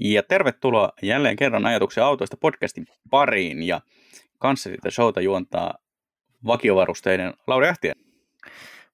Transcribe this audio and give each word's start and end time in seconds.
ja 0.00 0.22
tervetuloa 0.22 0.92
jälleen 1.02 1.36
kerran 1.36 1.66
ajatuksia 1.66 2.06
autoista 2.06 2.36
podcastin 2.36 2.86
pariin 3.10 3.62
ja 3.62 3.80
kanssa 4.38 4.70
sitä 4.70 4.90
showta 4.90 5.20
juontaa 5.20 5.74
vakiovarusteinen 6.46 7.34
Lauri 7.46 7.68
Ähtien. 7.68 7.96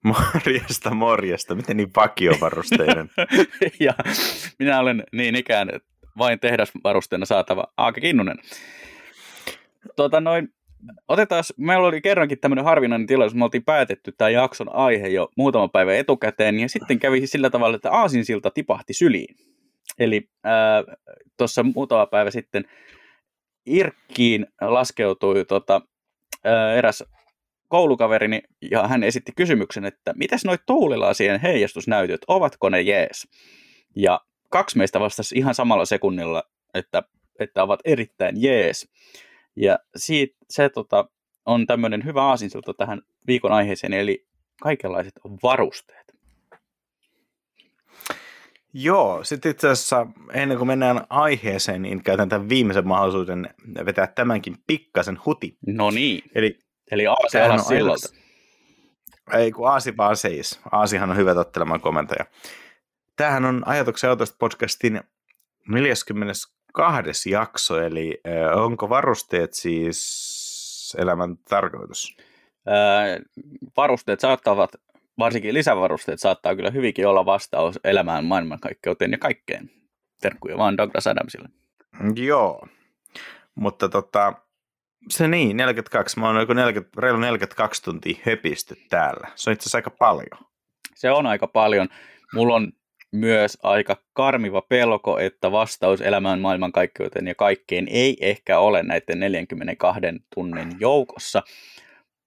Morjesta, 0.04 0.95
morjesta. 0.95 1.54
Miten 1.54 1.77
niin 1.77 1.90
vakiovarusteinen? 1.96 3.11
ja 3.80 3.93
minä 4.59 4.80
olen 4.80 5.04
niin 5.12 5.37
ikään 5.37 5.69
vain 6.19 6.40
tehdasvarusteena 6.40 7.27
saatava 7.27 7.64
Aake 7.77 8.00
Kinnunen. 8.00 8.36
Tota 9.96 10.21
noin, 10.21 10.48
otetaan, 11.09 11.45
meillä 11.57 11.86
oli 11.86 12.00
kerrankin 12.00 12.39
tämmöinen 12.39 12.64
harvinainen 12.64 13.07
tilaisuus, 13.07 13.39
me 13.39 13.45
oltiin 13.45 13.64
päätetty 13.64 14.12
tämä 14.12 14.30
jakson 14.30 14.75
aihe 14.75 15.09
jo 15.09 15.29
muutama 15.36 15.68
päivä 15.68 15.95
etukäteen, 15.95 16.61
ja 16.61 16.68
sitten 16.68 16.98
kävi 16.98 17.27
sillä 17.27 17.50
tavalla, 17.50 17.77
että 17.77 17.91
aasinsilta 17.91 18.50
tipahti 18.50 18.93
syliin. 18.93 19.36
Eli 19.98 20.30
tuossa 21.36 21.62
muutama 21.62 22.06
päivä 22.06 22.30
sitten 22.30 22.64
Irkkiin 23.66 24.46
laskeutui 24.60 25.45
tota, 25.45 25.80
eräs 26.77 27.05
koulukaverini, 27.69 28.42
ja 28.70 28.88
hän 28.88 29.02
esitti 29.02 29.33
kysymyksen, 29.36 29.84
että 29.84 30.12
mitäs 30.16 30.45
noi 30.45 30.59
tuulilasien 30.66 31.41
heijastusnäytöt, 31.41 32.20
ovatko 32.28 32.69
ne 32.69 32.80
jees? 32.80 33.28
Ja 33.96 34.20
kaksi 34.50 34.78
meistä 34.78 35.00
vastasi 35.00 35.38
ihan 35.38 35.55
samalla 35.55 35.84
sekunnilla, 35.84 36.42
että, 36.74 37.02
että 37.38 37.62
ovat 37.62 37.80
erittäin 37.84 38.42
jees. 38.42 38.88
Ja 39.56 39.78
siitä, 39.97 40.36
se 40.50 40.69
tota, 40.69 41.08
on 41.47 41.66
tämmöinen 41.66 42.05
hyvä 42.05 42.22
aasinsilta 42.22 42.74
tähän 42.74 43.02
viikon 43.27 43.52
aiheeseen, 43.52 43.92
eli 43.92 44.27
kaikenlaiset 44.62 45.14
varusteet. 45.42 46.03
Joo, 48.77 49.24
sitten 49.24 49.51
itse 49.51 49.69
asiassa 49.69 50.06
ennen 50.33 50.59
kuin 50.59 50.69
mennään 50.69 51.06
aiheeseen, 51.10 51.83
niin 51.83 52.02
käytän 52.02 52.28
tämän 52.28 52.48
viimeisen 52.48 52.88
mahdollisuuden 52.88 53.55
vetää 53.87 54.06
tämänkin 54.06 54.56
pikkasen 54.66 55.19
huti. 55.27 55.58
No 55.67 55.91
niin. 55.91 56.22
Eli, 56.34 56.58
Eli 56.91 57.06
Aasi 57.06 57.41
alas 57.41 57.69
sillalta. 57.69 58.08
Ei 59.33 59.52
kun 59.52 59.69
Aasi 59.70 59.97
vaan 59.97 60.17
seis. 60.17 60.61
Aasihan 60.72 61.11
on 61.11 61.17
hyvä 61.17 61.34
tottelemaan 61.34 61.80
komentaja. 61.80 62.25
Tämähän 63.17 63.45
on 63.45 63.62
Ajatuksen 63.67 64.11
autosta 64.11 64.36
podcastin 64.39 65.00
42. 65.69 67.30
jakso, 67.30 67.80
eli 67.80 68.20
onko 68.55 68.89
varusteet 68.89 69.55
siis 69.55 70.97
elämän 70.98 71.36
tarkoitus? 71.48 72.17
Ää, 72.67 73.19
varusteet 73.77 74.20
saattavat, 74.20 74.70
varsinkin 75.19 75.55
lisävarusteet 75.55 76.20
saattaa 76.20 76.57
kyllä 76.57 76.70
hyvinkin 76.70 77.07
olla 77.07 77.27
vastaus 77.27 77.81
elämään, 77.84 78.25
maailmankaikkeuteen 78.25 79.12
ja 79.12 79.19
kaikkeen. 79.19 79.70
Terkkuja 80.20 80.59
vaan 80.59 80.77
Douglas 80.77 81.07
Adamsille. 81.07 81.48
Joo, 82.17 82.67
mutta 83.55 83.89
tota, 83.89 84.33
se 85.09 85.29
niin, 85.29 85.57
42. 85.57 86.20
Mä 86.20 86.27
oon 86.27 86.41
joku 86.41 86.53
40, 86.53 87.01
reilu 87.01 87.19
42 87.19 87.83
tuntia 87.83 88.19
höpisty 88.27 88.77
täällä. 88.89 89.29
Se 89.35 89.51
on 89.51 89.55
itse 89.55 89.62
asiassa 89.62 89.79
aika 89.79 89.91
paljon. 89.91 90.48
Se 90.95 91.11
on 91.11 91.27
aika 91.27 91.47
paljon. 91.47 91.89
Mulla 92.35 92.55
on 92.55 92.73
myös 93.12 93.59
aika 93.62 93.97
karmiva 94.12 94.62
pelko, 94.62 95.19
että 95.19 95.53
vastaus 95.53 96.01
elämään 96.01 96.41
maailmankaikkeuteen 96.41 97.27
ja 97.27 97.35
kaikkeen 97.35 97.87
ei 97.91 98.17
ehkä 98.20 98.59
ole 98.59 98.83
näiden 98.83 99.20
42 99.20 100.01
tunnin 100.35 100.77
joukossa, 100.81 101.42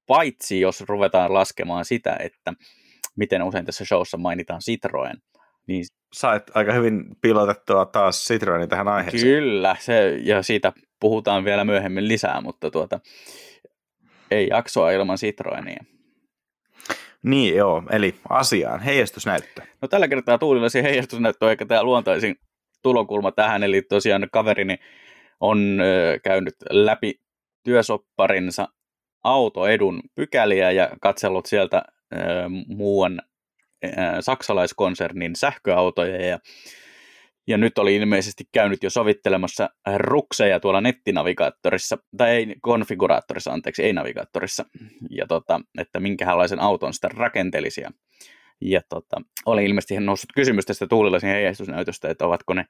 paitsi 0.07 0.59
jos 0.59 0.81
ruvetaan 0.81 1.33
laskemaan 1.33 1.85
sitä, 1.85 2.17
että 2.19 2.53
miten 3.15 3.43
usein 3.43 3.65
tässä 3.65 3.85
showssa 3.85 4.17
mainitaan 4.17 4.61
Citroen. 4.61 5.17
Niin 5.67 5.85
Sait 6.13 6.43
aika 6.53 6.73
hyvin 6.73 7.05
pilotettua 7.21 7.85
taas 7.85 8.25
Citroenin 8.25 8.69
tähän 8.69 8.87
aiheeseen. 8.87 9.23
Kyllä, 9.23 9.75
se, 9.79 10.19
ja 10.23 10.43
siitä 10.43 10.73
puhutaan 10.99 11.45
vielä 11.45 11.65
myöhemmin 11.65 12.07
lisää, 12.07 12.41
mutta 12.41 12.71
tuota, 12.71 12.99
ei 14.31 14.47
jaksoa 14.47 14.91
ilman 14.91 15.17
Citroenia. 15.17 15.83
Niin 17.23 17.55
joo, 17.55 17.83
eli 17.91 18.15
asiaan, 18.29 18.79
heijastusnäyttö. 18.79 19.61
No 19.81 19.87
tällä 19.87 20.07
kertaa 20.07 20.37
tuulilaisen 20.37 20.83
heijastusnäyttö 20.83 21.45
on 21.45 21.51
ehkä 21.51 21.65
tämä 21.65 21.83
luontaisin 21.83 22.35
tulokulma 22.83 23.31
tähän, 23.31 23.63
eli 23.63 23.81
tosiaan 23.81 24.27
kaverini 24.31 24.77
on 25.39 25.79
ö, 25.81 26.19
käynyt 26.23 26.55
läpi 26.69 27.13
työsopparinsa 27.63 28.67
autoedun 29.23 30.01
pykäliä 30.15 30.71
ja 30.71 30.89
katsellut 31.01 31.45
sieltä 31.45 31.81
muuan 32.67 33.21
saksalaiskonsernin 34.19 35.35
sähköautoja 35.35 36.25
ja 36.25 36.39
ja 37.47 37.57
nyt 37.57 37.77
oli 37.77 37.95
ilmeisesti 37.95 38.43
käynyt 38.51 38.83
jo 38.83 38.89
sovittelemassa 38.89 39.69
rukseja 39.97 40.59
tuolla 40.59 40.81
nettinavigaattorissa, 40.81 41.97
tai 42.17 42.29
ei 42.29 42.55
konfiguraattorissa, 42.61 43.51
anteeksi, 43.51 43.83
ei 43.83 43.93
navigaattorissa, 43.93 44.65
ja 45.09 45.27
tota, 45.27 45.61
että 45.77 45.99
minkälaisen 45.99 46.59
auton 46.59 46.93
sitä 46.93 47.09
rakentelisi. 47.13 47.81
Ja, 47.81 48.81
tota, 48.89 49.21
oli 49.45 49.65
ilmeisesti 49.65 49.99
noussut 49.99 50.29
kysymys 50.35 50.65
tästä 50.65 50.87
tuulilaisen 50.87 51.29
heijastusnäytöstä, 51.29 52.09
että 52.09 52.25
ovatko 52.25 52.53
ne 52.53 52.65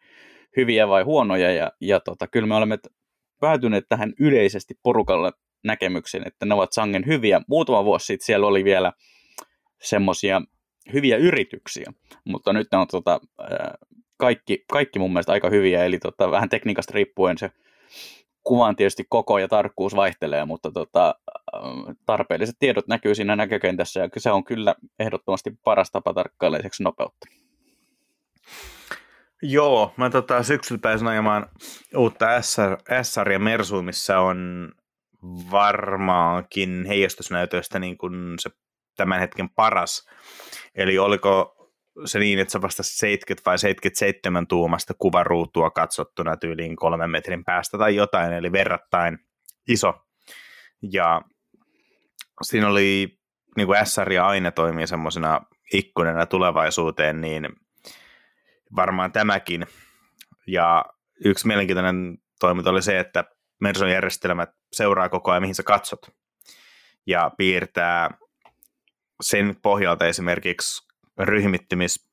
hyviä 0.58 0.88
vai 0.88 1.04
huonoja, 1.04 1.52
ja, 1.52 1.72
ja 1.82 2.00
tota, 2.00 2.28
kyllä 2.28 2.48
me 2.48 2.56
olemme 2.56 2.78
päätyneet 3.40 3.86
tähän 3.90 4.14
yleisesti 4.20 4.74
porukalla 4.84 5.32
näkemykseen, 5.68 6.28
että 6.28 6.46
ne 6.46 6.54
ovat 6.54 6.74
sangen 6.74 7.06
hyviä. 7.06 7.42
Muutama 7.48 7.86
vuosi 7.86 8.06
sitten 8.06 8.26
siellä 8.26 8.48
oli 8.48 8.64
vielä 8.64 8.94
semmoisia 9.82 10.42
hyviä 10.94 11.18
yrityksiä, 11.18 11.94
mutta 12.26 12.54
nyt 12.54 12.68
ne 12.72 12.78
on 12.78 12.88
tota, 12.88 13.20
kaikki, 14.18 14.66
kaikki 14.72 15.00
mun 15.00 15.14
mielestä 15.14 15.32
aika 15.32 15.50
hyviä, 15.50 15.84
eli 15.84 16.00
tota, 16.00 16.32
vähän 16.32 16.50
tekniikasta 16.50 16.94
riippuen 16.94 17.38
se 17.38 17.52
kuvan 18.44 18.76
tietysti 18.76 19.06
koko 19.10 19.38
ja 19.38 19.48
tarkkuus 19.48 19.96
vaihtelee, 19.96 20.46
mutta 20.46 20.72
tota, 20.72 21.16
tarpeelliset 22.06 22.56
tiedot 22.60 22.88
näkyy 22.88 23.16
siinä 23.16 23.36
näkökentässä 23.36 24.00
ja 24.00 24.10
se 24.18 24.32
on 24.32 24.44
kyllä 24.44 24.76
ehdottomasti 25.00 25.54
paras 25.64 25.92
tapa 25.92 26.14
tarkkaileseksi 26.14 26.84
nopeutta. 26.84 27.28
Joo, 29.42 29.94
mä 29.98 30.10
tota, 30.10 30.44
syksyllä 30.44 30.80
pääsin 30.82 31.08
ajamaan 31.08 31.50
uutta 31.96 32.42
SR, 32.42 32.78
SR 33.04 33.32
ja 33.32 33.40
Mersu, 33.40 33.82
missä 33.82 34.20
on 34.20 34.72
varmaankin 35.52 36.86
heijastusnäytöistä 36.88 37.80
niin 37.80 37.98
kuin 37.98 38.34
se 38.40 38.50
tämän 38.98 39.20
hetken 39.20 39.50
paras. 39.50 40.10
Eli 40.76 41.00
oliko 41.00 41.54
se 42.06 42.20
niin, 42.20 42.40
että 42.40 42.52
se 42.52 42.62
vasta 42.62 42.84
70 42.84 43.50
vai 43.50 43.60
77 43.60 44.48
tuumasta 44.48 44.94
kuvaruutua 45.00 45.70
katsottuna 45.70 46.38
tyyliin 46.38 46.76
kolmen 46.76 47.10
metrin 47.10 47.46
päästä 47.46 47.78
tai 47.78 47.96
jotain, 47.96 48.34
eli 48.34 48.52
verrattain 48.52 49.20
iso. 49.68 49.94
Ja 50.92 51.22
siinä 52.42 52.68
oli, 52.68 53.20
niin 53.58 53.68
kuin 53.68 53.86
SR 53.86 54.12
ja 54.12 54.28
aina 54.28 54.52
toimii 54.52 54.88
semmoisena 54.88 55.42
ikkunena 55.74 56.26
tulevaisuuteen, 56.26 57.22
niin 57.22 57.50
varmaan 58.76 59.12
tämäkin. 59.12 59.68
Ja 60.48 60.86
yksi 61.26 61.48
mielenkiintoinen 61.48 62.18
toiminta 62.40 62.70
oli 62.70 62.82
se, 62.82 63.00
että 63.00 63.24
Merson 63.60 63.90
järjestelmät 63.90 64.50
seuraa 64.74 65.10
koko 65.10 65.32
ajan, 65.32 65.44
mihin 65.44 65.56
sä 65.56 65.64
katsot. 65.64 66.10
Ja 67.06 67.32
piirtää 67.38 68.10
sen 69.22 69.56
pohjalta 69.62 70.06
esimerkiksi 70.06 70.88
ryhmittymis 71.20 72.10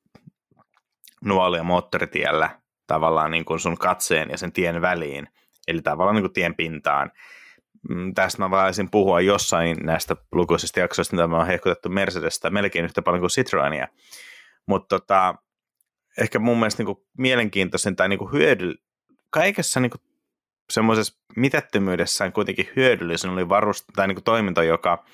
nuolia 1.25 1.63
moottoritiellä 1.63 2.59
tavallaan 2.87 3.31
niin 3.31 3.45
kuin 3.45 3.59
sun 3.59 3.77
katseen 3.77 4.29
ja 4.29 4.37
sen 4.37 4.51
tien 4.51 4.81
väliin, 4.81 5.27
eli 5.67 5.81
tavallaan 5.81 6.15
niin 6.15 6.23
kuin 6.23 6.33
tien 6.33 6.55
pintaan. 6.55 7.11
Mm, 7.89 8.13
tästä 8.13 8.41
mä 8.41 8.49
voisin 8.49 8.91
puhua 8.91 9.21
jossain 9.21 9.77
näistä 9.83 10.15
lukuisista 10.31 10.79
jaksoista, 10.79 11.15
mitä 11.15 11.27
mä 11.27 11.37
oon 11.37 11.47
hehkutettu 11.47 11.89
Mercedestä 11.89 12.49
melkein 12.49 12.85
yhtä 12.85 13.01
paljon 13.01 13.21
kuin 13.21 13.29
Citroenia. 13.29 13.87
Mutta 14.65 14.99
tota, 14.99 15.35
ehkä 16.17 16.39
mun 16.39 16.57
mielestä 16.57 16.83
niin 16.83 16.95
kuin 16.95 17.05
mielenkiintoisen 17.17 17.95
tai 17.95 18.09
niin 18.09 18.19
kuin 18.19 18.31
hyödy, 18.31 18.73
kaikessa 19.29 19.79
niin 19.79 19.89
kuin 19.89 20.01
semmoisessa 20.69 21.19
mitättömyydessään 21.35 22.33
kuitenkin 22.33 22.69
hyödyllisen 22.75 23.31
oli 23.31 23.49
varust, 23.49 23.85
tai 23.95 24.07
niin 24.07 24.15
kuin 24.15 24.23
toiminto, 24.23 24.61
joka 24.61 25.05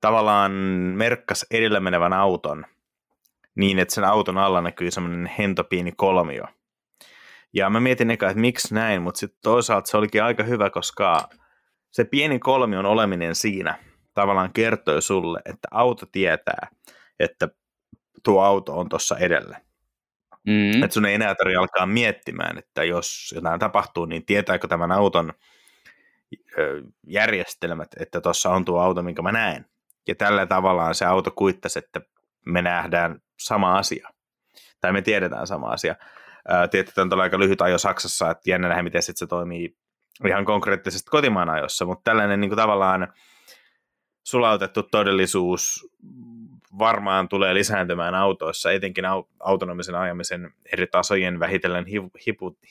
tavallaan 0.00 0.52
merkkasi 0.96 1.46
edellä 1.50 1.80
menevän 1.80 2.12
auton– 2.12 2.64
niin, 3.54 3.78
että 3.78 3.94
sen 3.94 4.04
auton 4.04 4.38
alla 4.38 4.60
näkyy 4.60 4.90
semmoinen 4.90 5.30
hento 5.38 5.64
pieni 5.64 5.92
kolmio. 5.92 6.44
Ja 7.52 7.70
mä 7.70 7.80
mietin 7.80 8.10
eka, 8.10 8.28
että 8.28 8.40
miksi 8.40 8.74
näin, 8.74 9.02
mutta 9.02 9.18
sitten 9.18 9.38
toisaalta 9.42 9.90
se 9.90 9.96
olikin 9.96 10.22
aika 10.22 10.42
hyvä, 10.42 10.70
koska 10.70 11.28
se 11.90 12.04
pieni 12.04 12.38
kolmion 12.38 12.86
oleminen 12.86 13.34
siinä 13.34 13.78
tavallaan 14.14 14.52
kertoi 14.52 15.02
sulle, 15.02 15.40
että 15.44 15.68
auto 15.70 16.06
tietää, 16.12 16.68
että 17.18 17.48
tuo 18.24 18.42
auto 18.42 18.78
on 18.78 18.88
tuossa 18.88 19.18
edellä. 19.18 19.60
Mm. 20.46 20.82
Että 20.82 20.94
sun 20.94 21.06
ei 21.06 21.14
enää 21.14 21.34
tarvitse 21.34 21.58
alkaa 21.58 21.86
miettimään, 21.86 22.58
että 22.58 22.84
jos 22.84 23.32
jotain 23.34 23.60
tapahtuu, 23.60 24.04
niin 24.04 24.26
tietääkö 24.26 24.68
tämän 24.68 24.92
auton 24.92 25.32
järjestelmät, 27.06 27.88
että 28.00 28.20
tuossa 28.20 28.50
on 28.50 28.64
tuo 28.64 28.80
auto, 28.80 29.02
minkä 29.02 29.22
mä 29.22 29.32
näen. 29.32 29.66
Ja 30.08 30.14
tällä 30.14 30.46
tavallaan 30.46 30.94
se 30.94 31.04
auto 31.04 31.30
kuittasi, 31.30 31.78
että 31.78 32.00
me 32.46 32.62
nähdään 32.62 33.22
sama 33.38 33.78
asia. 33.78 34.08
Tai 34.80 34.92
me 34.92 35.02
tiedetään 35.02 35.46
sama 35.46 35.66
asia. 35.66 35.94
Tietysti 36.70 37.00
on 37.00 37.20
aika 37.20 37.38
lyhyt 37.38 37.60
ajo 37.60 37.78
Saksassa, 37.78 38.30
että 38.30 38.50
jännä 38.50 38.68
nähdä, 38.68 38.82
miten 38.82 39.02
se 39.02 39.26
toimii 39.26 39.76
ihan 40.26 40.44
konkreettisesti 40.44 41.10
kotimaan 41.10 41.50
ajossa, 41.50 41.84
mutta 41.84 42.10
tällainen 42.10 42.40
niin 42.40 42.48
kuin 42.50 42.56
tavallaan 42.56 43.12
sulautettu 44.22 44.82
todellisuus 44.82 45.90
varmaan 46.80 47.28
tulee 47.28 47.54
lisääntymään 47.54 48.14
autoissa, 48.14 48.72
etenkin 48.72 49.04
autonomisen 49.40 49.94
ajamisen 49.94 50.52
eri 50.72 50.86
tasojen 50.86 51.40
vähitellen 51.40 51.86
hivu, 51.86 52.10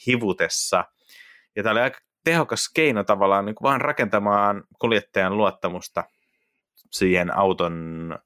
hivutessa. 0.08 0.86
Ja 1.56 1.64
tämä 1.64 1.72
oli 1.72 1.80
aika 1.80 2.00
tehokas 2.24 2.70
keino 2.74 3.04
tavallaan 3.04 3.46
niin 3.46 3.56
vaan 3.64 3.82
rakentamaan 3.82 4.64
kuljettajan 4.80 5.38
luottamusta 5.38 6.04
siihen 6.92 7.38
auton 7.38 8.18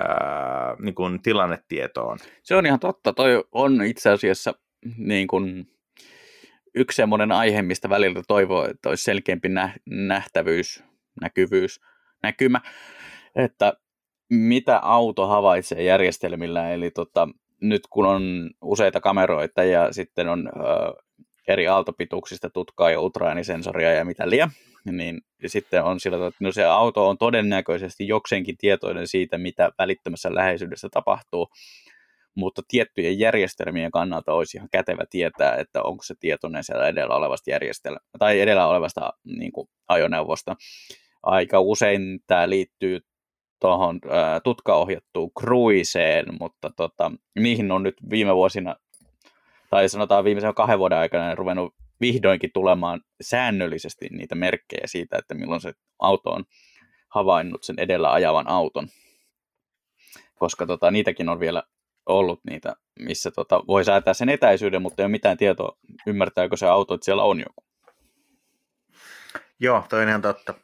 ää, 0.00 0.76
niin 0.78 0.94
kuin 0.94 1.22
tilannetietoon. 1.22 2.18
Se 2.42 2.56
on 2.56 2.66
ihan 2.66 2.80
totta. 2.80 3.12
Toi 3.12 3.44
on 3.52 3.82
itse 3.82 4.10
asiassa 4.10 4.54
niin 4.96 5.26
kuin 5.26 5.66
yksi 6.74 6.96
semmoinen 6.96 7.32
aihe, 7.32 7.62
mistä 7.62 7.88
välillä 7.88 8.22
toivoo, 8.28 8.68
että 8.68 8.88
olisi 8.88 9.04
selkeämpi 9.04 9.48
nähtävyys, 9.86 10.84
näkyvyys, 11.20 11.80
näkymä, 12.22 12.60
että 13.34 13.72
mitä 14.30 14.78
auto 14.78 15.26
havaitsee 15.26 15.82
järjestelmillä, 15.82 16.70
eli 16.70 16.90
tota, 16.90 17.28
nyt 17.60 17.82
kun 17.90 18.06
on 18.06 18.50
useita 18.62 19.00
kameroita 19.00 19.64
ja 19.64 19.92
sitten 19.92 20.28
on 20.28 20.48
ö, 20.48 20.50
eri 21.48 21.68
aaltopituuksista 21.68 22.50
tutkaa 22.50 22.90
ja 22.90 23.00
ultraäänisensoria 23.00 23.92
ja 23.92 24.04
mitä 24.04 24.30
liian, 24.30 24.50
niin 24.84 25.20
sitten 25.46 25.84
on 25.84 26.00
sillä 26.00 26.26
että 26.26 26.44
no 26.44 26.52
se 26.52 26.64
auto 26.64 27.08
on 27.08 27.18
todennäköisesti 27.18 28.08
jokseenkin 28.08 28.56
tietoinen 28.56 29.06
siitä, 29.06 29.38
mitä 29.38 29.70
välittömässä 29.78 30.34
läheisyydessä 30.34 30.88
tapahtuu, 30.92 31.48
mutta 32.34 32.62
tiettyjen 32.68 33.18
järjestelmien 33.18 33.90
kannalta 33.90 34.32
olisi 34.32 34.56
ihan 34.56 34.68
kätevä 34.72 35.04
tietää, 35.10 35.56
että 35.56 35.82
onko 35.82 36.02
se 36.02 36.14
tietoinen 36.20 36.64
siellä 36.64 36.88
edellä 36.88 37.14
olevasta 37.14 37.50
järjestelmä 37.50 37.98
tai 38.18 38.40
edellä 38.40 38.66
olevasta 38.66 39.12
niin 39.24 39.52
kuin, 39.52 39.68
ajoneuvosta. 39.88 40.56
Aika 41.22 41.60
usein 41.60 42.20
tämä 42.26 42.48
liittyy 42.48 43.00
tuohon 43.60 44.00
tutkaohjattuun 44.44 45.30
kruiseen, 45.38 46.26
mutta 46.40 46.70
tota, 46.76 47.12
niihin 47.38 47.72
on 47.72 47.82
nyt 47.82 47.96
viime 48.10 48.34
vuosina, 48.34 48.76
tai 49.70 49.88
sanotaan 49.88 50.24
viimeisen 50.24 50.54
kahden 50.54 50.78
vuoden 50.78 50.98
aikana 50.98 51.34
ruvennut 51.34 51.74
vihdoinkin 52.00 52.50
tulemaan 52.54 53.00
säännöllisesti 53.20 54.08
niitä 54.10 54.34
merkkejä 54.34 54.86
siitä, 54.86 55.18
että 55.18 55.34
milloin 55.34 55.60
se 55.60 55.72
auto 55.98 56.30
on 56.30 56.44
havainnut 57.08 57.62
sen 57.62 57.78
edellä 57.78 58.12
ajavan 58.12 58.48
auton. 58.48 58.88
Koska 60.34 60.66
tota, 60.66 60.90
niitäkin 60.90 61.28
on 61.28 61.40
vielä 61.40 61.62
ollut 62.06 62.40
niitä, 62.50 62.76
missä 62.98 63.30
tota, 63.30 63.62
voi 63.66 63.84
säätää 63.84 64.14
sen 64.14 64.28
etäisyyden, 64.28 64.82
mutta 64.82 65.02
ei 65.02 65.04
ole 65.04 65.10
mitään 65.10 65.36
tietoa, 65.36 65.78
ymmärtääkö 66.06 66.56
se 66.56 66.66
auto, 66.66 66.94
että 66.94 67.04
siellä 67.04 67.22
on 67.22 67.40
joku. 67.40 67.64
Joo, 69.58 69.84
toi 69.88 70.02
on 70.02 70.08
ihan 70.08 70.22
totta. 70.22 70.54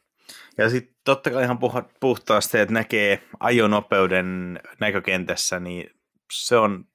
Ja 0.57 0.69
sitten 0.69 0.95
totta 1.05 1.29
kai 1.29 1.43
ihan 1.43 1.59
puhtaasti, 1.99 2.57
että 2.59 2.73
näkee 2.73 3.23
ajonopeuden 3.39 4.59
näkökentässä, 4.79 5.59
niin 5.59 5.89
se 6.33 6.57
on, 6.57 6.85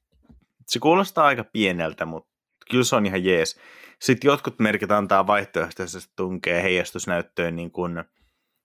se 0.67 0.79
kuulostaa 0.79 1.26
aika 1.26 1.44
pieneltä, 1.44 2.05
mutta 2.05 2.31
kyllä 2.70 2.85
se 2.85 2.97
on 2.97 3.06
ihan 3.06 3.25
jees. 3.25 3.61
Sitten 4.00 4.29
jotkut 4.29 4.59
merkit 4.59 4.91
antaa 4.91 5.26
vaihtoehtoisesti 5.26 6.12
tunkee 6.17 6.62
heijastusnäyttöön 6.62 7.56
niin 7.56 7.70
kuin 7.70 8.05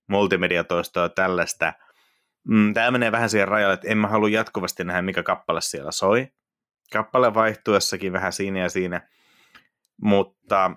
multimediatoistoa 0.10 1.04
ja 1.04 1.10
tällaista. 1.10 1.74
Mm, 2.48 2.74
Tämä 2.74 2.92
menee 2.92 3.12
vähän 3.12 3.30
siihen 3.30 3.48
rajalle, 3.48 3.74
että 3.74 3.88
en 3.88 3.98
mä 3.98 4.08
halua 4.08 4.30
jatkuvasti 4.30 4.84
nähdä, 4.84 5.02
mikä 5.02 5.24
kappale 5.24 5.62
siellä 5.62 5.92
soi. 5.92 6.28
Kappale 6.94 7.34
vaihtuessakin 7.34 8.14
vähän 8.14 8.34
siinä 8.34 8.60
ja 8.60 8.70
siinä, 8.70 9.08
mutta 10.02 10.72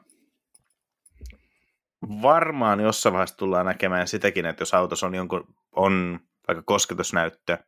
varmaan 2.02 2.80
jossain 2.80 3.12
vaiheessa 3.12 3.36
tullaan 3.36 3.66
näkemään 3.66 4.08
sitäkin, 4.08 4.46
että 4.46 4.62
jos 4.62 4.74
autossa 4.74 5.06
on, 5.06 5.14
jonkun, 5.14 5.54
on 5.72 6.20
vaikka 6.48 6.62
kosketusnäyttö, 6.66 7.58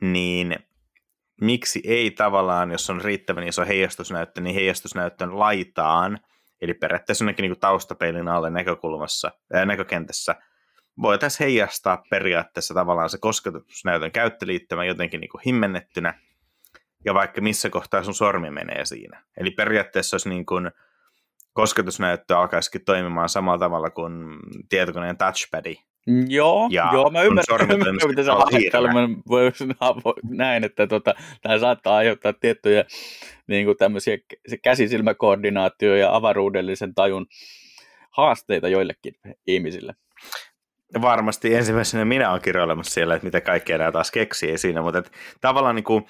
niin 0.00 0.56
miksi 1.40 1.80
ei 1.84 2.10
tavallaan, 2.10 2.70
jos 2.70 2.90
on 2.90 3.00
riittävän 3.00 3.48
iso 3.48 3.64
heijastusnäyttö, 3.64 4.40
niin 4.40 4.54
heijastusnäyttön 4.54 5.38
laitaan, 5.38 6.18
eli 6.60 6.74
periaatteessa 6.74 7.24
jonnekin 7.24 7.42
niin 7.42 7.60
taustapeilin 7.60 8.28
alle 8.28 8.50
näkökulmassa, 8.50 9.30
ää, 9.52 9.66
näkökentässä, 9.66 10.34
voitaisiin 11.02 11.46
heijastaa 11.46 12.02
periaatteessa 12.10 12.74
tavallaan 12.74 13.10
se 13.10 13.18
kosketusnäytön 13.18 14.12
käyttöliittymä 14.12 14.84
jotenkin 14.84 15.20
niin 15.20 15.30
kuin 15.30 15.42
himmennettynä, 15.46 16.14
ja 17.04 17.14
vaikka 17.14 17.40
missä 17.40 17.70
kohtaa 17.70 18.02
sun 18.02 18.14
sormi 18.14 18.50
menee 18.50 18.84
siinä. 18.84 19.22
Eli 19.36 19.50
periaatteessa 19.50 20.14
olisi 20.14 20.28
niin 20.28 20.46
kuin, 20.46 20.70
kosketusnäyttö 21.58 22.38
alkaisikin 22.38 22.84
toimimaan 22.84 23.28
samalla 23.28 23.58
tavalla 23.58 23.90
kuin 23.90 24.12
tietokoneen 24.68 25.16
touchpadi. 25.16 25.74
Joo, 26.28 26.68
ja 26.70 26.90
joo, 26.92 27.10
mä 27.10 27.22
ymmärrän, 27.22 27.68
mitä 28.08 28.22
sä 28.22 28.32
näin, 30.30 30.64
että 30.64 30.86
tota, 30.86 31.14
tämä 31.42 31.58
saattaa 31.58 31.96
aiheuttaa 31.96 32.32
tiettyjä 32.32 32.84
niin 33.46 33.64
kuin 33.64 33.76
tämmöisiä 33.76 34.18
käsisilmäkoordinaatio- 34.62 35.96
ja 35.96 36.16
avaruudellisen 36.16 36.94
tajun 36.94 37.26
haasteita 38.10 38.68
joillekin 38.68 39.14
ihmisille. 39.46 39.94
Varmasti 41.00 41.54
ensimmäisenä 41.54 42.04
minä 42.04 42.30
olen 42.30 42.42
kirjoilemassa 42.42 42.92
siellä, 42.92 43.14
että 43.14 43.26
mitä 43.26 43.40
kaikkea 43.40 43.78
nämä 43.78 43.92
taas 43.92 44.10
keksii 44.10 44.58
siinä, 44.58 44.82
mutta 44.82 44.98
että 44.98 45.10
tavallaan 45.40 45.74
niin 45.74 45.84
kuin, 45.84 46.06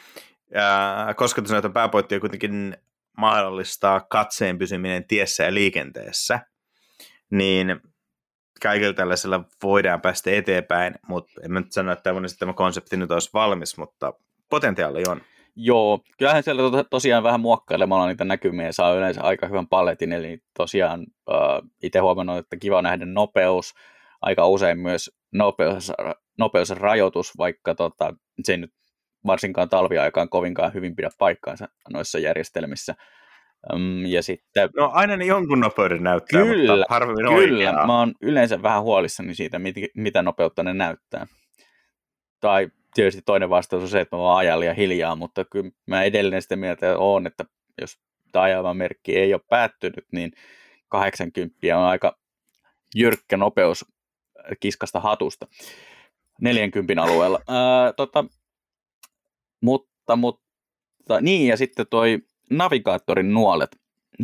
ää, 0.55 1.15
kosketusnäytön 1.15 1.73
pääpointti 1.73 2.15
on 2.15 2.21
kuitenkin 2.21 2.77
mahdollistaa 3.19 4.01
katseen 4.01 4.59
pysyminen 4.59 5.05
tiessä 5.05 5.45
ja 5.45 5.55
liikenteessä, 5.55 6.41
niin 7.31 7.81
kaikilla 8.63 8.95
tällaisella 8.95 9.45
voidaan 9.63 10.01
päästä 10.01 10.31
eteenpäin, 10.31 10.95
mutta 11.09 11.41
en 11.45 11.53
mä 11.53 11.61
nyt 11.61 11.73
sano, 11.73 11.93
että 11.93 12.13
tämä 12.39 12.53
konsepti 12.53 12.97
nyt 12.97 13.11
olisi 13.11 13.31
valmis, 13.35 13.79
mutta 13.79 14.13
potentiaali 14.51 15.03
on. 15.09 15.21
Joo, 15.57 16.01
kyllähän 16.19 16.43
siellä 16.43 16.71
to- 16.71 16.85
tosiaan 16.85 17.23
vähän 17.23 17.41
muokkailemalla 17.41 18.07
niitä 18.07 18.25
näkymiä 18.25 18.73
saa 18.73 18.95
yleensä 18.95 19.23
aika 19.23 19.47
hyvän 19.47 19.69
paletin, 19.69 20.13
eli 20.13 20.39
tosiaan 20.59 21.07
äh, 21.31 21.71
itse 21.83 21.99
huomannut, 21.99 22.39
että 22.39 22.57
kiva 22.57 22.83
nähdä 22.83 23.07
nopeus, 23.07 23.75
aika 24.23 24.47
usein 24.47 24.79
myös 24.79 25.11
nopeus, 25.33 25.93
nopeusrajoitus, 26.39 27.39
vaikka 27.39 27.75
tota, 27.75 28.15
se 28.43 28.53
ei 28.53 28.59
nyt 28.59 28.73
varsinkaan 29.27 29.69
talviaikaan 29.69 30.29
kovinkaan 30.29 30.75
hyvin 30.75 30.97
pidä 30.97 31.11
paikkaansa 31.19 31.69
noissa 31.93 32.19
järjestelmissä. 32.19 32.95
Ja 34.09 34.23
sitten, 34.23 34.71
no 34.77 34.91
aina 34.93 35.17
ne 35.17 35.25
jonkun 35.25 35.61
nopeuden 35.61 36.03
näyttää, 36.03 36.43
kyllä, 36.43 36.73
mutta 36.73 36.87
harvemmin 36.89 37.27
Kyllä, 37.27 37.69
oikeaa. 37.69 37.87
mä 37.87 37.99
oon 37.99 38.15
yleensä 38.21 38.63
vähän 38.63 38.83
huolissani 38.83 39.35
siitä, 39.35 39.61
mitä 39.95 40.23
nopeutta 40.23 40.63
ne 40.63 40.75
näyttää. 40.75 41.27
Tai 42.41 42.69
tietysti 42.95 43.23
toinen 43.27 43.51
vastaus 43.51 43.83
on 43.83 43.89
se, 43.89 44.01
että 44.01 44.17
mä 44.17 44.23
vaan 44.23 44.39
ajan 44.39 44.61
liian 44.61 44.77
hiljaa, 44.77 45.17
mutta 45.17 45.45
kyllä 45.45 45.71
mä 45.87 46.03
edelleen 46.03 46.43
sitä 46.43 46.57
mieltä 46.57 46.99
on, 46.99 47.27
että 47.27 47.45
jos 47.81 47.99
tämä 48.33 48.43
ajava 48.43 48.75
merkki 48.75 49.17
ei 49.17 49.35
ole 49.35 49.43
päättynyt, 49.51 50.07
niin 50.13 50.33
80 50.89 51.57
on 51.75 51.85
aika 51.85 52.19
jyrkkä 52.95 53.37
nopeus 53.37 53.85
kiskasta 54.61 55.01
hatusta 55.01 55.47
40 56.41 57.03
alueella. 57.03 57.41
Ää, 57.49 57.93
tota, 57.93 58.25
mutta, 59.61 60.17
mutta, 60.17 61.21
niin 61.21 61.49
ja 61.49 61.57
sitten 61.57 61.87
toi 61.91 62.19
navigaattorin 62.51 63.35
nuolet, 63.35 63.77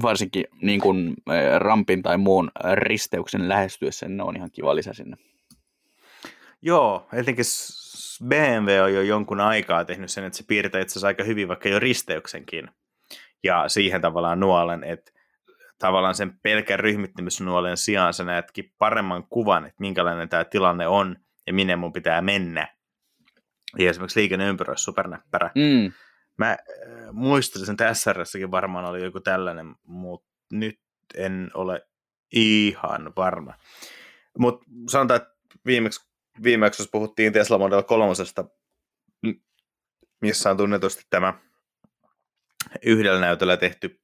varsinkin 0.03 0.45
niin 0.63 0.81
kuin 0.81 1.15
rampin 1.59 2.03
tai 2.03 2.19
muun 2.19 2.51
risteyksen 2.75 3.49
lähestyessä, 3.49 4.09
ne 4.09 4.23
on 4.23 4.37
ihan 4.37 4.51
kiva 4.51 4.77
lisä 4.77 4.93
sinne. 4.93 5.17
Joo, 6.63 7.07
etenkin 7.13 7.45
BMW 8.29 8.83
on 8.83 8.95
jo 8.95 9.03
jonkun 9.03 9.41
aikaa 9.41 9.85
tehnyt 9.85 10.11
sen, 10.11 10.25
että 10.25 10.37
se 10.37 10.45
piirtää 10.47 10.81
itse 10.81 10.93
asiassa 10.93 11.07
aika 11.07 11.25
hyvin 11.25 11.49
vaikka 11.49 11.69
jo 11.69 11.79
risteyksenkin. 11.79 12.71
Ja 13.45 13.69
siihen 13.69 14.01
tavallaan 14.01 14.41
nuolen, 14.41 14.85
että 14.85 15.13
tavallaan 15.79 16.15
sen 16.15 16.39
pelkän 16.43 16.81
ryhmittymisnuolen 16.81 17.77
sijaan 17.77 18.15
sä 18.15 18.25
näetkin 18.25 18.73
paremman 18.79 19.25
kuvan, 19.29 19.67
että 19.67 19.81
minkälainen 19.81 20.29
tämä 20.29 20.45
tilanne 20.45 20.87
on 20.87 21.17
ja 21.47 21.53
minne 21.53 21.77
mun 21.77 21.93
pitää 21.93 22.21
mennä. 22.21 22.75
Ja 23.79 23.91
esimerkiksi 23.91 24.21
liikenneympyrä 24.21 24.71
olisi 24.71 24.85
supernäppärä. 24.85 25.51
Mm. 25.55 25.93
Mä 26.37 26.51
äh, 26.51 26.59
muistelisin, 27.13 27.73
että 27.73 27.95
SRSsäkin 27.95 28.51
varmaan 28.51 28.85
oli 28.85 29.05
joku 29.05 29.21
tällainen, 29.21 29.75
mutta 29.83 30.29
nyt 30.53 30.81
en 31.15 31.51
ole 31.55 31.87
ihan 32.33 33.13
varma. 33.17 33.55
Mutta 34.39 34.67
sanotaan, 34.91 35.21
että 35.21 35.35
viimeksi, 35.67 36.09
viimeksi 36.43 36.83
jos 36.83 36.91
puhuttiin 36.91 37.33
Tesla 37.33 37.59
Model 37.59 37.83
3, 37.83 38.13
missä 40.21 40.51
on 40.51 40.57
tunnetusti 40.57 41.03
tämä 41.11 41.35
yhdellä 42.87 43.21
näytöllä 43.21 43.57
tehty 43.57 44.01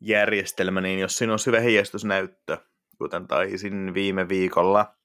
järjestelmä, 0.00 0.80
niin 0.80 0.98
jos 0.98 1.18
siinä 1.18 1.32
on 1.32 1.38
hyvä 1.46 1.60
heijastusnäyttö, 1.60 2.58
kuten 2.98 3.26
taisin 3.26 3.94
viime 3.94 4.28
viikolla 4.28 4.96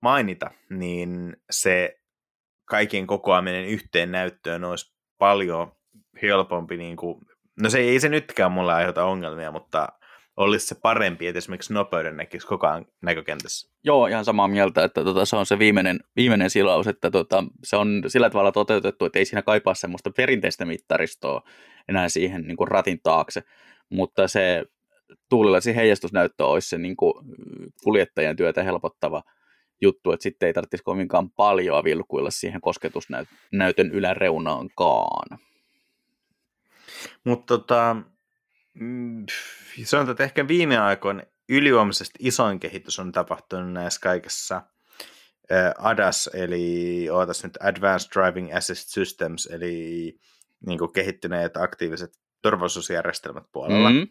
mainita, 0.00 0.50
niin 0.70 1.36
se 1.50 2.00
kaiken 2.64 3.06
kokoaminen 3.06 3.64
yhteen 3.64 4.12
näyttöön 4.12 4.64
olisi 4.64 4.94
paljon 5.18 5.72
helpompi 6.22 6.76
niin 6.76 6.96
kuin 6.96 7.20
no 7.62 7.70
se 7.70 7.78
ei 7.78 8.00
se 8.00 8.08
nytkään 8.08 8.52
mulle 8.52 8.72
aiheuta 8.72 9.04
ongelmia, 9.04 9.52
mutta 9.52 9.88
olisi 10.36 10.66
se 10.66 10.74
parempi, 10.82 11.26
että 11.26 11.38
esimerkiksi 11.38 11.72
nopeuden 11.72 12.16
näkisi 12.16 12.46
koko 12.46 12.66
ajan 12.66 12.86
näkökentässä. 13.02 13.70
Joo, 13.84 14.06
ihan 14.06 14.24
samaa 14.24 14.48
mieltä, 14.48 14.84
että 14.84 15.04
tota, 15.04 15.24
se 15.24 15.36
on 15.36 15.46
se 15.46 15.58
viimeinen, 15.58 16.00
viimeinen 16.16 16.50
silaus, 16.50 16.86
että 16.86 17.10
tota, 17.10 17.44
se 17.64 17.76
on 17.76 18.02
sillä 18.06 18.30
tavalla 18.30 18.52
toteutettu, 18.52 19.04
että 19.04 19.18
ei 19.18 19.24
siinä 19.24 19.42
kaipaa 19.42 19.74
semmoista 19.74 20.10
perinteistä 20.16 20.64
mittaristoa 20.64 21.42
enää 21.88 22.08
siihen 22.08 22.42
niin 22.42 22.56
kuin 22.56 22.68
ratin 22.68 23.00
taakse, 23.02 23.42
mutta 23.90 24.28
se 24.28 24.64
tuulilasi 25.28 25.76
heijastusnäyttö 25.76 26.46
olisi 26.46 26.68
se 26.68 26.78
niin 26.78 26.96
kuin 26.96 27.14
kuljettajan 27.84 28.36
työtä 28.36 28.62
helpottava 28.62 29.22
juttu, 29.80 30.12
että 30.12 30.22
sitten 30.22 30.46
ei 30.46 30.52
tarvitsisi 30.52 30.84
kovinkaan 30.84 31.30
paljon 31.30 31.84
vilkuilla 31.84 32.30
siihen 32.30 32.60
kosketusnäytön 32.60 33.90
yläreunaankaan. 33.92 35.38
Mutta 37.24 37.58
tota, 37.58 37.96
mm, 38.74 39.26
sanotaan, 39.84 40.10
että 40.12 40.24
ehkä 40.24 40.48
viime 40.48 40.78
aikoina 40.78 41.22
ylivoimaisesti 41.48 42.18
isoin 42.18 42.60
kehitys 42.60 42.98
on 42.98 43.12
tapahtunut 43.12 43.72
näissä 43.72 44.00
kaikessa 44.00 44.62
ADAS, 45.78 46.30
eli 46.34 47.08
ootas 47.10 47.44
nyt 47.44 47.58
Advanced 47.60 48.10
Driving 48.12 48.56
Assist 48.56 48.88
Systems, 48.88 49.46
eli 49.46 50.18
niin 50.66 50.78
kuin 50.78 50.92
kehittyneet 50.92 51.56
aktiiviset 51.56 52.18
turvallisuusjärjestelmät 52.42 53.44
puolella. 53.52 53.90
Mm-hmm. 53.90 54.08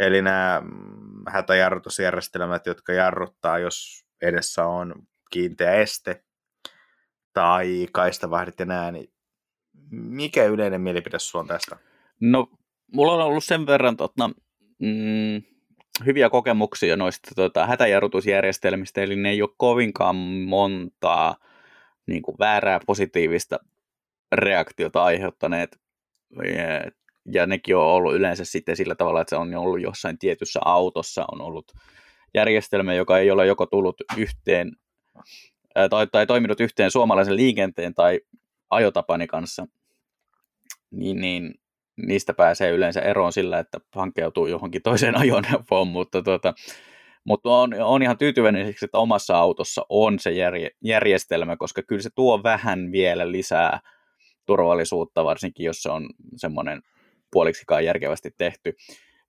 Eli 0.00 0.22
nämä 0.22 0.62
mm, 0.64 1.22
hätäjarrutusjärjestelmät, 1.28 2.66
jotka 2.66 2.92
jarruttaa, 2.92 3.58
jos 3.58 4.04
edessä 4.22 4.66
on 4.66 4.94
kiinteä 5.30 5.72
este 5.74 6.24
tai 7.32 7.86
kaistavahdit 7.92 8.60
ja 8.60 8.66
nää, 8.66 8.92
niin 8.92 9.12
mikä 9.90 10.44
yleinen 10.44 10.80
mielipide 10.80 11.18
sulla 11.18 11.42
on 11.42 11.48
tästä? 11.48 11.76
No, 12.20 12.46
mulla 12.92 13.12
on 13.12 13.20
ollut 13.20 13.44
sen 13.44 13.66
verran 13.66 13.96
tota, 13.96 14.30
mm, 14.78 15.42
hyviä 16.06 16.30
kokemuksia 16.30 16.96
noista 16.96 17.30
tota, 17.36 17.66
hätäjarrutusjärjestelmistä, 17.66 19.02
eli 19.02 19.16
ne 19.16 19.30
ei 19.30 19.42
ole 19.42 19.50
kovinkaan 19.56 20.16
montaa 20.16 21.36
niin 22.06 22.22
kuin 22.22 22.36
väärää 22.38 22.80
positiivista 22.86 23.58
reaktiota 24.32 25.02
aiheuttaneet. 25.04 25.80
Ja, 26.36 26.90
ja 27.32 27.46
nekin 27.46 27.76
on 27.76 27.82
ollut 27.82 28.14
yleensä 28.14 28.44
sitten 28.44 28.76
sillä 28.76 28.94
tavalla, 28.94 29.20
että 29.20 29.30
se 29.30 29.36
on 29.36 29.54
ollut 29.54 29.80
jossain 29.80 30.18
tietyssä 30.18 30.60
autossa, 30.64 31.24
on 31.32 31.40
ollut 31.40 31.72
järjestelmä, 32.34 32.94
joka 32.94 33.18
ei 33.18 33.30
ole 33.30 33.46
joko 33.46 33.66
tullut 33.66 33.96
yhteen 34.16 34.72
tai, 35.90 36.06
tai 36.06 36.26
toiminut 36.26 36.60
yhteen 36.60 36.90
suomalaisen 36.90 37.36
liikenteen 37.36 37.94
tai 37.94 38.20
ajotapani 38.70 39.26
kanssa, 39.26 39.66
niin, 40.90 41.20
niin 41.20 41.54
niistä 41.96 42.34
pääsee 42.34 42.70
yleensä 42.70 43.00
eroon 43.00 43.32
sillä, 43.32 43.58
että 43.58 43.78
hankeutuu 43.94 44.46
johonkin 44.46 44.82
toiseen 44.82 45.18
ajoneuvoon, 45.22 45.88
mutta, 45.88 46.22
tuota, 46.22 46.54
mutta 47.24 47.50
on, 47.50 47.74
on 47.82 48.02
ihan 48.02 48.18
tyytyväinen 48.18 48.66
siksi, 48.66 48.84
että 48.84 48.98
omassa 48.98 49.38
autossa 49.38 49.86
on 49.88 50.18
se 50.18 50.30
järje, 50.30 50.70
järjestelmä, 50.84 51.56
koska 51.56 51.82
kyllä 51.82 52.02
se 52.02 52.10
tuo 52.14 52.42
vähän 52.42 52.92
vielä 52.92 53.32
lisää 53.32 53.80
turvallisuutta, 54.46 55.24
varsinkin 55.24 55.66
jos 55.66 55.82
se 55.82 55.90
on 55.90 56.08
semmoinen 56.36 56.82
puoliksikaan 57.32 57.84
järkevästi 57.84 58.30
tehty. 58.38 58.74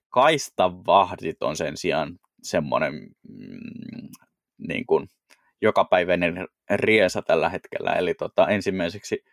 Kaistavahdit 0.10 1.44
on 1.44 1.56
sen 1.56 1.78
sijaan 1.78 2.20
semmoinen 2.44 2.94
mm, 3.30 4.10
niin 4.68 4.86
kuin 4.86 5.08
jokapäiväinen 5.62 6.48
riesa 6.70 7.22
tällä 7.22 7.50
hetkellä, 7.50 7.92
eli 7.92 8.14
tota, 8.14 8.48
ensimmäiseksi 8.48 9.24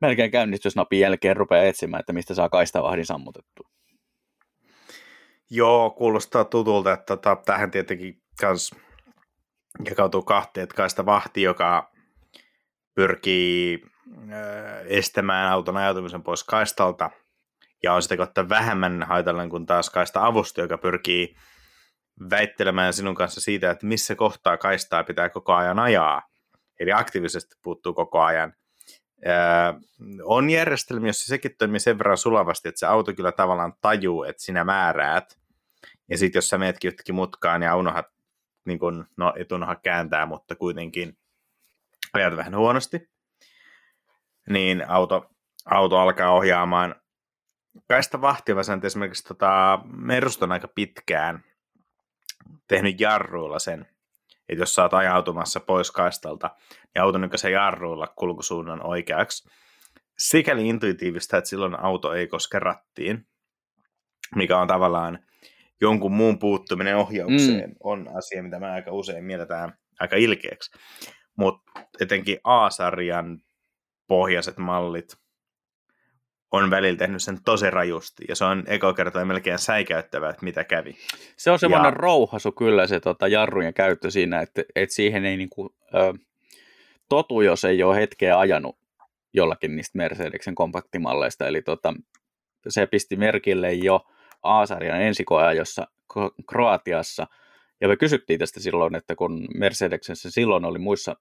melkein 0.00 0.30
käynnistysnapin 0.30 1.00
jälkeen 1.00 1.36
rupeaa 1.36 1.64
etsimään, 1.64 2.00
että 2.00 2.12
mistä 2.12 2.34
saa 2.34 2.48
kaistavahdin 2.48 3.06
sammutettu. 3.06 3.62
Joo, 5.50 5.90
kuulostaa 5.90 6.44
tutulta, 6.44 6.92
että 6.92 7.06
tota, 7.06 7.36
tähän 7.46 7.70
tietenkin 7.70 8.22
kans 8.40 8.74
jakautuu 9.84 10.22
kahteen, 10.22 10.62
että 10.62 10.76
kaista 10.76 11.06
vahti, 11.06 11.42
joka 11.42 11.92
pyrkii 12.94 13.82
estämään 14.86 15.52
auton 15.52 15.76
ajatumisen 15.76 16.22
pois 16.22 16.44
kaistalta, 16.44 17.10
ja 17.82 17.94
on 17.94 18.02
sitä 18.02 18.16
kautta 18.16 18.48
vähemmän 18.48 19.02
haitallinen 19.02 19.50
kuin 19.50 19.66
taas 19.66 19.90
kaista 19.90 20.26
avusta, 20.26 20.60
joka 20.60 20.78
pyrkii 20.78 21.36
väittelemään 22.30 22.92
sinun 22.92 23.14
kanssa 23.14 23.40
siitä, 23.40 23.70
että 23.70 23.86
missä 23.86 24.14
kohtaa 24.14 24.56
kaistaa 24.56 25.04
pitää 25.04 25.28
koko 25.28 25.52
ajan 25.52 25.78
ajaa. 25.78 26.22
Eli 26.80 26.92
aktiivisesti 26.92 27.56
puuttuu 27.62 27.94
koko 27.94 28.20
ajan 28.20 28.54
on 30.24 30.50
järjestelmä, 30.50 31.06
jossa 31.06 31.26
sekin 31.26 31.56
toimii 31.58 31.80
sen 31.80 31.98
verran 31.98 32.18
sulavasti, 32.18 32.68
että 32.68 32.78
se 32.78 32.86
auto 32.86 33.14
kyllä 33.14 33.32
tavallaan 33.32 33.72
tajuu, 33.80 34.24
että 34.24 34.42
sinä 34.42 34.64
määräät. 34.64 35.38
Ja 36.08 36.18
sitten 36.18 36.38
jos 36.38 36.48
sä 36.48 36.58
meetkin 36.58 36.88
jotenkin 36.88 37.14
mutkaan 37.14 37.62
ja 37.62 37.76
unohat, 37.76 38.06
niin 38.64 38.78
kun, 38.78 39.06
no 39.16 39.32
et 39.36 39.52
unoha 39.52 39.76
kääntää, 39.76 40.26
mutta 40.26 40.56
kuitenkin 40.56 41.18
ajat 42.12 42.36
vähän 42.36 42.56
huonosti, 42.56 43.10
niin 44.48 44.88
auto, 44.88 45.30
auto 45.64 45.98
alkaa 45.98 46.30
ohjaamaan. 46.30 46.94
Kaista 47.88 48.20
vahtivasant 48.20 48.84
esimerkiksi 48.84 49.24
tota, 49.24 49.80
Merust 49.84 50.42
on 50.42 50.52
aika 50.52 50.68
pitkään 50.68 51.44
tehnyt 52.68 53.00
jarruilla 53.00 53.58
sen, 53.58 53.86
että 54.48 54.62
jos 54.62 54.74
sä 54.74 54.82
oot 54.82 54.94
ajautumassa 54.94 55.60
pois 55.60 55.90
kaistalta, 55.90 56.50
niin 56.94 57.02
auto 57.02 57.18
nykäisee 57.18 57.50
jarruilla 57.50 58.06
kulkusuunnan 58.06 58.86
oikeaksi. 58.86 59.48
Sikäli 60.18 60.68
intuitiivista, 60.68 61.38
että 61.38 61.50
silloin 61.50 61.80
auto 61.80 62.14
ei 62.14 62.26
koske 62.26 62.58
rattiin, 62.58 63.26
mikä 64.34 64.58
on 64.58 64.68
tavallaan 64.68 65.18
jonkun 65.80 66.12
muun 66.12 66.38
puuttuminen 66.38 66.96
ohjaukseen, 66.96 67.70
mm. 67.70 67.76
on 67.80 68.08
asia, 68.16 68.42
mitä 68.42 68.58
mä 68.58 68.72
aika 68.72 68.92
usein 68.92 69.24
mielletään 69.24 69.78
aika 70.00 70.16
ilkeäksi. 70.16 70.78
Mutta 71.36 71.70
etenkin 72.00 72.38
A-sarjan 72.44 73.42
pohjaiset 74.08 74.58
mallit 74.58 75.16
on 76.52 76.70
välillä 76.70 76.98
tehnyt 76.98 77.22
sen 77.22 77.38
tosi 77.44 77.70
rajusti, 77.70 78.24
ja 78.28 78.36
se 78.36 78.44
on 78.44 78.64
eka 78.66 78.92
kertaa 78.92 79.24
melkein 79.24 79.58
säikäyttävää, 79.58 80.30
että 80.30 80.44
mitä 80.44 80.64
kävi. 80.64 80.96
Se 81.36 81.50
on 81.50 81.58
semmoinen 81.58 81.86
ja... 81.86 81.90
rouhasu 81.90 82.52
kyllä 82.52 82.86
se 82.86 83.00
tota, 83.00 83.28
jarrujen 83.28 83.74
käyttö 83.74 84.10
siinä, 84.10 84.40
että, 84.40 84.62
että 84.74 84.94
siihen 84.94 85.24
ei 85.24 85.36
niinku, 85.36 85.74
ö, 85.94 86.14
totu, 87.08 87.40
jos 87.40 87.64
ei 87.64 87.82
ole 87.82 87.96
hetkeä 87.96 88.38
ajanut 88.38 88.80
jollakin 89.32 89.76
niistä 89.76 89.98
Mercedeksen 89.98 90.54
kompaktimalleista, 90.54 91.46
eli 91.46 91.62
tota, 91.62 91.94
se 92.68 92.86
pisti 92.86 93.16
merkille 93.16 93.72
jo 93.72 94.00
A-sarjan 94.42 95.02
ensikoajossa 95.02 95.86
Kroatiassa, 96.48 97.26
ja 97.80 97.88
me 97.88 97.96
kysyttiin 97.96 98.38
tästä 98.38 98.60
silloin, 98.60 98.94
että 98.94 99.16
kun 99.16 99.48
Mercedeksessä 99.54 100.30
silloin 100.30 100.64
oli 100.64 100.78
muissa 100.78 101.16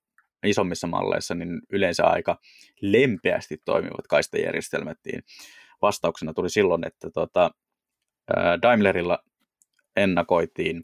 isommissa 0.45 0.87
malleissa 0.87 1.35
niin 1.35 1.61
yleensä 1.69 2.05
aika 2.05 2.37
lempeästi 2.81 3.57
toimivat 3.65 4.07
kaistajärjestelmät, 4.09 4.97
niin 5.05 5.23
vastauksena 5.81 6.33
tuli 6.33 6.49
silloin, 6.49 6.87
että 6.87 7.09
tota, 7.13 7.51
Daimlerilla 8.61 9.19
ennakoitiin 9.95 10.83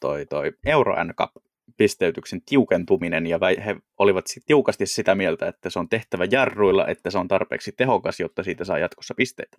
toi, 0.00 0.26
toi 0.26 0.52
Euro 0.66 1.04
NCAP 1.04 1.30
pisteytyksen 1.76 2.42
tiukentuminen 2.42 3.26
ja 3.26 3.38
he 3.64 3.76
olivat 3.98 4.24
tiukasti 4.46 4.86
sitä 4.86 5.14
mieltä, 5.14 5.48
että 5.48 5.70
se 5.70 5.78
on 5.78 5.88
tehtävä 5.88 6.24
jarruilla, 6.30 6.86
että 6.86 7.10
se 7.10 7.18
on 7.18 7.28
tarpeeksi 7.28 7.72
tehokas, 7.72 8.20
jotta 8.20 8.42
siitä 8.42 8.64
saa 8.64 8.78
jatkossa 8.78 9.14
pisteitä. 9.14 9.58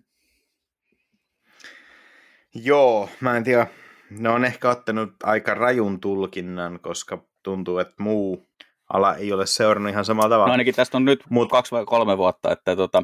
Joo, 2.54 3.08
mä 3.20 3.36
en 3.36 3.44
tiedä. 3.44 3.66
Ne 4.10 4.28
on 4.28 4.44
ehkä 4.44 4.70
ottanut 4.70 5.12
aika 5.22 5.54
rajun 5.54 6.00
tulkinnan, 6.00 6.80
koska 6.80 7.24
tuntuu, 7.42 7.78
että 7.78 7.94
muu 7.98 8.48
ala 8.92 9.16
ei 9.16 9.32
ole 9.32 9.46
seurannut 9.46 9.92
ihan 9.92 10.04
samalla 10.04 10.28
tavalla. 10.28 10.46
No 10.46 10.52
ainakin 10.52 10.74
tästä 10.74 10.96
on 10.96 11.04
nyt 11.04 11.24
Mut... 11.30 11.50
kaksi 11.50 11.72
vai 11.72 11.84
kolme 11.84 12.18
vuotta, 12.18 12.52
että 12.52 12.76
tota, 12.76 13.02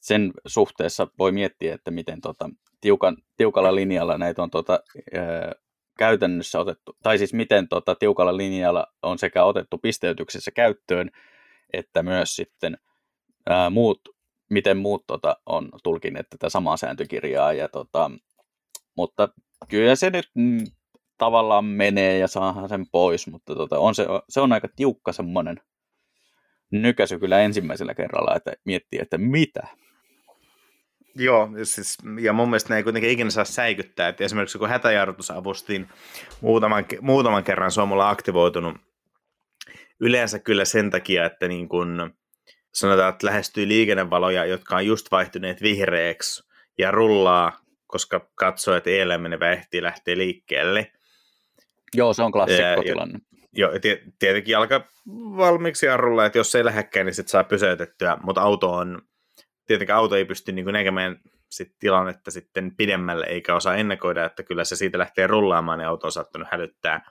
sen 0.00 0.32
suhteessa 0.46 1.08
voi 1.18 1.32
miettiä, 1.32 1.74
että 1.74 1.90
miten 1.90 2.20
tota, 2.20 2.50
tiukan, 2.80 3.16
tiukalla 3.36 3.74
linjalla 3.74 4.18
näitä 4.18 4.42
on 4.42 4.50
tota, 4.50 4.80
ää, 5.14 5.52
käytännössä 5.98 6.60
otettu, 6.60 6.96
tai 7.02 7.18
siis 7.18 7.32
miten 7.32 7.68
tota, 7.68 7.94
tiukalla 7.94 8.36
linjalla 8.36 8.86
on 9.02 9.18
sekä 9.18 9.44
otettu 9.44 9.78
pisteytyksessä 9.78 10.50
käyttöön, 10.50 11.10
että 11.72 12.02
myös 12.02 12.36
sitten 12.36 12.78
ää, 13.46 13.70
muut, 13.70 14.00
miten 14.50 14.76
muut 14.76 15.04
tota, 15.06 15.36
on 15.46 15.68
tulkineet 15.82 16.26
tätä 16.30 16.48
samaa 16.48 16.76
sääntökirjaa, 16.76 17.52
ja, 17.52 17.68
tota, 17.68 18.10
mutta 18.96 19.28
kyllä 19.68 19.94
se 19.94 20.10
nyt 20.10 20.30
mm, 20.34 20.64
tavallaan 21.18 21.64
menee 21.64 22.18
ja 22.18 22.28
saahan 22.28 22.68
sen 22.68 22.86
pois, 22.92 23.26
mutta 23.26 23.54
tota, 23.54 23.78
on 23.78 23.94
se, 23.94 24.06
se 24.28 24.40
on 24.40 24.52
aika 24.52 24.68
tiukka 24.76 25.12
semmoinen 25.12 25.60
nykäsy 26.70 27.18
kyllä 27.18 27.40
ensimmäisellä 27.40 27.94
kerralla, 27.94 28.36
että 28.36 28.52
miettii, 28.64 29.00
että 29.02 29.18
mitä. 29.18 29.66
Joo, 31.14 31.48
siis, 31.62 31.98
ja 32.20 32.32
mun 32.32 32.48
mielestä 32.48 32.74
ne 32.74 32.76
ei 32.76 32.82
kuitenkin 32.82 33.10
ikinä 33.10 33.30
saa 33.30 33.44
säikyttää, 33.44 34.08
että 34.08 34.24
esimerkiksi 34.24 34.58
kun 34.58 34.68
hätäjarrutusavustin 34.68 35.88
muutaman, 36.40 36.84
muutaman 37.00 37.44
kerran 37.44 37.70
se 37.70 37.80
on 37.80 37.88
mulla 37.88 38.10
aktivoitunut 38.10 38.76
yleensä 40.00 40.38
kyllä 40.38 40.64
sen 40.64 40.90
takia, 40.90 41.26
että 41.26 41.48
niin 41.48 41.68
kun 41.68 42.14
sanotaan, 42.74 43.12
että 43.12 43.26
lähestyy 43.26 43.68
liikennevaloja, 43.68 44.44
jotka 44.44 44.76
on 44.76 44.86
just 44.86 45.10
vaihtuneet 45.10 45.62
vihreäksi, 45.62 46.46
ja 46.78 46.90
rullaa, 46.90 47.60
koska 47.86 48.30
katsoo, 48.34 48.74
että 48.74 48.90
eellä 48.90 49.18
menevä 49.18 49.52
ehtii 49.52 49.82
lähteä 49.82 50.18
liikkeelle. 50.18 50.92
Joo, 51.94 52.14
se 52.14 52.22
on 52.22 52.32
klassikkotilanne. 52.32 53.18
Joo, 53.52 53.70
tietenkin 54.18 54.52
jalka 54.52 54.88
valmiiksi 55.36 55.86
jarrulla, 55.86 56.26
että 56.26 56.38
jos 56.38 56.52
se 56.52 56.58
ei 56.58 56.64
lähdekään, 56.64 57.06
niin 57.06 57.14
sitten 57.14 57.30
saa 57.30 57.44
pysäytettyä, 57.44 58.16
mutta 58.22 58.40
auto 58.40 58.72
on, 58.72 59.02
tietenkin 59.66 59.94
auto 59.94 60.16
ei 60.16 60.24
pysty 60.24 60.52
niin 60.52 60.66
näkemään 60.66 61.20
sit 61.50 61.78
tilannetta 61.78 62.30
sitten 62.30 62.76
pidemmälle, 62.76 63.26
eikä 63.26 63.54
osaa 63.54 63.76
ennakoida, 63.76 64.24
että 64.24 64.42
kyllä 64.42 64.64
se 64.64 64.76
siitä 64.76 64.98
lähtee 64.98 65.26
rullaamaan, 65.26 65.78
niin 65.78 65.88
auto 65.88 66.06
on 66.06 66.12
saattanut 66.12 66.48
hälyttää. 66.50 67.10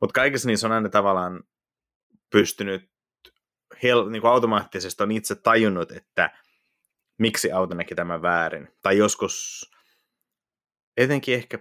Mutta 0.00 0.12
kaikessa 0.12 0.48
niissä 0.48 0.66
on 0.66 0.72
aina 0.72 0.88
tavallaan 0.88 1.42
pystynyt, 2.30 2.90
hel, 3.82 4.10
niin 4.10 4.22
kuin 4.22 4.30
automaattisesti 4.30 5.02
on 5.02 5.12
itse 5.12 5.34
tajunnut, 5.34 5.92
että 5.92 6.30
miksi 7.18 7.52
auto 7.52 7.74
näki 7.74 7.94
tämän 7.94 8.22
väärin. 8.22 8.68
Tai 8.82 8.98
joskus, 8.98 9.64
etenkin 10.96 11.34
ehkä, 11.34 11.58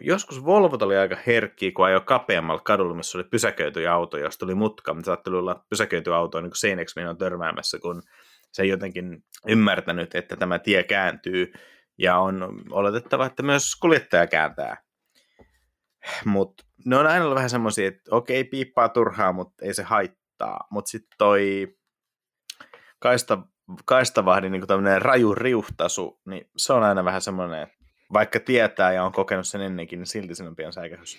joskus 0.00 0.44
Volvo 0.44 0.78
oli 0.80 0.96
aika 0.96 1.16
herkkiä, 1.26 1.72
kun 1.72 1.86
ajoi 1.86 2.00
kapeammalla 2.00 2.62
kadulla, 2.64 2.94
missä 2.94 3.18
oli 3.18 3.24
pysäköity 3.24 3.86
auto, 3.86 4.18
jos 4.18 4.38
tuli 4.38 4.54
mutka, 4.54 4.94
mutta 4.94 5.06
saattoi 5.06 5.38
olla 5.38 5.64
pysäköity 5.70 6.14
auto 6.14 6.40
niin 6.40 6.50
seinäksi 6.54 7.00
minä 7.00 7.10
on 7.10 7.18
törmäämässä, 7.18 7.78
kun 7.78 8.02
se 8.52 8.62
ei 8.62 8.68
jotenkin 8.68 9.24
ymmärtänyt, 9.48 10.14
että 10.14 10.36
tämä 10.36 10.58
tie 10.58 10.82
kääntyy, 10.82 11.52
ja 11.98 12.18
on 12.18 12.62
oletettava, 12.70 13.26
että 13.26 13.42
myös 13.42 13.76
kuljettaja 13.76 14.26
kääntää. 14.26 14.82
Mutta 16.24 16.64
ne 16.86 16.96
on 16.96 17.06
aina 17.06 17.34
vähän 17.34 17.50
semmoisia, 17.50 17.88
että 17.88 18.16
okei, 18.16 18.44
piippaa 18.44 18.88
turhaa, 18.88 19.32
mutta 19.32 19.64
ei 19.64 19.74
se 19.74 19.82
haittaa. 19.82 20.66
Mutta 20.70 20.88
sitten 20.88 21.18
toi 21.18 21.68
kaista, 22.98 23.38
kaistavahdin 23.84 24.52
niin 24.52 24.66
tämmöinen 24.66 25.02
raju 25.02 25.34
riuhtasu, 25.34 26.20
niin 26.26 26.50
se 26.56 26.72
on 26.72 26.82
aina 26.82 27.04
vähän 27.04 27.22
semmoinen, 27.22 27.62
että 27.62 27.83
vaikka 28.12 28.40
tietää 28.40 28.92
ja 28.92 29.04
on 29.04 29.12
kokenut 29.12 29.48
sen 29.48 29.60
ennenkin, 29.60 29.98
niin 29.98 30.06
silti 30.06 30.34
sen 30.34 30.46
on 30.46 30.56
pian 30.56 30.72
säikähys. 30.72 31.18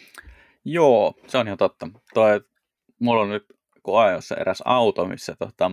Joo, 0.65 1.13
se 1.27 1.37
on 1.37 1.47
ihan 1.47 1.57
totta. 1.57 1.87
Toi, 2.13 2.41
mulla 2.99 3.21
on 3.21 3.29
nyt 3.29 3.45
kun 3.83 3.99
ajossa 3.99 4.35
eräs 4.35 4.61
auto, 4.65 5.05
missä 5.05 5.35
tota, 5.39 5.71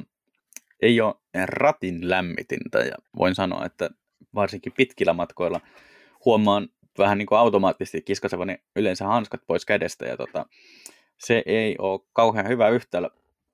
ei 0.83 1.01
ole 1.01 1.15
ratin 1.45 2.11
lämmitintä 2.11 2.79
ja 2.79 2.95
voin 3.17 3.35
sanoa, 3.35 3.67
että 3.67 3.91
varsinkin 4.35 4.73
pitkillä 4.77 5.13
matkoilla 5.13 5.61
huomaan 6.25 6.69
vähän 6.99 7.19
niin 7.19 7.27
kuin 7.27 7.39
automaattisesti 7.39 8.03
kiskasevani 8.03 8.57
yleensä 8.77 9.05
hanskat 9.07 9.41
pois 9.47 9.65
kädestä 9.65 10.07
ja 10.07 10.17
tota, 10.17 10.47
se 11.19 11.43
ei 11.47 11.77
ole 11.79 12.01
kauhean 12.13 12.49
hyvä 12.49 12.69
yhtälö 12.69 13.09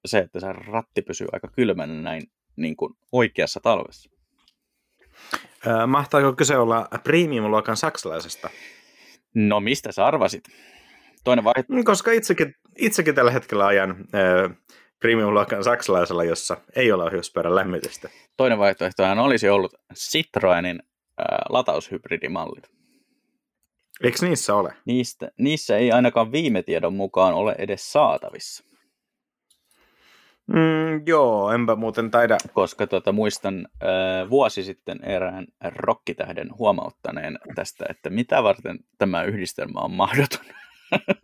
se, 0.07 0.19
että 0.19 0.41
se 0.41 0.53
ratti 0.53 1.03
pysyy 1.03 1.27
aika 1.33 1.49
kylmänä 1.49 1.95
näin 1.95 2.23
niin 2.57 2.77
kuin 2.77 2.95
oikeassa 3.12 3.61
talvessa. 3.61 4.11
Mahtaako 5.87 6.33
kyse 6.33 6.57
olla 6.57 6.88
premium-luokan 7.05 7.77
saksalaisesta? 7.77 8.50
No 9.35 9.61
mistä 9.61 9.93
sä 9.93 10.07
arvasit? 10.07 10.45
Toinen 11.25 11.45
vaihtoehto. 11.45 11.85
Koska 11.85 12.12
itsekin, 12.12 12.55
itsekin 12.79 13.15
tällä 13.15 13.31
hetkellä 13.31 13.67
ajan 13.67 13.91
äh, 13.91 14.57
premium-luokan 14.99 15.65
saksalaisella, 15.65 16.25
jossa 16.25 16.57
ei 16.77 16.93
ole 16.93 17.05
ohjuspyörän 17.05 17.55
lämmitystä. 17.55 18.09
Toinen 18.37 18.59
vaihtoehto 18.59 19.03
olisi 19.23 19.49
ollut 19.49 19.75
Citroenin 19.95 20.83
äh, 21.21 21.27
lataushybridimallit. 21.49 22.65
Eikö 24.03 24.19
niissä 24.27 24.55
ole? 24.55 24.75
Niistä, 24.85 25.31
niissä 25.38 25.77
ei 25.77 25.93
ainakaan 25.93 26.33
viime 26.33 26.62
tiedon 26.62 26.95
mukaan 26.95 27.35
ole 27.35 27.55
edes 27.59 27.93
saatavissa. 27.93 28.65
Mm, 30.49 31.07
joo, 31.07 31.52
enpä 31.52 31.76
muuten 31.76 32.11
taida. 32.11 32.37
Koska 32.52 32.87
tota, 32.87 33.12
muistan 33.12 33.69
äh, 33.83 34.31
vuosi 34.31 34.64
sitten 34.64 35.05
erään 35.05 35.47
rokkitähden 35.76 36.59
huomauttaneen 36.59 37.38
tästä, 37.55 37.87
että 37.88 38.11
mitä 38.11 38.43
varten 38.43 38.78
tämä 38.99 39.23
yhdistelmä 39.23 39.81
on 39.81 39.93
mahdoton. 39.93 40.45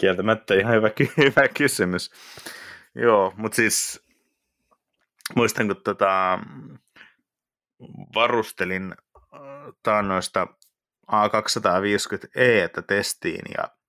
Kieltämättä 0.00 0.54
ihan 0.54 0.74
hyvä, 0.74 0.90
hyvä 1.24 1.48
kysymys. 1.48 2.10
Joo, 2.94 3.32
mutta 3.36 3.56
siis 3.56 4.06
muistan, 5.36 5.66
kun 5.66 5.76
tota, 5.84 6.38
varustelin 8.14 8.94
äh, 9.34 9.40
taannoista 9.82 10.46
A250E 11.12 12.82
testiin 12.86 13.42
ja 13.58 13.79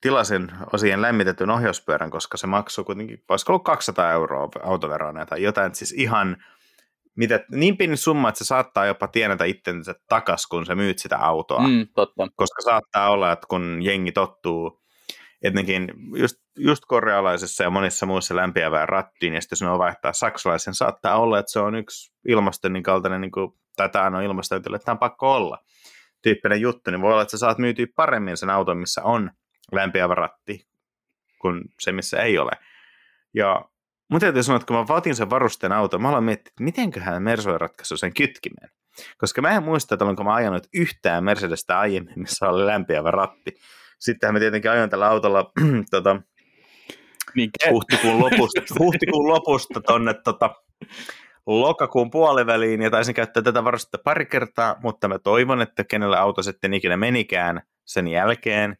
tilasin 0.00 0.52
osien 0.72 1.02
lämmitetyn 1.02 1.50
ohjauspyörän, 1.50 2.10
koska 2.10 2.36
se 2.36 2.46
maksoi 2.46 2.84
kuitenkin, 2.84 3.24
olisiko 3.28 3.52
ollut 3.52 3.64
200 3.64 4.12
euroa 4.12 4.48
autoveroa 4.62 5.26
tai 5.26 5.42
jotain, 5.42 5.74
siis 5.74 5.92
ihan 5.92 6.36
mitä, 7.16 7.44
niin 7.50 7.76
pieni 7.76 7.96
summa, 7.96 8.28
että 8.28 8.38
se 8.38 8.44
saattaa 8.44 8.86
jopa 8.86 9.08
tienata 9.08 9.44
itsensä 9.44 9.94
takas, 10.08 10.46
kun 10.46 10.66
sä 10.66 10.74
myyt 10.74 10.98
sitä 10.98 11.18
autoa. 11.18 11.68
Mm, 11.68 11.88
totta. 11.94 12.28
Koska 12.36 12.62
saattaa 12.62 13.10
olla, 13.10 13.32
että 13.32 13.46
kun 13.50 13.78
jengi 13.82 14.12
tottuu 14.12 14.82
etenkin 15.42 15.92
just, 16.16 16.36
just 16.58 16.82
korealaisessa 16.86 17.64
ja 17.64 17.70
monissa 17.70 18.06
muissa 18.06 18.36
lämpiävää 18.36 18.86
rattiin, 18.86 19.34
ja 19.34 19.40
sitten 19.40 19.56
jos 19.56 19.62
ne 19.62 19.68
on 19.68 19.78
vaihtaa 19.78 20.12
saksalaisen, 20.12 20.74
saattaa 20.74 21.18
olla, 21.18 21.38
että 21.38 21.52
se 21.52 21.60
on 21.60 21.74
yksi 21.74 22.12
ilmastoinnin 22.28 22.82
kaltainen, 22.82 23.20
niin 23.20 23.32
kuin, 23.32 23.52
tai 23.76 23.88
tämä 23.88 24.06
on 24.06 24.22
ilmastointille, 24.22 24.76
että 24.76 24.84
tämä 24.84 24.94
on 24.94 24.98
pakko 24.98 25.34
olla 25.34 25.58
tyyppinen 26.22 26.60
juttu, 26.60 26.90
niin 26.90 27.00
voi 27.00 27.12
olla, 27.12 27.22
että 27.22 27.30
sä 27.30 27.38
saat 27.38 27.58
myytyä 27.58 27.86
paremmin 27.96 28.36
sen 28.36 28.50
auton, 28.50 28.78
missä 28.78 29.02
on 29.02 29.30
lämpiävä 29.72 30.14
ratti, 30.14 30.66
kuin 31.38 31.62
se, 31.80 31.92
missä 31.92 32.22
ei 32.22 32.38
ole. 32.38 32.52
Ja 33.34 33.64
mun 34.10 34.20
täytyy 34.20 34.42
sanoa, 34.42 34.56
että 34.56 34.66
kun 34.66 34.76
mä 34.76 34.88
vaatin 34.88 35.14
sen 35.14 35.30
varusteen 35.30 35.72
auton, 35.72 36.02
mä 36.02 36.08
aloin 36.08 36.24
miettiä, 36.24 36.50
että 36.50 36.64
mitenköhän 36.64 37.22
Merso 37.22 37.58
ratkaisu 37.58 37.96
sen 37.96 38.14
kytkimen. 38.14 38.70
Koska 39.18 39.42
mä 39.42 39.50
en 39.50 39.62
muista, 39.62 39.94
että 39.94 40.04
olenko 40.04 40.24
mä 40.24 40.34
ajanut 40.34 40.66
yhtään 40.74 41.24
Mercedestä 41.24 41.78
aiemmin, 41.78 42.20
missä 42.20 42.48
oli 42.48 42.66
lämpiävä 42.66 43.10
ratti. 43.10 43.54
Sittenhän 43.98 44.34
me 44.34 44.40
tietenkin 44.40 44.70
ajoin 44.70 44.90
tällä 44.90 45.08
autolla 45.08 45.52
tota, 45.90 46.16
niin, 47.34 47.50
huhtikuun, 47.70 48.20
lopusta, 48.20 48.60
huhtikuun 48.78 49.28
lopusta 49.28 49.80
tonne 49.80 50.14
tota, 50.14 50.54
lokakuun 51.46 52.10
puoliväliin 52.10 52.82
ja 52.82 52.90
taisin 52.90 53.14
käyttää 53.14 53.42
tätä 53.42 53.64
varustetta 53.64 53.98
pari 54.04 54.26
kertaa, 54.26 54.76
mutta 54.82 55.08
mä 55.08 55.18
toivon, 55.18 55.60
että 55.60 55.84
kenellä 55.84 56.20
auto 56.20 56.42
sitten 56.42 56.74
ikinä 56.74 56.96
menikään 56.96 57.62
sen 57.84 58.08
jälkeen. 58.08 58.76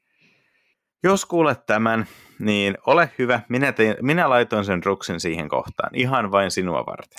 Jos 1.03 1.25
kuulet 1.25 1.67
tämän, 1.67 2.07
niin 2.39 2.79
ole 2.87 3.11
hyvä, 3.19 3.41
minä, 3.49 3.73
tein, 3.73 3.97
minä 4.01 4.31
laitoin 4.31 4.65
sen 4.65 4.85
ruksin 4.85 5.21
siihen 5.21 5.49
kohtaan, 5.49 5.91
ihan 5.95 6.31
vain 6.31 6.51
sinua 6.51 6.87
varten. 6.87 7.19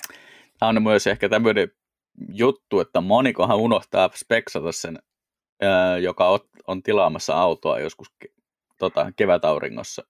Tämä 0.58 0.68
on 0.68 0.82
myös 0.82 1.06
ehkä 1.06 1.28
tämmöinen 1.28 1.68
juttu, 2.28 2.80
että 2.80 3.00
monikohan 3.00 3.56
unohtaa 3.56 4.10
speksata 4.14 4.72
sen 4.72 4.98
joka 6.00 6.40
on 6.66 6.82
tilaamassa 6.82 7.34
autoa 7.34 7.80
joskus 7.80 8.08
tota, 8.78 9.12
kevätauringossa. 9.16 10.04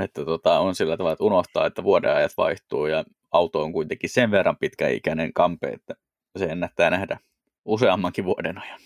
Että 0.00 0.24
tota, 0.24 0.58
on 0.58 0.74
sillä 0.74 0.96
tavalla, 0.96 1.12
että 1.12 1.24
unohtaa, 1.24 1.66
että 1.66 1.84
vuodenajat 1.84 2.32
vaihtuu 2.36 2.86
ja 2.86 3.04
auto 3.32 3.62
on 3.62 3.72
kuitenkin 3.72 4.10
sen 4.10 4.30
verran 4.30 4.56
pitkäikäinen 4.56 5.32
kampe, 5.32 5.66
että 5.66 5.94
se 6.36 6.44
ennättää 6.44 6.90
nähdä 6.90 7.18
useammankin 7.64 8.24
vuoden 8.24 8.62
ajan. 8.62 8.80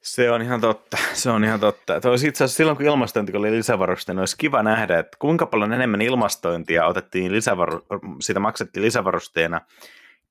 Se 0.00 0.30
on 0.30 0.42
ihan 0.42 0.60
totta, 0.60 0.96
se 1.12 1.30
on 1.30 1.44
ihan 1.44 1.60
totta. 1.60 1.96
Että 1.96 2.10
olisi 2.10 2.28
itse 2.28 2.44
asiassa 2.44 2.56
silloin, 2.56 2.76
kun 2.76 2.86
ilmastointi 2.86 3.36
oli 3.36 3.50
lisävaruste, 3.50 4.12
niin 4.12 4.20
olisi 4.20 4.36
kiva 4.38 4.62
nähdä, 4.62 4.98
että 4.98 5.16
kuinka 5.20 5.46
paljon 5.46 5.72
enemmän 5.72 6.02
ilmastointia 6.02 6.86
otettiin 6.86 7.32
lisävaru- 7.32 7.84
sitä 8.20 8.40
maksettiin 8.40 8.84
lisävarusteena 8.84 9.60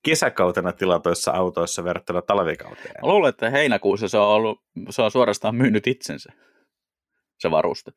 kesäkautena 0.03 0.71
tilatoissa 0.71 1.31
autoissa 1.31 1.83
verrattuna 1.83 2.21
talvikauteen? 2.21 2.95
Mä 3.01 3.07
luulen, 3.07 3.29
että 3.29 3.49
heinäkuussa 3.49 4.07
se 4.07 4.17
on, 4.17 4.27
ollut, 4.27 4.61
se 4.89 5.01
on 5.01 5.11
suorastaan 5.11 5.55
myynyt 5.55 5.87
itsensä, 5.87 6.33
se 7.43 7.51
varuste. 7.51 7.91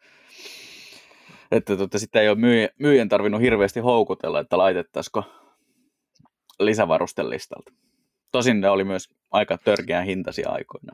Että 1.50 1.76
tota, 1.76 1.98
sitä 1.98 2.20
ei 2.20 2.28
ole 2.28 2.38
myyjän, 2.38 2.68
myyjän 2.78 3.08
tarvinnut 3.08 3.40
hirveästi 3.40 3.80
houkutella, 3.80 4.40
että 4.40 4.58
laitettaisiko 4.58 5.24
lisävarustelistalta. 6.58 7.72
Tosin 8.32 8.60
ne 8.60 8.70
oli 8.70 8.84
myös 8.84 9.08
aika 9.30 9.58
törkeän 9.58 10.04
hintaisia 10.04 10.50
aikoina. 10.50 10.92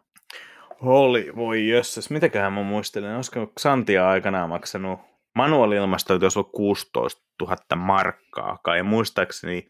Oli, 0.81 1.33
voi 1.37 1.69
jössäs. 1.69 2.11
Mitäköhän 2.11 2.53
mä 2.53 2.62
muistelen, 2.62 3.17
olisiko 3.17 3.53
Xantia 3.61 4.09
aikanaan 4.09 4.49
maksanut 4.49 5.01
manuaali-ilmastointi 5.35 6.25
olisi 6.25 6.38
ollut 6.38 6.53
16 6.53 7.23
000 7.41 7.57
markkaa, 7.77 8.59
kai 8.62 8.83
muistaakseni 8.83 9.69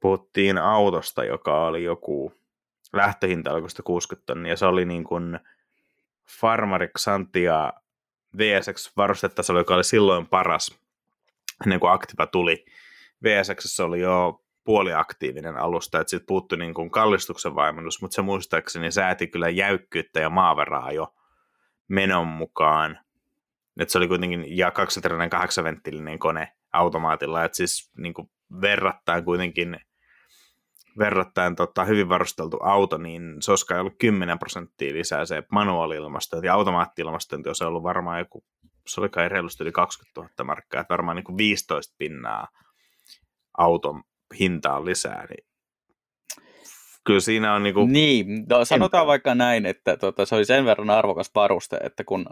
puhuttiin 0.00 0.58
autosta, 0.58 1.24
joka 1.24 1.66
oli 1.66 1.84
joku 1.84 2.32
lähtöhinta 2.92 3.50
alkoi 3.50 3.68
60 3.84 4.26
tonnia, 4.26 4.56
se 4.56 4.66
oli 4.66 4.84
niin 4.84 5.04
kuin 5.04 5.40
Farmari 6.40 6.88
Xantia 6.98 7.72
VSX 8.38 8.96
varustetasolla, 8.96 9.60
joka 9.60 9.74
oli 9.74 9.84
silloin 9.84 10.26
paras, 10.26 10.80
ennen 11.64 11.80
kuin 11.80 11.92
Activa 11.92 12.26
tuli. 12.26 12.64
VSX 13.24 13.80
oli 13.80 14.00
jo 14.00 14.44
puoliaktiivinen 14.64 15.56
alusta, 15.56 16.00
että 16.00 16.10
siitä 16.10 16.26
puuttui 16.28 16.58
niin 16.58 16.74
kuin 16.74 16.90
kallistuksen 16.90 17.54
vaimennus, 17.54 18.02
mutta 18.02 18.14
se 18.14 18.22
muistaakseni 18.22 18.92
sääti 18.92 19.26
kyllä 19.26 19.48
jäykkyyttä 19.48 20.20
ja 20.20 20.30
maaveraa 20.30 20.92
jo 20.92 21.14
menon 21.88 22.26
mukaan. 22.26 22.98
Että 23.80 23.92
se 23.92 23.98
oli 23.98 24.08
kuitenkin 24.08 24.56
ja 24.56 24.70
208 24.70 25.64
venttilinen 25.64 26.18
kone 26.18 26.52
automaatilla, 26.72 27.44
että 27.44 27.56
siis 27.56 27.90
niin 27.96 28.14
kuin 28.14 28.30
verrattain 28.60 29.24
kuitenkin 29.24 29.80
verrattain 30.98 31.56
tota, 31.56 31.84
hyvin 31.84 32.08
varusteltu 32.08 32.58
auto, 32.62 32.98
niin 32.98 33.36
se 33.40 33.52
olisi 33.52 33.74
ollut 33.74 33.94
10 33.98 34.38
prosenttia 34.38 34.94
lisää 34.94 35.24
se 35.24 35.42
manuaali-ilmastointi 35.52 36.46
ja 36.46 36.54
automaatti-ilmastointi 36.54 37.48
olisi 37.48 37.64
ollut 37.64 37.82
varmaan 37.82 38.18
joku, 38.18 38.44
se 38.86 39.00
oli 39.00 39.08
kai 39.08 39.28
reilusti 39.28 39.64
yli 39.64 39.72
20 39.72 40.20
000 40.20 40.44
markkaa, 40.44 40.80
että 40.80 40.92
varmaan 40.92 41.16
niin 41.16 41.24
kuin 41.24 41.38
15 41.38 41.94
pinnaa 41.98 42.48
auton 43.58 44.02
hintaan 44.38 44.84
lisää, 44.84 45.26
niin 45.26 45.46
kyllä 47.04 47.20
siinä 47.20 47.54
on 47.54 47.62
niin 47.62 47.74
kuin... 47.74 47.92
Niin, 47.92 48.26
no, 48.48 48.64
sanotaan 48.64 49.06
vaikka 49.06 49.34
näin, 49.34 49.66
että 49.66 49.96
tota, 49.96 50.26
se 50.26 50.34
oli 50.34 50.44
sen 50.44 50.64
verran 50.64 50.90
arvokas 50.90 51.30
varuste, 51.34 51.76
että 51.76 52.04
kun 52.04 52.26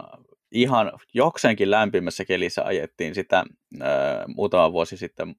ihan 0.53 0.92
jokseenkin 1.14 1.70
lämpimässä 1.70 2.25
kelissä 2.25 2.64
ajettiin 2.64 3.14
sitä 3.14 3.44
ää, 3.81 4.25
muutama 4.37 4.72
vuosi 4.72 4.96
sitten 4.96 5.35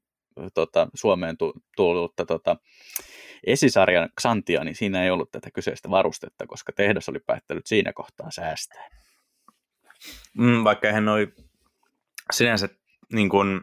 tota, 0.54 0.88
Suomeen 0.94 1.36
tullutta 1.76 2.26
tota, 2.26 2.56
esisarjan 3.47 4.10
Xantia, 4.21 4.63
niin 4.63 4.75
siinä 4.75 5.03
ei 5.03 5.10
ollut 5.10 5.32
tätä 5.32 5.51
kyseistä 5.51 5.89
varustetta, 5.89 6.47
koska 6.47 6.73
tehdas 6.73 7.10
oli 7.10 7.19
päättänyt 7.19 7.65
siinä 7.65 7.93
kohtaa 7.93 8.32
säästää. 8.32 8.89
Mm, 10.38 10.63
vaikka 10.63 10.91
hän 10.91 11.10
oli 11.10 11.34
sinänsä 12.34 12.69
niin 13.13 13.29
kuin 13.29 13.62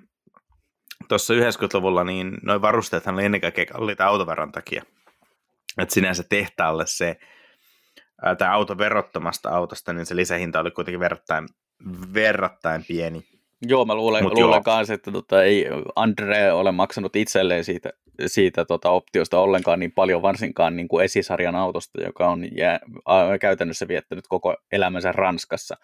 tuossa 1.09 1.35
90-luvulla, 1.35 2.05
niin 2.05 2.39
noin 2.43 2.63
varusteethan 2.63 3.15
oli 3.15 3.25
ennen 3.25 3.41
kaikkea 3.41 3.67
kalliita 3.67 4.07
autoveron 4.07 4.53
takia. 4.53 4.83
Että 5.79 5.95
sinänsä 5.95 6.25
tehtaalle 6.29 6.87
se, 6.87 7.17
tämä 8.39 8.53
auto 8.53 8.79
verottomasta 8.79 9.51
autosta, 9.51 9.93
niin 9.93 10.07
se 10.07 10.17
lisähinta 10.17 10.61
oli 10.61 10.71
kuitenkin 10.71 11.01
verrattain, 11.01 11.49
verrattain 12.15 12.85
pieni. 12.89 13.25
Joo, 13.63 13.85
mä 13.85 13.95
luulen, 13.95 14.25
Mut 14.25 14.33
luulen 14.33 14.57
joo. 14.57 14.63
kanssa, 14.63 14.95
että 14.95 15.13
tota, 15.13 15.45
ei 15.45 15.67
Andre 15.97 16.53
ole 16.53 16.73
maksanut 16.73 17.17
itselleen 17.17 17.65
siitä, 17.65 17.91
siitä 18.27 18.65
tota, 18.65 18.91
optiosta 18.91 19.41
ollenkaan 19.41 19.81
niin 19.81 19.93
paljon, 19.93 20.23
varsinkaan 20.23 20.77
niin 20.77 20.89
kuin 20.89 21.05
esisarjan 21.05 21.57
autosta, 21.57 22.03
joka 22.03 22.29
on 22.29 22.57
jää, 22.57 22.81
käytännössä 23.41 23.89
viettänyt 23.89 24.25
koko 24.29 24.57
elämänsä 24.73 25.13
Ranskassa. 25.13 25.77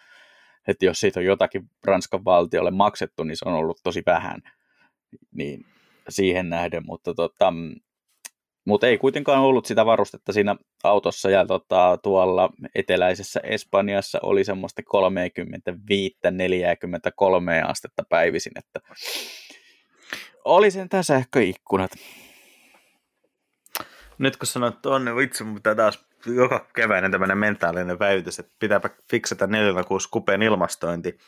Että 0.69 0.85
jos 0.85 1.01
siitä 1.01 1.21
on 1.21 1.25
jotakin 1.25 1.63
Ranskan 1.85 2.25
valtiolle 2.25 2.71
maksettu, 2.71 3.25
niin 3.25 3.37
se 3.37 3.49
on 3.49 3.55
ollut 3.55 3.81
tosi 3.85 4.03
vähän 4.07 4.41
niin 5.35 5.65
siihen 6.09 6.49
nähden, 6.51 6.83
mutta 6.87 7.15
tota, 7.15 7.53
mutta 8.67 8.87
ei 8.87 8.99
kuitenkaan 8.99 9.41
ollut 9.41 9.67
sitä 9.67 9.87
varustetta 9.87 10.33
siinä 10.33 10.57
autossa 10.85 11.31
ja 11.31 11.47
tota, 11.47 11.99
tuolla 12.03 12.51
eteläisessä 12.75 13.41
Espanjassa 13.43 14.19
oli 14.23 14.45
semmoista 14.45 14.83
35-43 14.83 14.85
astetta 17.67 18.03
päivisin, 18.09 18.53
että 18.59 18.81
oli 20.45 20.71
sen 20.71 20.89
tässä 20.89 21.15
sähköikkunat. 21.15 21.91
Nyt 24.19 24.37
kun 24.37 24.47
sanoit 24.47 24.83
tuonne, 24.83 25.11
niin 25.11 25.17
vitsi, 25.17 25.45
mutta 25.45 25.75
taas 25.75 26.07
joka 26.27 26.67
keväinen 26.75 27.11
tämmöinen 27.11 27.39
mentaalinen 27.39 27.99
päivitys, 27.99 28.39
että 28.39 28.53
pitääpä 28.59 28.91
fiksata 29.11 29.47
406 29.47 30.09
kupeen 30.11 30.43
ilmastointi. 30.43 31.19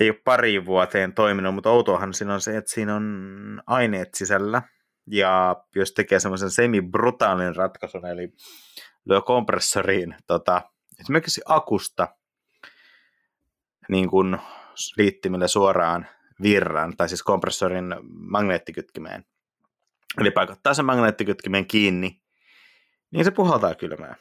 Ei 0.00 0.10
ole 0.10 0.20
pari 0.24 0.66
vuoteen 0.66 1.12
toiminut, 1.12 1.54
mutta 1.54 1.70
outoahan 1.70 2.14
siinä 2.14 2.34
on 2.34 2.40
se, 2.40 2.56
että 2.56 2.70
siinä 2.70 2.96
on 2.96 3.62
aineet 3.66 4.14
sisällä, 4.14 4.62
ja 5.06 5.56
jos 5.74 5.92
tekee 5.92 6.20
semmoisen 6.20 6.50
semi-brutaalin 6.50 7.56
ratkaisun, 7.56 8.06
eli 8.06 8.32
lyö 9.04 9.20
kompressoriin 9.20 10.14
tota, 10.26 10.62
esimerkiksi 11.00 11.40
akusta 11.44 12.08
niin 13.88 14.10
kuin 14.10 14.38
liittimille 14.96 15.48
suoraan 15.48 16.06
virran, 16.42 16.96
tai 16.96 17.08
siis 17.08 17.22
kompressorin 17.22 17.94
magneettikytkimeen, 18.10 19.24
eli 20.20 20.30
paikottaa 20.30 20.74
sen 20.74 20.84
magneettikytkimen 20.84 21.66
kiinni, 21.66 22.20
niin 23.10 23.24
se 23.24 23.30
puhaltaa 23.30 23.74
kylmää. 23.74 24.16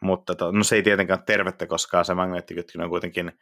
Mutta 0.00 0.34
to, 0.34 0.50
no 0.50 0.64
se 0.64 0.76
ei 0.76 0.82
tietenkään 0.82 1.18
ole 1.18 1.24
tervettä, 1.26 1.66
koska 1.66 2.04
se 2.04 2.14
magneettikytkimen 2.14 2.88
kuitenkin 2.88 3.32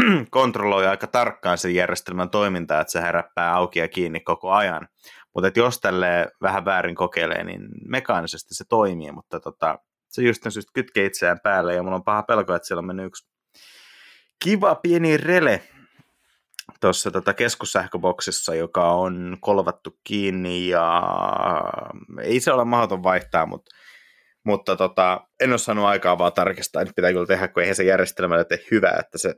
kontrolloi 0.30 0.86
aika 0.86 1.06
tarkkaan 1.06 1.58
sen 1.58 1.74
järjestelmän 1.74 2.30
toimintaa, 2.30 2.80
että 2.80 2.92
se 2.92 3.02
heräppää 3.02 3.54
auki 3.54 3.78
ja 3.78 3.88
kiinni 3.88 4.20
koko 4.20 4.52
ajan. 4.52 4.88
Mutta 5.34 5.60
jos 5.60 5.80
tälle 5.80 6.32
vähän 6.42 6.64
väärin 6.64 6.94
kokeilee, 6.94 7.44
niin 7.44 7.68
mekaanisesti 7.88 8.54
se 8.54 8.64
toimii, 8.68 9.12
mutta 9.12 9.40
tota, 9.40 9.78
se 10.08 10.22
just 10.22 10.42
syystä 10.48 10.72
kytkee 10.74 11.04
itseään 11.04 11.40
päälle 11.40 11.74
ja 11.74 11.82
mulla 11.82 11.96
on 11.96 12.04
paha 12.04 12.22
pelko, 12.22 12.54
että 12.54 12.68
siellä 12.68 12.78
on 12.78 12.86
mennyt 12.86 13.06
yksi 13.06 13.28
kiva 14.44 14.74
pieni 14.74 15.16
rele 15.16 15.62
tuossa 16.82 17.10
tota 17.10 17.34
keskussähköboksissa, 17.34 18.54
joka 18.54 18.92
on 18.92 19.36
kolvattu 19.40 19.98
kiinni 20.04 20.68
ja 20.68 21.02
ei 22.22 22.40
se 22.40 22.52
ole 22.52 22.64
mahdoton 22.64 23.02
vaihtaa, 23.02 23.46
mutta 23.46 23.76
mutta 24.44 24.76
tota, 24.76 25.26
en 25.40 25.50
ole 25.50 25.58
saanut 25.58 25.84
aikaa 25.84 26.18
vaan 26.18 26.32
tarkistaa, 26.32 26.84
nyt 26.84 26.96
pitää 26.96 27.12
kyllä 27.12 27.26
tehdä, 27.26 27.48
kun 27.48 27.62
eihän 27.62 27.76
se 27.76 27.84
järjestelmällä 27.84 28.44
tee 28.44 28.58
hyvää, 28.70 28.96
että 29.00 29.18
se 29.18 29.34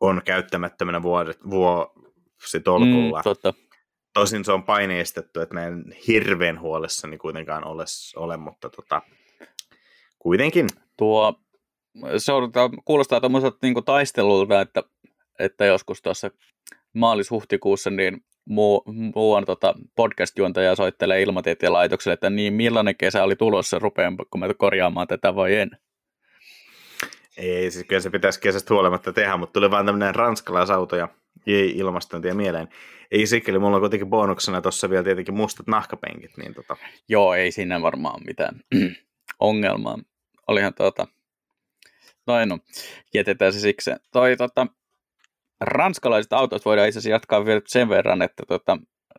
on 0.00 0.22
käyttämättömänä 0.24 1.02
vuodet, 1.02 1.38
vuositolkulla. 1.50 3.18
Mm, 3.18 3.22
totta. 3.24 3.54
Tosin 4.14 4.44
se 4.44 4.52
on 4.52 4.62
paineistettu, 4.62 5.40
että 5.40 5.54
mä 5.54 5.64
en 5.66 5.84
hirveän 6.08 6.60
huolessani 6.60 7.18
kuitenkaan 7.18 7.66
ole, 7.66 7.84
ole 8.16 8.36
mutta 8.36 8.70
tota, 8.70 9.02
kuitenkin. 10.18 10.66
Tuo, 10.96 11.34
se 12.18 12.32
on, 12.32 12.52
kuulostaa 12.84 13.20
tuommoiselta 13.20 13.58
niin 13.62 13.84
taistelulta, 13.84 14.60
että, 14.60 14.82
että 15.38 15.64
joskus 15.64 16.02
tuossa 16.02 16.30
maalis-huhtikuussa 16.92 17.90
niin 17.90 18.24
muu, 18.44 18.84
muuan 19.14 19.44
tota 19.44 19.74
podcast-juontaja 19.96 20.76
soittelee 20.76 21.22
ilmatieteen 21.22 21.72
laitokselle, 21.72 22.14
että 22.14 22.30
niin 22.30 22.52
millainen 22.52 22.96
kesä 22.96 23.22
oli 23.24 23.36
tulossa, 23.36 23.78
rupeanko 23.78 24.38
mä 24.38 24.54
korjaamaan 24.58 25.06
tätä 25.06 25.34
vai 25.34 25.54
en? 25.54 25.70
Ei, 27.36 27.70
siis 27.70 27.86
kyllä 27.86 28.00
se 28.00 28.10
pitäisi 28.10 28.40
kesästä 28.40 28.74
huolimatta 28.74 29.12
tehdä, 29.12 29.36
mutta 29.36 29.52
tuli 29.52 29.70
vaan 29.70 29.86
tämmöinen 29.86 30.14
ranskalaisauto 30.14 30.96
ja 30.96 31.08
ilmastointia 31.46 32.34
mieleen. 32.34 32.68
Ei 33.10 33.26
sikkeli, 33.26 33.58
mulla 33.58 33.76
on 33.76 33.82
kuitenkin 33.82 34.10
bonuksena 34.10 34.60
tuossa 34.60 34.90
vielä 34.90 35.04
tietenkin 35.04 35.34
mustat 35.34 35.66
nahkapenkit. 35.66 36.36
Niin 36.36 36.54
tota. 36.54 36.76
Joo, 37.08 37.34
ei 37.34 37.52
siinä 37.52 37.82
varmaan 37.82 38.20
mitään 38.26 38.60
ongelmaa. 39.40 39.98
Olihan 40.46 40.74
tuota, 40.74 41.06
noin 42.26 42.48
no, 42.48 42.58
jätetään 43.14 43.52
se 43.52 43.60
siksi. 43.60 43.90
Toi 44.12 44.36
tota, 44.36 44.66
ranskalaiset 45.60 46.32
autot 46.32 46.64
voidaan 46.64 46.88
itse 46.88 46.98
asiassa 46.98 47.14
jatkaa 47.14 47.44
vielä 47.44 47.60
sen 47.66 47.88
verran, 47.88 48.22
että 48.22 48.42
tota, 48.48 48.78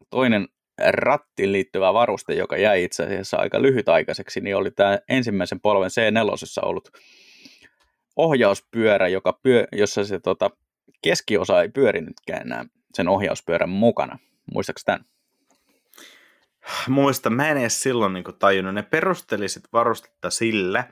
toinen 0.10 0.48
rattiin 0.88 1.52
liittyvä 1.52 1.94
varuste, 1.94 2.34
joka 2.34 2.58
jäi 2.58 2.84
itse 2.84 3.04
asiassa 3.04 3.38
aika 3.38 3.62
lyhytaikaiseksi, 3.62 4.42
niin 4.42 4.56
oli 4.56 4.72
tämä 4.72 5.00
ensimmäisen 5.10 5.60
polven 5.60 5.90
C4 5.90 6.68
ollut 6.68 6.90
ohjauspyörä, 8.16 9.08
joka 9.08 9.40
pyö, 9.44 9.68
jossa 9.72 10.06
se 10.06 10.20
tota, 10.20 10.50
keskiosa 11.02 11.62
ei 11.62 11.70
pyörinytkään 11.70 12.42
enää 12.42 12.66
sen 12.94 13.08
ohjauspyörän 13.08 13.70
mukana. 13.70 14.20
Muistatko 14.54 14.82
tämän? 14.86 15.06
Muista, 16.88 17.30
mä 17.30 17.50
en 17.50 17.58
edes 17.58 17.82
silloin 17.84 18.14
niin 18.14 18.24
tajunnut. 18.40 18.74
Ne 18.74 18.84
perustelisit 18.84 19.64
varustetta 19.74 20.30
sillä, 20.30 20.84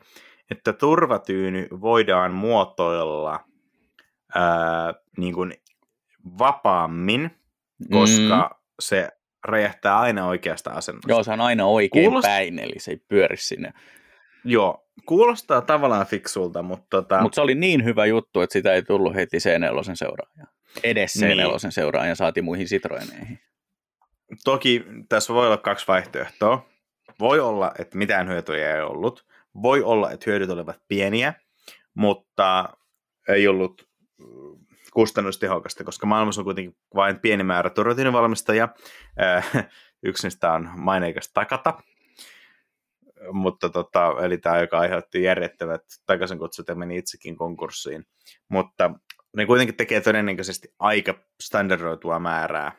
että 0.51 0.73
turvatyyny 0.73 1.67
voidaan 1.82 2.34
muotoilla 2.34 3.39
ää, 4.36 4.93
niin 5.17 5.34
kuin 5.34 5.54
vapaammin, 6.39 7.32
koska 7.91 8.49
mm. 8.54 8.60
se 8.80 9.10
räjähtää 9.45 9.99
aina 9.99 10.28
oikeasta 10.28 10.71
asennosta. 10.71 11.12
Joo, 11.12 11.23
se 11.23 11.32
on 11.32 11.41
aina 11.41 11.65
oikein 11.65 12.06
Kuulost... 12.06 12.28
päin, 12.28 12.60
eli 12.60 12.73
se 12.78 12.91
ei 12.91 12.97
pyöri 12.97 13.38
sinne. 13.38 13.73
Joo, 14.45 14.88
kuulostaa 15.06 15.62
tavallaan 15.62 16.06
fiksulta, 16.06 16.62
mutta... 16.62 16.86
Tota... 16.89 17.21
Mutta 17.21 17.36
se 17.36 17.41
oli 17.41 17.56
niin 17.56 17.84
hyvä 17.84 18.06
juttu, 18.06 18.41
että 18.41 18.54
sitä 18.54 18.73
ei 18.73 18.84
tullut 18.84 19.15
heti 19.15 19.38
C4 19.38 19.95
seuraaja. 19.95 20.47
Edes 20.84 21.15
C4 21.19 21.26
niin. 21.26 21.71
seuraaja 21.71 22.15
saati 22.15 22.41
muihin 22.41 22.67
Citroeneihin. 22.67 23.39
Toki 24.43 24.86
tässä 25.10 25.34
voi 25.34 25.45
olla 25.45 25.58
kaksi 25.58 25.88
vaihtoehtoa. 25.88 26.65
Voi 27.19 27.39
olla, 27.39 27.71
että 27.80 27.97
mitään 27.97 28.28
hyötyjä 28.28 28.76
ei 28.76 28.82
ollut. 28.82 29.26
Voi 29.62 29.84
olla, 29.84 30.12
että 30.12 30.23
hyödyt 30.30 30.49
olivat 30.49 30.82
pieniä, 30.88 31.34
mutta 31.93 32.78
ei 33.30 33.47
ollut 33.47 33.89
kustannustehokasta, 34.93 35.84
koska 35.84 36.06
maailmassa 36.06 36.41
on 36.41 36.45
kuitenkin 36.45 36.75
vain 36.95 37.19
pieni 37.19 37.43
määrä 37.43 37.69
turvatyynyvalmistajia. 37.69 38.69
Yksi 40.03 40.27
niistä 40.27 40.51
on 40.51 40.69
maineikas 40.75 41.32
Takata, 41.34 41.73
mutta 43.32 43.69
tota, 43.69 44.15
eli 44.21 44.38
tämä, 44.38 44.60
joka 44.60 44.79
aiheutti 44.79 45.23
järjettävät 45.23 45.82
takaisin 46.06 46.39
kutsut 46.39 46.67
ja 46.67 46.75
meni 46.75 46.97
itsekin 46.97 47.36
konkurssiin. 47.36 48.06
Mutta 48.49 48.91
ne 49.38 49.45
kuitenkin 49.45 49.75
tekee 49.75 50.01
todennäköisesti 50.01 50.67
aika 50.79 51.13
standardoitua 51.41 52.19
määrää 52.19 52.71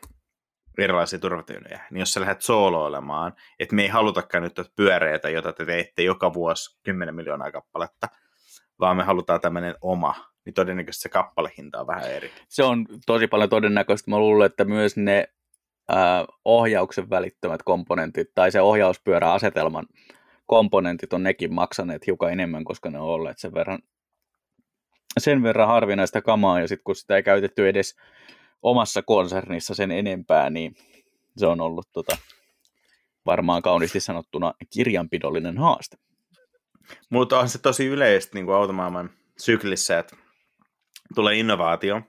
erilaisia 0.77 1.19
turvatyynyjä. 1.19 1.81
Niin 1.91 1.99
jos 1.99 2.13
sä 2.13 2.21
lähdet 2.21 2.41
sooloilemaan, 2.41 3.33
että 3.59 3.75
me 3.75 3.81
ei 3.81 3.87
halutakaan 3.87 4.43
nyt 4.43 4.53
pyöreitä, 4.75 5.29
jota 5.29 5.53
te 5.53 5.65
teette 5.65 6.03
joka 6.03 6.33
vuosi 6.33 6.79
10 6.83 7.15
miljoonaa 7.15 7.51
kappaletta, 7.51 8.07
vaan 8.79 8.97
me 8.97 9.03
halutaan 9.03 9.41
tämmöinen 9.41 9.75
oma, 9.81 10.15
niin 10.45 10.53
todennäköisesti 10.53 11.01
se 11.01 11.09
kappalehinta 11.09 11.81
on 11.81 11.87
vähän 11.87 12.11
eri. 12.11 12.31
Se 12.49 12.63
on 12.63 12.85
tosi 13.05 13.27
paljon 13.27 13.49
todennäköistä. 13.49 14.11
Mä 14.11 14.19
luulen, 14.19 14.45
että 14.45 14.65
myös 14.65 14.97
ne 14.97 15.27
ää, 15.89 16.25
ohjauksen 16.45 17.09
välittömät 17.09 17.63
komponentit 17.63 18.27
tai 18.35 18.51
se 18.51 18.61
ohjauspyöräasetelman 18.61 19.85
komponentit 20.45 21.13
on 21.13 21.23
nekin 21.23 21.53
maksaneet 21.53 22.07
hiukan 22.07 22.31
enemmän, 22.31 22.63
koska 22.63 22.89
ne 22.89 22.99
on 22.99 23.07
olleet 23.07 23.39
sen 23.39 23.53
verran, 23.53 23.79
sen 25.17 25.43
verran 25.43 25.67
harvinaista 25.67 26.21
kamaa, 26.21 26.59
ja 26.59 26.67
sitten 26.67 26.83
kun 26.83 26.95
sitä 26.95 27.15
ei 27.15 27.23
käytetty 27.23 27.69
edes 27.69 27.95
omassa 28.61 29.01
konsernissa 29.01 29.75
sen 29.75 29.91
enempää, 29.91 30.49
niin 30.49 30.75
se 31.37 31.47
on 31.47 31.61
ollut 31.61 31.87
tota, 31.93 32.17
varmaan 33.25 33.61
kauniisti 33.61 33.99
sanottuna 33.99 34.53
kirjanpidollinen 34.69 35.57
haaste. 35.57 35.97
Mutta 37.09 37.39
on 37.39 37.49
se 37.49 37.57
tosi 37.57 37.85
yleistä 37.85 38.31
niin 38.33 38.45
kuin 38.45 38.55
automaailman 38.55 39.09
syklissä, 39.37 39.99
että 39.99 40.15
tulee 41.15 41.35
innovaatio, 41.35 42.01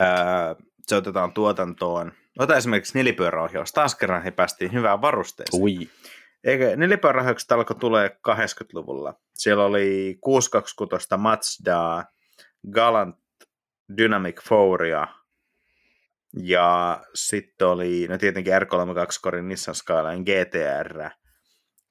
ää, 0.00 0.56
se 0.86 0.96
otetaan 0.96 1.32
tuotantoon. 1.32 2.12
Ota 2.38 2.56
esimerkiksi 2.56 2.98
nelipyöräohjaus. 2.98 3.72
Taas 3.72 3.94
kerran 3.94 4.22
he 4.22 4.30
päästiin 4.30 4.72
hyvään 4.72 5.00
varusteeseen. 5.00 5.62
Ui. 5.62 5.88
Eikä 6.44 6.76
nelipyöräohjaukset 6.76 7.52
alkoi 7.52 7.76
tulee 7.76 8.08
80-luvulla. 8.28 9.14
Siellä 9.34 9.64
oli 9.64 10.18
626 10.20 11.08
Mazda, 11.16 12.04
Galant 12.70 13.16
Dynamic 13.96 14.42
Fouria 14.42 15.06
ja 16.42 17.00
sitten 17.14 17.68
oli 17.68 18.06
no 18.10 18.18
tietenkin 18.18 18.52
R32 18.52 19.20
Corin 19.22 19.48
Nissan 19.48 19.74
Skyline 19.74 20.24
GTR. 20.24 21.10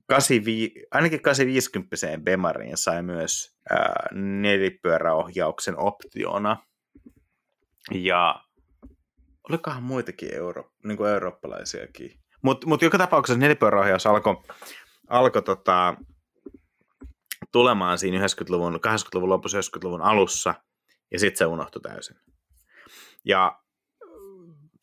85, 0.08 0.74
ainakin 0.92 1.22
850 1.22 1.96
Bemariin 2.24 2.78
sai 2.78 3.04
myös 3.04 3.58
nelipyöräohjauksen 4.14 5.78
optiona. 5.78 6.58
Ja 7.92 8.44
olikohan 9.50 9.84
muitakin 9.84 10.34
euro, 10.34 10.72
niin 10.84 10.98
kuin 10.98 11.10
eurooppalaisiakin. 11.10 12.20
Mutta 12.44 12.68
mut 12.68 12.82
joka 12.82 12.98
tapauksessa 12.98 13.40
nelipyöräohjaus 13.40 14.06
alkoi 14.06 14.44
alko 15.10 15.42
tota, 15.42 15.96
tulemaan 17.52 17.98
siinä 17.98 18.20
90-luvun, 18.20 18.76
80-luvun 18.76 19.30
lopussa, 19.30 19.58
90-luvun 19.60 20.02
alussa, 20.02 20.54
ja 21.12 21.20
sitten 21.20 21.38
se 21.38 21.46
unohtui 21.46 21.82
täysin. 21.82 22.16
Ja 23.26 23.60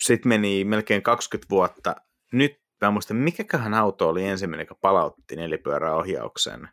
sitten 0.03 0.29
meni 0.29 0.65
melkein 0.65 1.03
20 1.03 1.51
vuotta. 1.51 1.97
Nyt 2.33 2.62
mä 2.87 2.91
muistan, 2.91 3.17
mikäköhän 3.17 3.75
auto 3.75 4.09
oli 4.09 4.25
ensimmäinen, 4.25 4.65
joka 4.65 4.75
palautti 4.75 5.37
nelipyöräohjauksen 5.37 6.69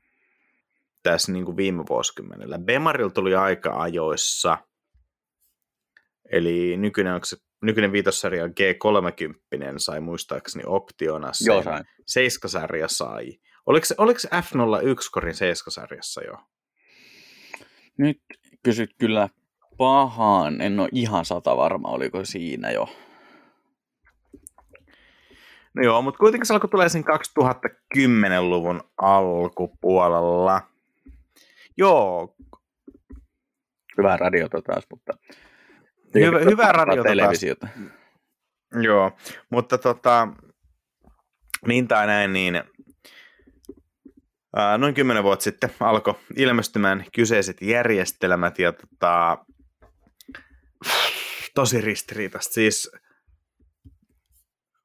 tässä 1.03 1.31
niin 1.31 1.45
kuin 1.45 1.57
viime 1.57 1.83
vuosikymmenellä. 1.89 2.59
Bemaril 2.59 3.09
tuli 3.09 3.35
aika 3.35 3.81
ajoissa, 3.81 4.57
eli 6.31 6.77
nykyinen, 6.77 7.13
onko 7.13 7.25
se, 7.25 7.37
nykyinen 7.61 7.91
viitossarja 7.91 8.47
G30 8.47 9.73
sai 9.77 9.99
muistaakseni 9.99 10.63
optiona 10.67 11.33
sen. 11.33 11.53
Joo, 11.53 11.63
sain. 11.63 11.85
Seiskasarja 12.07 12.87
sai. 12.87 13.39
Oliko, 13.65 13.85
oliko 13.97 14.19
se 14.19 14.27
F01 14.27 15.09
korin 15.11 15.35
Seiskasarjassa 15.35 16.23
jo? 16.23 16.37
Nyt 17.97 18.21
kysyt 18.63 18.89
kyllä 18.97 19.29
pahaan, 19.77 20.61
en 20.61 20.79
ole 20.79 20.89
ihan 20.91 21.25
sata 21.25 21.57
varma, 21.57 21.89
oliko 21.89 22.25
siinä 22.25 22.71
jo. 22.71 22.89
No 25.75 25.83
joo, 25.83 26.01
mutta 26.01 26.17
kuitenkin 26.17 26.45
se 26.45 26.53
alkoi 26.53 26.69
tulee 26.69 26.89
siinä 26.89 27.13
2010-luvun 27.97 28.81
alkupuolella. 28.97 30.61
Joo. 31.77 32.35
Hyvää 33.97 34.17
radiota 34.17 34.61
taas, 34.61 34.83
mutta... 34.89 35.13
Hyvä, 36.15 36.39
hyvää 36.39 36.71
radiota 36.71 37.09
televisiota. 37.09 37.67
taas. 37.67 37.89
Joo, 38.81 39.11
mutta 39.49 39.77
tota, 39.77 40.27
niin 41.67 41.87
tai 41.87 42.07
näin, 42.07 42.33
niin 42.33 42.63
ää, 44.55 44.77
noin 44.77 44.93
kymmenen 44.93 45.23
vuotta 45.23 45.43
sitten 45.43 45.69
alkoi 45.79 46.15
ilmestymään 46.35 47.05
kyseiset 47.15 47.61
järjestelmät 47.61 48.59
ja 48.59 48.73
tota, 48.73 49.37
tosi 51.55 51.81
ristiriitasta. 51.81 52.53
Siis 52.53 52.91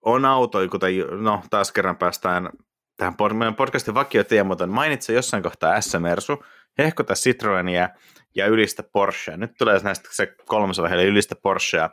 on 0.05 0.25
autoja, 0.25 0.69
kuten, 0.69 0.95
no 1.21 1.43
taas 1.51 1.73
kerran 1.73 1.97
päästään 1.97 2.51
tähän 2.97 3.15
meidän 3.35 3.55
podcastin 3.55 3.95
vakioteemoton. 3.95 4.71
Mainitse 4.71 5.13
jossain 5.13 5.43
kohtaa 5.43 5.81
S-Mersu, 5.81 6.45
hehkota 6.79 7.15
Citroenia 7.15 7.89
ja 8.35 8.47
ylistä 8.47 8.83
Porsche. 8.83 9.37
Nyt 9.37 9.51
tulee 9.59 9.79
näistä 9.83 10.09
se 10.13 10.35
kolmas 10.47 10.79
vaihe, 10.79 10.95
eli 10.95 11.05
ylistä 11.05 11.35
Porschea. 11.43 11.91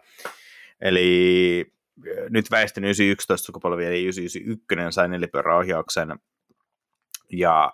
Eli 0.81 1.73
nyt 2.29 2.51
väistön 2.51 2.83
911 2.83 3.45
sukupolvi, 3.45 3.85
eli 3.85 4.03
991 4.03 4.95
sai 4.95 5.07
nelipyöräohjauksen. 5.07 6.19
Ja 7.31 7.73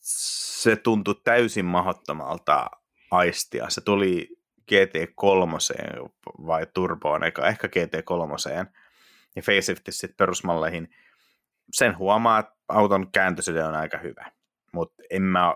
se 0.00 0.76
tuntui 0.76 1.14
täysin 1.24 1.64
mahdottomalta 1.64 2.70
aistia. 3.10 3.70
Se 3.70 3.80
tuli 3.80 4.28
GT3 4.72 5.46
vai 6.46 6.66
Turboon, 6.74 7.24
eikä 7.24 7.42
ehkä 7.42 7.68
GT3 7.68 8.38
ja 9.36 9.42
faceliftit 9.42 9.94
sitten 9.94 10.16
perusmalleihin. 10.16 10.88
Sen 11.72 11.98
huomaa, 11.98 12.38
että 12.38 12.52
auton 12.68 13.12
kääntösyde 13.12 13.64
on 13.64 13.74
aika 13.74 13.98
hyvä, 13.98 14.30
mutta 14.72 15.02
en 15.10 15.22
mä 15.22 15.54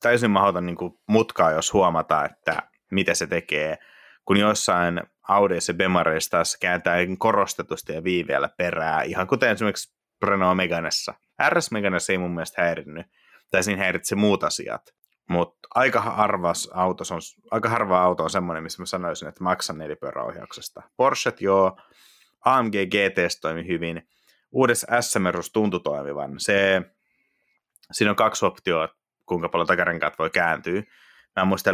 täysin 0.00 0.30
mahdoton 0.30 0.66
niin 0.66 0.76
mutkaa, 1.08 1.50
jos 1.50 1.72
huomata, 1.72 2.24
että 2.24 2.62
mitä 2.90 3.14
se 3.14 3.26
tekee, 3.26 3.78
kun 4.24 4.36
jossain 4.36 5.00
Audiissa 5.28 5.70
ja 5.70 5.76
Bemareissa 5.76 6.30
taas 6.30 6.56
kääntää 6.60 6.96
korostetusti 7.18 7.92
ja 7.92 8.04
viiveellä 8.04 8.48
perää, 8.48 9.02
ihan 9.02 9.26
kuten 9.26 9.50
esimerkiksi 9.50 9.96
Renault 10.24 10.56
Meganessa. 10.56 11.14
RS 11.48 11.70
Meganessa 11.70 12.12
ei 12.12 12.18
mun 12.18 12.34
mielestä 12.34 12.62
häirinnyt, 12.62 13.06
tai 13.50 13.62
siinä 13.62 13.82
häiritse 13.82 14.14
muut 14.16 14.44
asiat. 14.44 14.82
Mutta 15.30 15.68
aika 15.74 16.00
harvas 16.00 16.70
autos 16.74 17.12
on, 17.12 17.20
aika 17.50 17.68
harva 17.68 18.02
auto 18.02 18.22
on 18.22 18.30
semmoinen, 18.30 18.62
missä 18.62 18.82
mä 18.82 18.86
sanoisin, 18.86 19.28
että 19.28 19.44
maksan 19.44 19.78
nelipyöräohjauksesta. 19.78 20.82
Porschet 20.96 21.40
joo, 21.40 21.80
AMG 22.46 22.72
GT 22.72 23.40
toimi 23.40 23.66
hyvin. 23.66 24.08
Uudessa 24.52 25.00
S-merus 25.00 25.52
tuntui 25.52 25.80
toimivan. 25.80 26.34
Se, 26.38 26.82
siinä 27.92 28.10
on 28.10 28.16
kaksi 28.16 28.46
optioa, 28.46 28.88
kuinka 29.26 29.48
paljon 29.48 29.66
takarenkaat 29.66 30.18
voi 30.18 30.30
kääntyä. 30.30 30.82
Mä 31.36 31.42
en, 31.42 31.48
muista, 31.48 31.70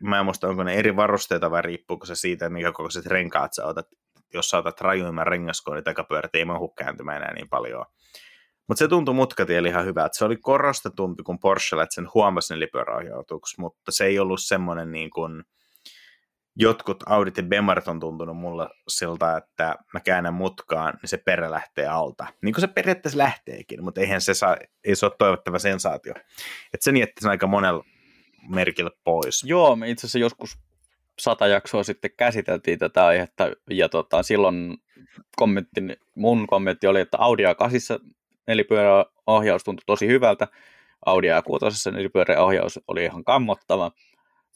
mä 0.00 0.18
en 0.18 0.24
muista, 0.24 0.48
onko 0.48 0.62
ne 0.62 0.74
eri 0.74 0.96
varusteita 0.96 1.50
vai 1.50 1.62
riippuuko 1.62 2.06
se 2.06 2.14
siitä, 2.14 2.50
mikä 2.50 2.72
kokoiset 2.72 3.06
renkaat 3.06 3.52
sä 3.54 3.64
otat. 3.64 3.86
Jos 4.34 4.48
sä 4.50 4.58
otat 4.58 4.80
rajuimman 4.80 5.26
rengaskoon, 5.26 5.74
niin 5.74 5.84
takapyörät 5.84 6.34
ei 6.34 6.44
mahu 6.44 6.68
kääntymään 6.68 7.16
enää 7.16 7.34
niin 7.34 7.48
paljon. 7.48 7.84
Mutta 8.68 8.78
se 8.78 8.88
tuntui 8.88 9.14
mutkatieli 9.14 9.68
ihan 9.68 9.84
hyvältä. 9.84 10.16
Se 10.16 10.24
oli 10.24 10.36
korostetumpi 10.36 11.22
kuin 11.22 11.38
Porsche, 11.38 11.82
että 11.82 11.94
sen 11.94 12.08
huomasi 12.14 12.54
nelipyöräohjautuksi, 12.54 13.60
mutta 13.60 13.92
se 13.92 14.04
ei 14.04 14.18
ollut 14.18 14.40
semmoinen 14.42 14.92
niin 14.92 15.10
kuin, 15.10 15.44
jotkut 16.56 17.02
Audit 17.06 17.36
ja 17.36 17.42
Bemarit 17.42 17.88
on 17.88 18.00
tuntunut 18.00 18.36
mulla 18.36 18.70
siltä, 18.88 19.36
että 19.36 19.76
mä 19.92 20.00
käännän 20.00 20.34
mutkaan, 20.34 20.94
niin 21.02 21.08
se 21.08 21.16
perä 21.16 21.50
lähtee 21.50 21.86
alta. 21.86 22.26
Niin 22.42 22.52
kuin 22.52 22.60
se 22.60 22.66
periaatteessa 22.66 23.18
lähteekin, 23.18 23.84
mutta 23.84 24.00
eihän 24.00 24.20
se, 24.20 24.34
saa, 24.34 24.56
ei 24.84 24.96
se 24.96 25.06
ole 25.06 25.12
toivottava 25.18 25.58
sensaatio. 25.58 26.14
Et 26.74 26.82
sen 26.82 26.96
jätti 26.96 27.20
sen 27.20 27.30
aika 27.30 27.46
monella 27.46 27.84
merkillä 28.48 28.90
pois. 29.04 29.44
Joo, 29.44 29.76
me 29.76 29.90
itse 29.90 30.06
asiassa 30.06 30.18
joskus 30.18 30.58
sata 31.18 31.46
jaksoa 31.46 31.82
sitten 31.82 32.10
käsiteltiin 32.16 32.78
tätä 32.78 33.06
aihetta, 33.06 33.50
ja 33.70 33.88
tota, 33.88 34.22
silloin 34.22 34.76
kommentti, 35.36 35.80
mun 36.14 36.46
kommentti 36.46 36.86
oli, 36.86 37.00
että 37.00 37.18
Audi 37.20 37.42
A8 37.44 38.10
nelipyöräohjaus 38.46 39.64
tuntui 39.64 39.82
tosi 39.86 40.06
hyvältä, 40.06 40.48
Audi 41.06 41.28
A6 41.28 41.92
nelipyöräohjaus 41.92 42.80
oli 42.88 43.04
ihan 43.04 43.24
kammottava, 43.24 43.90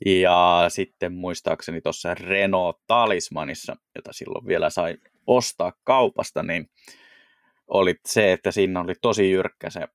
ja 0.06 0.64
sitten 0.68 1.12
muistaakseni 1.12 1.80
tuossa 1.80 2.14
Renault 2.14 2.78
Talismanissa, 2.86 3.76
jota 3.94 4.12
silloin 4.12 4.46
vielä 4.46 4.70
sai 4.70 4.96
ostaa 5.26 5.72
kaupasta, 5.84 6.42
niin 6.42 6.70
oli 7.68 7.94
se, 8.06 8.32
että 8.32 8.50
siinä 8.50 8.80
oli 8.80 8.94
tosi 9.02 9.30
jyrkkä 9.30 9.70
se 9.70 9.88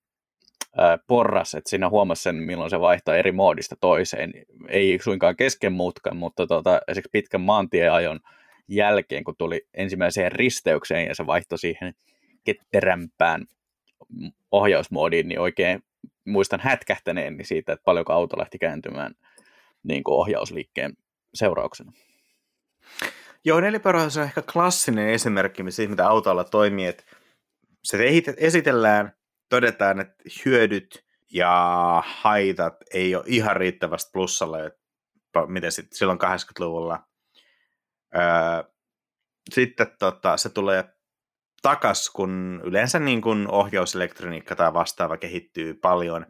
porras, 1.08 1.54
että 1.54 1.70
siinä 1.70 1.90
huomasi 1.90 2.24
sen, 2.24 2.36
milloin 2.36 2.70
se 2.70 2.80
vaihtaa 2.80 3.16
eri 3.16 3.32
moodista 3.32 3.76
toiseen. 3.82 4.34
Ei 4.70 5.00
suinkaan 5.04 5.36
kesken 5.36 5.74
mutkan, 5.74 6.18
mutta 6.18 6.48
tota, 6.48 6.82
esimerkiksi 6.88 7.10
pitkän 7.12 7.42
maantieajon 7.42 8.20
jälkeen, 8.68 9.24
kun 9.24 9.36
tuli 9.38 9.62
ensimmäiseen 9.74 10.32
risteykseen 10.32 11.08
ja 11.08 11.16
se 11.16 11.26
vaihtoi 11.28 11.60
siihen 11.60 11.94
ketterämpään 12.44 13.46
ohjausmoodiin, 14.52 15.28
niin 15.28 15.40
oikein 15.40 15.84
muistan 16.26 16.60
hätkähtäneen 16.60 17.38
siitä, 17.42 17.74
että 17.74 17.84
paljonko 17.84 18.14
auto 18.14 18.38
lähti 18.38 18.60
kääntymään 18.60 19.14
niin 19.88 20.04
kuin 20.04 20.16
ohjausliikkeen 20.16 20.94
seurauksena. 21.34 21.92
Joo, 23.46 23.60
nelipyörähän 23.60 24.12
on 24.18 24.24
ehkä 24.24 24.42
klassinen 24.54 25.10
esimerkki 25.10 25.72
siitä, 25.72 25.90
mitä 25.90 26.08
autolla 26.08 26.44
toimii, 26.44 26.86
että 26.86 27.04
se 27.84 27.98
esitellään, 28.38 29.14
todetaan, 29.50 30.00
että 30.00 30.24
hyödyt 30.46 31.06
ja 31.34 32.04
haitat 32.06 32.74
ei 32.94 33.16
ole 33.16 33.24
ihan 33.28 33.56
riittävästi 33.56 34.10
plussalla, 34.14 34.58
miten 35.48 35.72
sitten 35.72 35.98
silloin 35.98 36.20
80-luvulla 36.22 37.08
öö, 38.16 38.22
sitten 39.50 39.88
tota, 40.00 40.38
se 40.38 40.50
tulee 40.50 40.84
takas, 41.62 42.10
kun 42.10 42.62
yleensä 42.64 43.00
niin 43.00 43.22
kuin 43.22 43.48
ohjauselektroniikka 43.48 44.56
tai 44.56 44.74
vastaava 44.74 45.18
kehittyy 45.18 45.74
paljon, 45.74 46.26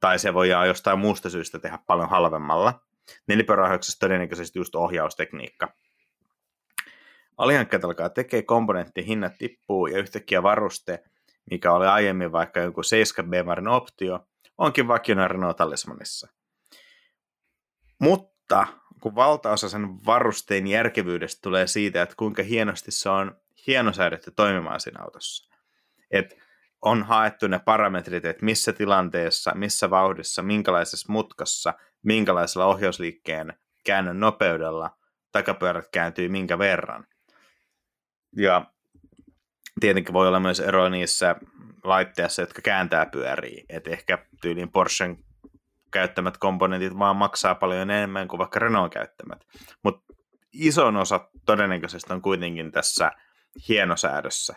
tai 0.00 0.18
se 0.18 0.34
voi 0.34 0.48
jostain 0.66 0.98
muusta 0.98 1.30
syystä 1.30 1.58
tehdä 1.58 1.78
paljon 1.86 2.08
halvemmalla. 2.08 2.80
Nelipyöräohjauksessa 3.26 3.98
todennäköisesti 3.98 4.58
just 4.58 4.74
ohjaustekniikka. 4.74 5.72
Alihankkijat 7.36 7.84
alkaa 7.84 8.08
tekee, 8.08 8.42
komponenttien 8.42 9.06
hinnat 9.06 9.32
tippuu 9.38 9.86
ja 9.86 9.98
yhtäkkiä 9.98 10.42
varuste, 10.42 11.02
mikä 11.50 11.72
oli 11.72 11.86
aiemmin 11.86 12.32
vaikka 12.32 12.60
joku 12.60 12.82
7 12.82 13.30
Bemarin 13.30 13.68
optio, 13.68 14.26
onkin 14.58 14.88
vakiona 14.88 15.28
Renault 15.28 15.56
Talismanissa. 15.56 16.28
Mutta 17.98 18.66
kun 19.00 19.14
valtaosa 19.14 19.68
sen 19.68 20.06
varusteen 20.06 20.66
järkevyydestä 20.66 21.40
tulee 21.42 21.66
siitä, 21.66 22.02
että 22.02 22.14
kuinka 22.18 22.42
hienosti 22.42 22.90
se 22.90 23.08
on 23.08 23.40
hienosäädetty 23.66 24.30
toimimaan 24.36 24.80
siinä 24.80 25.02
autossa. 25.02 25.54
Et 26.10 26.38
on 26.82 27.02
haettu 27.02 27.46
ne 27.46 27.58
parametrit, 27.58 28.24
että 28.24 28.44
missä 28.44 28.72
tilanteessa, 28.72 29.52
missä 29.54 29.90
vauhdissa, 29.90 30.42
minkälaisessa 30.42 31.12
mutkassa, 31.12 31.74
minkälaisella 32.02 32.66
ohjausliikkeen 32.66 33.54
käännön 33.84 34.20
nopeudella 34.20 34.96
takapyörät 35.32 35.88
kääntyy 35.92 36.28
minkä 36.28 36.58
verran. 36.58 37.06
Ja 38.36 38.66
tietenkin 39.80 40.12
voi 40.12 40.28
olla 40.28 40.40
myös 40.40 40.60
ero 40.60 40.88
niissä 40.88 41.36
laitteissa, 41.84 42.42
jotka 42.42 42.62
kääntää 42.62 43.06
pyöriä. 43.06 43.64
Et 43.68 43.86
ehkä 43.86 44.18
tyyliin 44.42 44.72
Porschen 44.72 45.24
käyttämät 45.92 46.38
komponentit 46.38 46.98
vaan 46.98 47.16
maksaa 47.16 47.54
paljon 47.54 47.90
enemmän 47.90 48.28
kuin 48.28 48.38
vaikka 48.38 48.58
Renault 48.58 48.92
käyttämät. 48.92 49.44
Mutta 49.84 50.14
ison 50.52 50.96
osa 50.96 51.28
todennäköisesti 51.46 52.12
on 52.12 52.22
kuitenkin 52.22 52.72
tässä 52.72 53.12
hienosäädössä. 53.68 54.56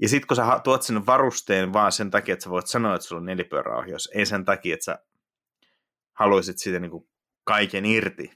Ja 0.00 0.08
sitten 0.08 0.26
kun 0.26 0.36
sä 0.36 0.60
tuot 0.64 0.82
sen 0.82 1.06
varusteen 1.06 1.72
vaan 1.72 1.92
sen 1.92 2.10
takia, 2.10 2.32
että 2.32 2.44
sä 2.44 2.50
voit 2.50 2.66
sanoa, 2.66 2.94
että 2.94 3.06
sulla 3.06 3.20
on 3.20 3.26
nelipyöräohjaus, 3.26 4.10
ei 4.14 4.26
sen 4.26 4.44
takia, 4.44 4.74
että 4.74 4.84
sä 4.84 4.98
haluaisit 6.12 6.58
siitä 6.58 6.78
niinku 6.78 7.08
kaiken 7.44 7.86
irti, 7.86 8.32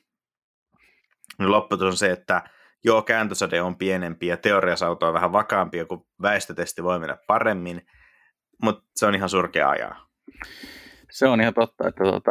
niin 1.39 1.51
lopputulos 1.51 1.95
on 1.95 1.99
se, 1.99 2.11
että 2.11 2.43
joo, 2.85 3.03
kääntösade 3.03 3.63
on 3.63 3.77
pienempi 3.77 4.27
ja 4.27 4.37
teoriassa 4.37 4.87
auto 4.87 5.07
on 5.07 5.15
vähän 5.15 5.33
vakaampi, 5.33 5.85
kun 5.85 6.07
väestötesti 6.23 6.83
voi 6.83 6.99
mennä 6.99 7.17
paremmin, 7.27 7.87
mutta 8.63 8.85
se 8.97 9.07
on 9.07 9.15
ihan 9.15 9.29
surkea 9.29 9.71
ajaa. 9.71 10.07
Se 11.11 11.27
on 11.27 11.41
ihan 11.41 11.55
totta, 11.55 11.89
että, 11.89 12.05
tuota, 12.05 12.31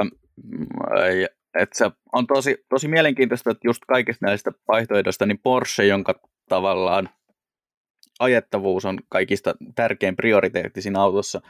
että 1.62 1.78
se 1.78 1.92
on 2.14 2.28
tosi, 2.28 2.66
tosi 2.70 2.88
mielenkiintoista, 2.88 3.52
että 3.52 3.68
just 3.68 3.82
kaikista 3.88 4.26
näistä 4.26 4.52
vaihtoehdoista, 4.68 5.26
niin 5.26 5.40
Porsche, 5.40 5.86
jonka 5.86 6.20
tavallaan 6.50 7.10
ajettavuus 8.20 8.86
on 8.86 9.00
kaikista 9.10 9.56
tärkein 9.76 10.16
prioriteetti 10.16 10.82
siinä 10.82 11.02
autossa, 11.02 11.42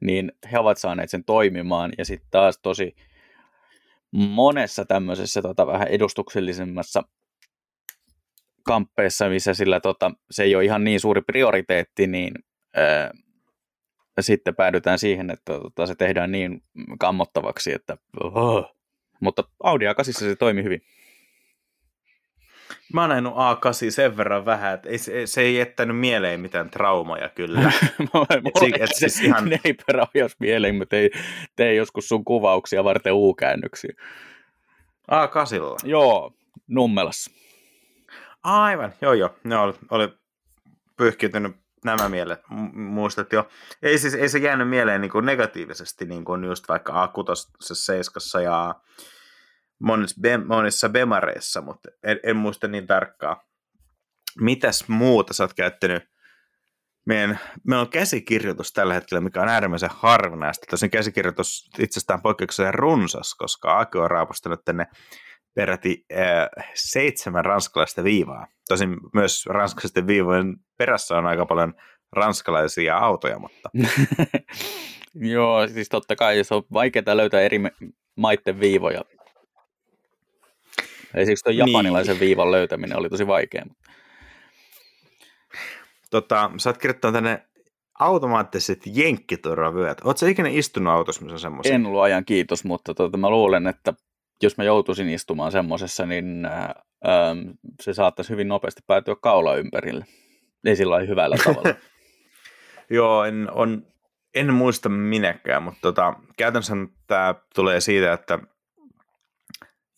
niin 0.00 0.32
he 0.52 0.58
ovat 0.58 0.78
saaneet 0.78 1.10
sen 1.10 1.24
toimimaan, 1.24 1.92
ja 1.98 2.04
sitten 2.04 2.30
taas 2.30 2.58
tosi 2.62 2.96
monessa 4.12 4.84
tämmöisessä 4.84 5.42
tota, 5.42 5.66
vähän 5.66 5.88
edustuksellisemmassa 5.88 7.02
kamppeessa, 8.62 9.28
missä 9.28 9.54
sillä 9.54 9.80
tota, 9.80 10.10
se 10.30 10.42
ei 10.42 10.54
ole 10.54 10.64
ihan 10.64 10.84
niin 10.84 11.00
suuri 11.00 11.22
prioriteetti, 11.22 12.06
niin 12.06 12.34
ää, 12.76 13.10
sitten 14.20 14.54
päädytään 14.56 14.98
siihen, 14.98 15.30
että 15.30 15.52
tota, 15.52 15.86
se 15.86 15.94
tehdään 15.94 16.32
niin 16.32 16.62
kammottavaksi, 16.98 17.72
että 17.72 17.96
oh. 18.20 18.76
mutta 19.20 19.44
Audi 19.62 19.84
A8 19.86 20.12
se 20.12 20.36
toimi 20.36 20.62
hyvin. 20.62 20.82
Mä 22.92 23.00
oon 23.00 23.10
nähnyt 23.10 23.32
A8 23.32 23.90
sen 23.90 24.16
verran 24.16 24.44
vähän, 24.44 24.74
että 24.74 24.88
ei, 24.88 24.98
se, 24.98 25.26
se 25.26 25.40
ei 25.40 25.56
jättänyt 25.56 25.98
mieleen 25.98 26.40
mitään 26.40 26.70
traumaja 26.70 27.28
kyllä. 27.28 27.60
Mulla 28.14 28.26
et, 28.30 28.82
et, 28.82 28.90
siis 28.94 29.20
ihan... 29.20 29.48
ne 29.48 29.60
ei 29.64 29.74
peräohjaus 29.86 30.36
mieleen, 30.38 30.74
mutta 30.74 30.90
tein, 30.90 31.10
tein 31.56 31.76
joskus 31.76 32.08
sun 32.08 32.24
kuvauksia 32.24 32.84
varten 32.84 33.12
U-käännöksiä. 33.14 33.92
A8? 35.12 35.88
Joo, 35.88 36.32
Nummelassa. 36.66 37.30
Aivan, 38.42 38.92
joo 39.00 39.12
joo, 39.12 39.34
ne 39.44 39.56
oli, 39.56 39.74
oli 39.90 40.08
pyyhkiytynyt 40.96 41.56
nämä 41.84 42.08
mielet, 42.08 42.40
muistat 42.72 43.32
jo. 43.32 43.48
Ei 43.82 43.98
siis 43.98 44.14
ei 44.14 44.28
se 44.28 44.38
jäänyt 44.38 44.68
mieleen 44.68 45.00
niin 45.00 45.10
kuin 45.10 45.26
negatiivisesti, 45.26 46.04
niin 46.04 46.24
kuin 46.24 46.44
just 46.44 46.68
vaikka 46.68 47.06
A6 47.06 47.52
seiskassa 47.60 48.40
ja 48.40 48.74
monissa, 49.80 50.20
be, 50.20 50.36
monissa 50.36 50.88
bemareissa, 50.88 51.60
mutta 51.60 51.88
en, 52.02 52.20
en 52.22 52.36
muista 52.36 52.68
niin 52.68 52.86
tarkkaan. 52.86 53.36
Mitäs 54.40 54.88
muuta 54.88 55.34
sä 55.34 55.44
oot 55.44 55.54
käyttänyt? 55.54 56.10
Meidän, 57.06 57.38
meillä 57.66 57.82
on 57.82 57.90
käsikirjoitus 57.90 58.72
tällä 58.72 58.94
hetkellä, 58.94 59.20
mikä 59.20 59.42
on 59.42 59.48
äärimmäisen 59.48 59.90
harvinaista. 59.92 60.66
Tosin 60.70 60.90
käsikirjoitus 60.90 61.70
itsestään 61.78 62.22
poikkeuksellisen 62.22 62.74
runsas, 62.74 63.34
koska 63.34 63.78
Aki 63.78 63.98
on 63.98 64.10
raapustanut 64.10 64.64
tänne 64.64 64.86
peräti 65.54 66.04
äh, 66.12 66.48
seitsemän 66.74 67.44
ranskalaista 67.44 68.04
viivaa. 68.04 68.46
Tosin 68.68 68.96
myös 69.14 69.46
ranskalaisten 69.46 70.06
viivojen 70.06 70.56
perässä 70.78 71.18
on 71.18 71.26
aika 71.26 71.46
paljon 71.46 71.74
ranskalaisia 72.12 72.98
autoja, 72.98 73.38
mutta... 73.38 73.70
Joo, 75.14 75.68
siis 75.68 75.88
totta 75.88 76.16
kai 76.16 76.44
se 76.44 76.54
on 76.54 76.62
vaikeaa 76.72 77.16
löytää 77.16 77.40
eri 77.40 77.60
maiden 78.16 78.60
viivoja 78.60 79.04
Esimerkiksi 81.14 81.44
tuon 81.44 81.56
japanilaisen 81.56 82.12
niin. 82.12 82.20
viivan 82.20 82.52
löytäminen 82.52 82.98
oli 82.98 83.08
tosi 83.08 83.26
vaikea. 83.26 83.64
Tota, 86.10 86.50
sä 86.58 86.70
oot 86.70 86.78
kirjoittanut 86.78 87.14
tänne 87.14 87.46
automaattiset 88.00 88.82
jenkkiturvavyöt. 88.86 90.00
Oletko 90.04 90.26
ikinä 90.26 90.48
istunut 90.48 90.92
autossa, 90.92 91.22
missä 91.22 91.34
on 91.34 91.40
semmoisia? 91.40 91.74
En 91.74 91.86
ollut 91.86 92.02
ajan 92.02 92.24
kiitos, 92.24 92.64
mutta 92.64 92.94
tota, 92.94 93.16
mä 93.16 93.30
luulen, 93.30 93.66
että 93.66 93.94
jos 94.42 94.56
mä 94.56 94.64
joutuisin 94.64 95.08
istumaan 95.08 95.52
semmoisessa, 95.52 96.06
niin 96.06 96.44
äh, 96.44 96.74
se 97.80 97.94
saattaisi 97.94 98.30
hyvin 98.30 98.48
nopeasti 98.48 98.82
päätyä 98.86 99.16
kaula 99.22 99.56
ympärille. 99.56 100.04
Ei 100.64 100.76
sillä 100.76 100.98
hyvällä 100.98 101.36
tavalla. 101.44 101.74
Joo, 102.90 103.24
en, 103.24 103.48
on, 103.52 103.86
en 104.34 104.54
muista 104.54 104.88
minäkään, 104.88 105.62
mutta 105.62 105.80
tota, 105.80 106.14
käytännössä 106.36 106.74
tämä 107.06 107.34
tulee 107.54 107.80
siitä, 107.80 108.12
että 108.12 108.38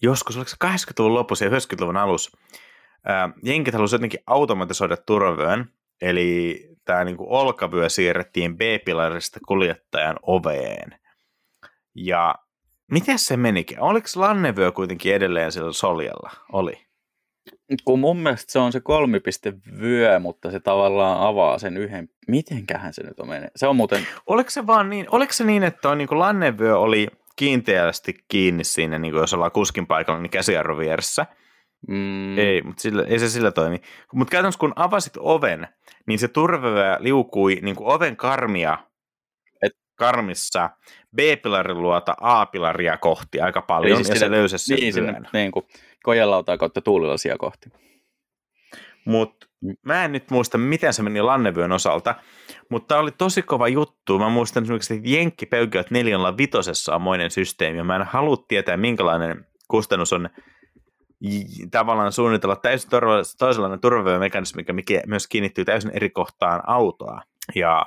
joskus, 0.03 0.37
oliko 0.37 0.51
se 0.51 0.57
80-luvun 0.65 1.15
lopussa 1.15 1.45
ja 1.45 1.51
90-luvun 1.51 1.97
alussa, 1.97 2.38
ää, 3.05 3.31
jenkit 3.43 3.75
halusivat 3.75 4.01
jotenkin 4.01 4.21
automatisoida 4.27 4.97
turvavyön, 4.97 5.73
eli 6.01 6.62
tämä 6.85 7.05
niinku 7.05 7.27
olkavyö 7.29 7.88
siirrettiin 7.88 8.57
B-pilarista 8.57 9.41
kuljettajan 9.47 10.17
oveen. 10.23 11.01
Ja 11.95 12.35
miten 12.91 13.19
se 13.19 13.37
menikin? 13.37 13.81
Oliko 13.81 14.09
lannevyö 14.17 14.73
kuitenkin 14.73 15.15
edelleen 15.15 15.53
sillä 15.53 15.73
soljalla? 15.73 16.31
Oli. 16.53 16.87
Kun 17.85 17.99
mun 17.99 18.17
mielestä 18.17 18.53
se 18.53 18.59
on 18.59 18.73
se 18.73 18.81
kolmipistevyö, 18.81 20.19
mutta 20.19 20.51
se 20.51 20.61
tavallaan 20.61 21.21
avaa 21.21 21.59
sen 21.59 21.77
yhden. 21.77 22.09
Mitenkähän 22.29 22.95
se 22.95 23.03
nyt 23.03 23.21
on 23.21 23.29
mennyt? 23.29 23.51
Se 23.57 23.67
on 23.67 23.77
muuten... 23.77 24.07
Oliko 24.27 24.51
se 24.51 24.67
vaan 24.67 24.91
niin, 24.91 25.07
oliko 25.11 25.33
se 25.33 25.45
niin 25.45 25.62
että 25.62 25.88
on 25.88 25.99
niin 25.99 26.09
lannevyö 26.11 26.79
oli 26.79 27.09
kiinteästi 27.37 28.14
kiinni 28.29 28.64
siinä, 28.64 28.99
niin 28.99 29.12
kuin 29.12 29.21
jos 29.21 29.35
ollaan 29.35 29.53
kuskin 29.53 29.87
paikalla, 29.87 30.21
niin 30.21 30.31
käsijarru 30.31 30.79
vieressä. 30.79 31.27
Mm. 31.88 32.38
Ei, 32.38 32.62
mutta 32.62 32.83
sillä, 32.83 33.05
ei 33.05 33.18
se 33.18 33.29
sillä 33.29 33.51
toimi. 33.51 33.81
Mutta 34.14 34.33
käytännössä 34.33 34.59
kun 34.59 34.73
avasit 34.77 35.12
oven, 35.18 35.68
niin 36.07 36.18
se 36.18 36.29
turvavyö 36.29 36.97
liukui 36.99 37.59
niin 37.62 37.77
kuin 37.77 37.95
oven 37.95 38.16
karmia 38.16 38.79
et 39.62 39.73
karmissa 39.95 40.71
B-pilarin 41.16 41.83
luota 41.83 42.14
A-pilaria 42.21 42.97
kohti 42.97 43.40
aika 43.40 43.62
paljon, 43.62 43.97
siis 43.97 44.09
ja 44.09 44.18
se 44.18 44.31
löysi 44.31 44.59
sen 44.59 44.77
Niin, 44.77 44.92
sinne, 44.92 45.21
niin 45.33 45.52
kuin 45.52 45.67
kojelautaa 46.02 46.59
kautta 46.59 46.81
tuulilasia 46.81 47.38
kohti. 47.38 47.71
Mutta. 49.04 49.52
Mä 49.83 50.04
en 50.04 50.13
nyt 50.13 50.31
muista, 50.31 50.58
miten 50.58 50.92
se 50.92 51.02
meni 51.02 51.23
Lannevyön 51.23 51.73
osalta, 51.73 52.15
mutta 52.69 52.98
oli 52.98 53.10
tosi 53.10 53.42
kova 53.42 53.69
juttu. 53.69 54.19
Mä 54.19 54.29
muistan 54.29 54.63
esimerkiksi, 54.63 54.94
että 54.94 55.08
Jenkki 55.08 55.46
Pöyköt 55.46 55.90
405 55.90 56.90
on 56.94 57.02
moinen 57.02 57.31
systeemi, 57.31 57.79
ja 57.79 57.85
mä 57.85 57.96
en 57.96 58.02
halua 58.02 58.37
tietää, 58.48 58.77
minkälainen 58.77 59.46
kustannus 59.69 60.13
on 60.13 60.31
tavallaan 61.71 62.13
suunnitella 62.13 62.56
täysin 62.56 62.90
toisenlainen 63.38 63.81
turvavyömekanismi, 63.81 64.65
mikä 64.73 65.02
myös 65.06 65.27
kiinnittyy 65.27 65.65
täysin 65.65 65.90
eri 65.94 66.10
kohtaan 66.10 66.60
autoa. 66.67 67.23
Ja 67.54 67.87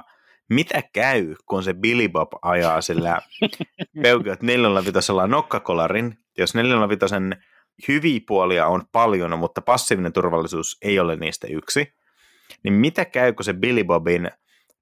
mitä 0.49 0.83
käy, 0.93 1.35
kun 1.45 1.63
se 1.63 1.73
Billy 1.73 2.09
Bob 2.09 2.29
ajaa 2.41 2.81
sillä 2.81 3.21
Peugeot 4.03 4.41
405 4.41 5.11
nokkakolarin, 5.27 6.17
jos 6.37 6.55
405 6.55 7.15
hyviä 7.87 8.19
puolia 8.27 8.67
on 8.67 8.83
paljon, 8.91 9.39
mutta 9.39 9.61
passiivinen 9.61 10.13
turvallisuus 10.13 10.77
ei 10.81 10.99
ole 10.99 11.15
niistä 11.15 11.47
yksi, 11.47 11.93
niin 12.63 12.73
mitä 12.73 13.05
käy, 13.05 13.33
kun 13.33 13.45
se 13.45 13.53
Billy 13.53 13.83
Bobin 13.83 14.31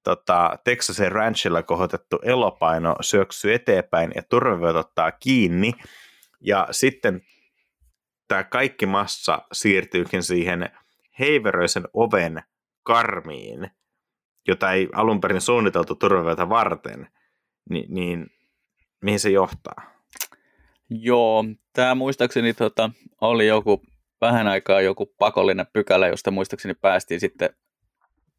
tota, 0.04 0.60
Texasin 0.64 1.12
ranchilla 1.12 1.64
kohotettu 1.64 2.20
elopaino 2.24 2.96
syöksyy 3.02 3.54
eteenpäin 3.54 4.12
ja 4.16 4.24
turvavyöt 4.24 4.76
ottaa 4.76 5.12
kiinni, 5.12 5.74
ja 6.42 6.68
sitten 6.72 7.22
tämä 8.28 8.44
kaikki 8.44 8.86
massa 8.86 9.42
siirtyykin 9.54 10.24
siihen 10.24 10.70
heiveröisen 11.20 11.84
oven 11.94 12.44
karmiin, 12.84 13.72
jota 14.48 14.72
ei 14.72 14.90
alun 14.94 15.22
perin 15.22 15.42
suunniteltu 15.42 15.96
turvavyötä 15.96 16.50
varten, 16.50 17.08
niin, 17.70 17.86
niin 17.90 18.28
mihin 19.02 19.20
se 19.20 19.30
johtaa? 19.30 19.93
Joo, 21.02 21.44
tämä 21.74 21.96
muistaakseni 21.96 22.54
tota, 22.54 22.90
oli 23.22 23.48
joku 23.48 23.82
vähän 24.22 24.48
aikaa 24.48 24.82
joku 24.82 25.06
pakollinen 25.20 25.66
pykälä, 25.74 26.08
josta 26.08 26.32
muistaakseni 26.32 26.74
päästiin 26.74 27.20
sitten 27.20 27.50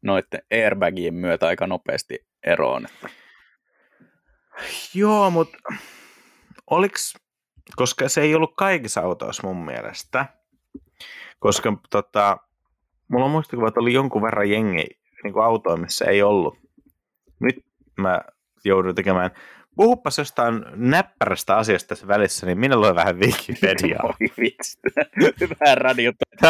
noiden 0.01 0.41
airbagien 0.51 1.13
myötä 1.13 1.47
aika 1.47 1.67
nopeasti 1.67 2.19
eroon. 2.43 2.87
Joo, 4.93 5.29
mutta 5.29 5.57
oliks, 6.69 7.13
koska 7.75 8.09
se 8.09 8.21
ei 8.21 8.35
ollut 8.35 8.53
kaikissa 8.57 9.01
autoissa 9.01 9.47
mun 9.47 9.65
mielestä, 9.65 10.25
koska 11.39 11.77
tota, 11.89 12.37
mulla 13.07 13.25
on 13.25 13.31
muistikuva, 13.31 13.67
että 13.67 13.79
oli 13.79 13.93
jonkun 13.93 14.21
verran 14.21 14.49
jengi 14.49 14.85
niin 15.23 15.43
autoja, 15.43 15.77
missä 15.77 16.05
ei 16.05 16.23
ollut. 16.23 16.57
Nyt 17.39 17.55
mä 17.97 18.21
joudun 18.65 18.95
tekemään 18.95 19.31
Puhupas 19.75 20.17
jostain 20.17 20.65
näppärästä 20.75 21.55
asiasta 21.57 21.87
tässä 21.87 22.07
välissä, 22.07 22.45
niin 22.45 22.59
minä 22.59 22.75
luen 22.75 22.95
vähän 22.95 23.19
Wikipediaa. 23.19 24.03
Oi 24.07 24.13
vitsi. 24.39 24.77
Vähän 25.59 25.77
radiota. 25.77 26.25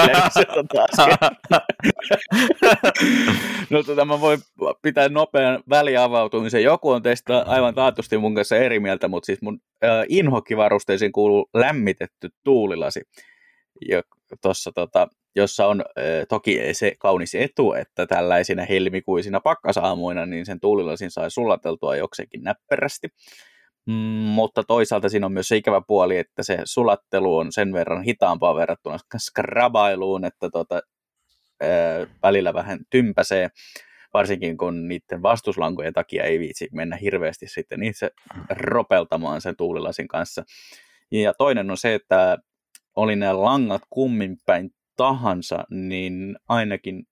no 3.70 3.84
tota, 3.84 4.06
mä 4.06 4.22
voin 4.22 4.40
pitää 4.82 5.10
nopean 5.10 5.64
väliavautumisen. 5.70 6.64
Joku 6.64 6.90
on 6.90 7.02
teistä 7.02 7.42
aivan 7.42 7.76
taatusti 7.76 8.18
mun 8.18 8.36
kanssa 8.36 8.56
eri 8.58 8.80
mieltä, 8.80 9.08
mutta 9.08 9.26
siis 9.26 9.42
mun 9.42 9.60
äh, 9.84 10.06
inhokkivarusteisiin 10.10 11.12
kuuluu 11.12 11.50
lämmitetty 11.54 12.30
tuulilasi. 12.44 13.02
Ja 13.90 14.02
tossa, 14.42 14.72
tota, 14.76 15.08
jossa 15.36 15.68
on 15.68 15.84
toki 16.30 16.60
se 16.72 16.96
kaunis 17.00 17.36
etu, 17.36 17.74
että 17.74 18.08
tällaisina 18.08 18.66
helmikuisina 18.66 19.40
pakkasaamuina 19.40 20.26
niin 20.26 20.46
sen 20.46 20.60
tuulilasin 20.60 21.12
sai 21.12 21.32
sulateltua 21.32 21.96
jokseenkin 21.96 22.44
näppärästi. 22.44 23.08
Mm, 23.86 23.94
mutta 24.36 24.64
toisaalta 24.64 25.10
siinä 25.10 25.26
on 25.26 25.32
myös 25.32 25.48
se 25.48 25.56
ikävä 25.56 25.82
puoli, 25.88 26.18
että 26.18 26.44
se 26.44 26.58
sulattelu 26.66 27.38
on 27.38 27.52
sen 27.52 27.74
verran 27.74 28.04
hitaampaa 28.04 28.56
verrattuna 28.56 28.98
skrabailuun, 29.18 30.26
että 30.26 30.50
tota, 30.50 30.82
ää, 31.62 32.08
välillä 32.24 32.54
vähän 32.54 32.80
tympäsee, 32.90 33.50
varsinkin 34.14 34.58
kun 34.58 34.88
niiden 34.88 35.22
vastuslankojen 35.22 35.94
takia 35.94 36.24
ei 36.24 36.40
viitsi 36.40 36.70
mennä 36.74 36.96
hirveästi 36.96 37.48
sitten 37.48 37.84
itse 37.84 38.12
ropeltamaan 38.50 39.42
sen 39.42 39.56
tuulilasin 39.58 40.08
kanssa. 40.08 40.44
Ja 41.12 41.34
toinen 41.34 41.72
on 41.72 41.78
se, 41.78 41.94
että 41.94 42.38
oli 42.96 43.16
ne 43.16 43.34
langat 43.34 43.82
kummin 43.90 44.38
päin 44.46 44.70
tahansa, 44.96 45.64
niin 45.70 46.36
ainakin 46.50 47.08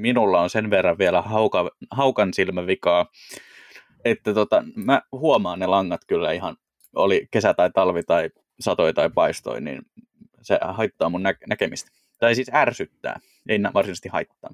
minulla 0.00 0.40
on 0.40 0.50
sen 0.50 0.70
verran 0.70 0.98
vielä 0.98 1.22
hauka, 1.22 1.70
haukan 1.90 2.34
silmävikaa, 2.34 3.06
että 4.04 4.34
tota, 4.34 4.64
mä 4.76 5.02
huomaan 5.12 5.58
ne 5.58 5.66
langat 5.66 6.00
kyllä 6.06 6.32
ihan, 6.32 6.56
oli 6.94 7.28
kesä 7.30 7.54
tai 7.54 7.70
talvi 7.70 8.02
tai 8.02 8.30
satoi 8.60 8.94
tai 8.94 9.10
paistoi, 9.10 9.60
niin 9.60 9.82
se 10.42 10.58
haittaa 10.62 11.08
mun 11.08 11.22
nä- 11.22 11.34
näkemistä. 11.48 11.90
Tai 12.18 12.34
siis 12.34 12.50
ärsyttää, 12.54 13.20
ei 13.48 13.58
varsinaisesti 13.74 14.08
haittaa. 14.08 14.50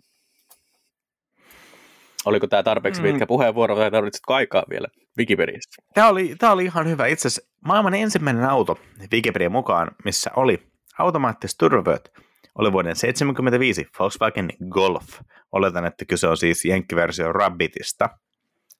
Oliko 2.26 2.46
tämä 2.46 2.62
tarpeeksi 2.62 3.02
pitkä 3.02 3.24
mm. 3.24 3.28
puheenvuoro 3.28 3.76
vai 3.76 3.90
tarvitsitko 3.90 4.34
aikaa 4.34 4.64
vielä 4.70 4.88
Wikipediasta? 5.18 5.82
Tämä 5.94 6.08
oli, 6.08 6.34
tämä 6.38 6.52
oli 6.52 6.64
ihan 6.64 6.88
hyvä. 6.88 7.06
Itse 7.06 7.28
asiassa 7.28 7.52
maailman 7.64 7.94
ensimmäinen 7.94 8.44
auto 8.44 8.78
Wikipedian 9.12 9.52
mukaan, 9.52 9.90
missä 10.04 10.30
oli 10.36 10.69
automaattiset 11.00 11.58
turvavööt, 11.58 12.10
oli 12.54 12.72
vuoden 12.72 12.96
1975 12.96 13.86
Volkswagen 13.98 14.50
Golf. 14.70 15.20
Oletan, 15.52 15.84
että 15.86 16.04
kyse 16.04 16.26
on 16.26 16.36
siis 16.36 16.64
jenkkiversio 16.64 17.32
Rabbitista. 17.32 18.08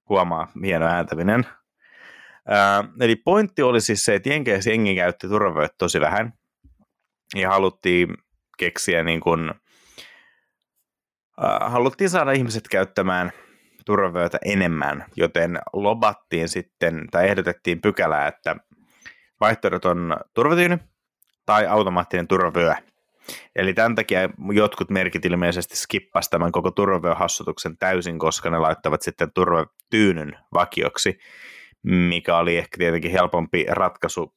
Huomaa, 0.08 0.48
hieno 0.64 0.86
ääntäminen. 0.86 1.46
Ää, 2.48 2.84
eli 3.00 3.16
pointti 3.16 3.62
oli 3.62 3.80
siis 3.80 4.04
se, 4.04 4.14
että 4.14 4.28
Jenkeissä 4.28 4.70
jengi 4.70 4.94
käytti 4.94 5.28
turvavööt 5.28 5.72
tosi 5.78 6.00
vähän. 6.00 6.32
Ja 7.34 7.48
haluttiin 7.48 8.14
keksiä 8.58 9.04
niin 9.04 9.20
kuin, 9.20 9.54
haluttiin 11.60 12.10
saada 12.10 12.32
ihmiset 12.32 12.68
käyttämään 12.68 13.30
turvavöötä 13.86 14.38
enemmän, 14.44 15.04
joten 15.16 15.58
lobattiin 15.72 16.48
sitten, 16.48 17.06
tai 17.10 17.28
ehdotettiin 17.28 17.80
pykälää, 17.80 18.26
että 18.26 18.56
vaihtoehdot 19.40 19.84
on 19.84 20.16
turvatyyny 20.34 20.78
tai 21.50 21.66
automaattinen 21.66 22.28
turvavyö. 22.28 22.74
Eli 23.56 23.74
tämän 23.74 23.94
takia 23.94 24.20
jotkut 24.52 24.90
merkit 24.90 25.24
ilmeisesti 25.24 25.76
skippas 25.76 26.28
tämän 26.28 26.52
koko 26.52 26.70
turvavyöhassutuksen 26.70 27.78
täysin, 27.78 28.18
koska 28.18 28.50
ne 28.50 28.58
laittavat 28.58 29.02
sitten 29.02 29.32
turvatyynyn 29.32 30.38
vakioksi, 30.54 31.18
mikä 31.82 32.36
oli 32.36 32.56
ehkä 32.56 32.78
tietenkin 32.78 33.10
helpompi 33.10 33.66
ratkaisu 33.68 34.34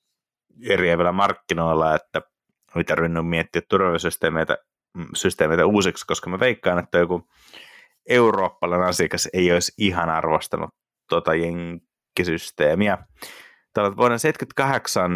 eriävillä 0.70 1.12
markkinoilla, 1.12 1.96
että 1.96 2.22
oli 2.76 2.84
tarvinnut 2.84 3.30
miettiä 3.30 3.62
turvavyösysteemeitä 3.70 4.58
systeemeitä 5.16 5.66
uusiksi, 5.66 6.08
koska 6.08 6.30
mä 6.30 6.40
veikkaan, 6.40 6.80
että 6.80 6.98
joku 6.98 7.28
eurooppalainen 8.10 8.88
asiakas 8.88 9.30
ei 9.34 9.52
olisi 9.52 9.74
ihan 9.78 10.10
arvostanut 10.10 10.70
tuota 11.10 11.32
jenkkisysteemiä. 11.36 12.98
Tällä 13.74 13.98
vuonna 13.98 14.18
78 14.18 15.12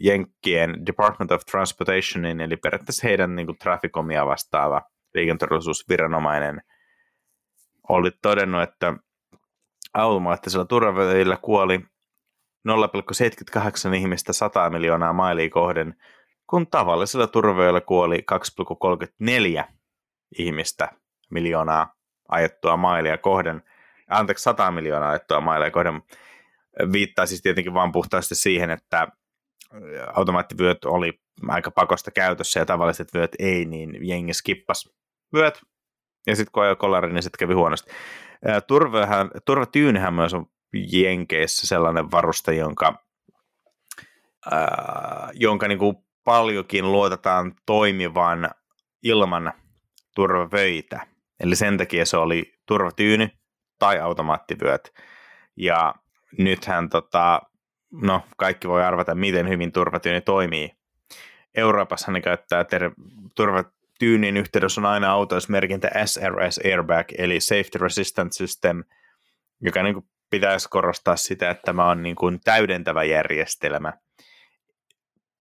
Jenkkien 0.00 0.86
Department 0.86 1.32
of 1.32 1.42
Transportationin, 1.50 2.40
eli 2.40 2.56
periaatteessa 2.56 3.08
heidän 3.08 3.36
niin 3.36 3.58
trafikomia 3.58 4.26
vastaava 4.26 4.82
liikenturvallisuusviranomainen, 5.14 6.62
oli 7.88 8.10
todennut, 8.22 8.62
että 8.62 8.94
automaattisella 9.94 10.64
turvavyöillä 10.64 11.36
kuoli 11.42 11.80
0,78 12.68 13.94
ihmistä 13.94 14.32
100 14.32 14.70
miljoonaa 14.70 15.12
mailia 15.12 15.50
kohden, 15.50 15.94
kun 16.46 16.66
tavallisella 16.66 17.26
turvavyöllä 17.26 17.80
kuoli 17.80 18.24
2,34 19.60 19.64
ihmistä 20.38 20.88
miljoonaa 21.30 21.94
ajettua 22.28 22.76
mailia 22.76 23.18
kohden, 23.18 23.62
anteeksi 24.10 24.42
100 24.42 24.70
miljoonaa 24.70 25.10
ajettua 25.10 25.40
mailia 25.40 25.70
kohden, 25.70 26.02
viittaa 26.92 27.26
siis 27.26 27.42
tietenkin 27.42 27.74
vain 27.74 27.92
puhtaasti 27.92 28.34
siihen, 28.34 28.70
että 28.70 29.08
automaattivyöt 30.14 30.84
oli 30.84 31.12
aika 31.48 31.70
pakosta 31.70 32.10
käytössä 32.10 32.60
ja 32.60 32.66
tavalliset 32.66 33.08
vyöt 33.14 33.30
ei, 33.38 33.64
niin 33.64 34.08
jengi 34.08 34.34
skippas 34.34 34.88
vyöt. 35.34 35.60
Ja 36.26 36.36
sitten 36.36 36.52
kun 36.52 36.62
ajoi 36.62 36.76
kolari, 36.76 37.12
niin 37.12 37.22
sitten 37.22 37.38
kävi 37.38 37.54
huonosti. 37.54 37.90
Turvatyynyhän 39.44 40.14
myös 40.14 40.34
on 40.34 40.46
Jenkeissä 40.92 41.66
sellainen 41.66 42.10
varuste, 42.10 42.54
jonka, 42.54 43.04
ää, 44.50 45.30
jonka 45.34 45.68
niin 45.68 45.78
kuin 45.78 45.96
paljonkin 46.24 46.92
luotetaan 46.92 47.54
toimivan 47.66 48.50
ilman 49.02 49.52
turvavöitä. 50.14 51.06
Eli 51.40 51.56
sen 51.56 51.78
takia 51.78 52.06
se 52.06 52.16
oli 52.16 52.52
turvatyyny 52.66 53.28
tai 53.78 54.00
automaattivyöt. 54.00 54.94
Ja 55.56 55.94
nythän 56.38 56.88
tota, 56.88 57.42
no, 57.92 58.22
kaikki 58.36 58.68
voi 58.68 58.84
arvata, 58.84 59.14
miten 59.14 59.48
hyvin 59.48 59.72
turvatyyni 59.72 60.20
toimii. 60.20 60.70
Euroopassa 61.54 62.12
ne 62.12 62.20
käyttää 62.20 62.64
ter- 62.64 62.92
turvatyynin 63.34 64.36
yhteydessä 64.36 64.80
on 64.80 64.86
aina 64.86 65.12
autoissa 65.12 65.52
merkintä 65.52 65.90
SRS 66.04 66.60
Airbag, 66.64 67.06
eli 67.18 67.40
Safety 67.40 67.78
Resistant 67.78 68.32
System, 68.32 68.84
joka 69.60 69.82
niin 69.82 70.08
pitäisi 70.30 70.68
korostaa 70.68 71.16
sitä, 71.16 71.50
että 71.50 71.62
tämä 71.64 71.90
on 71.90 72.02
niin 72.02 72.16
kuin 72.16 72.40
täydentävä 72.44 73.04
järjestelmä, 73.04 73.92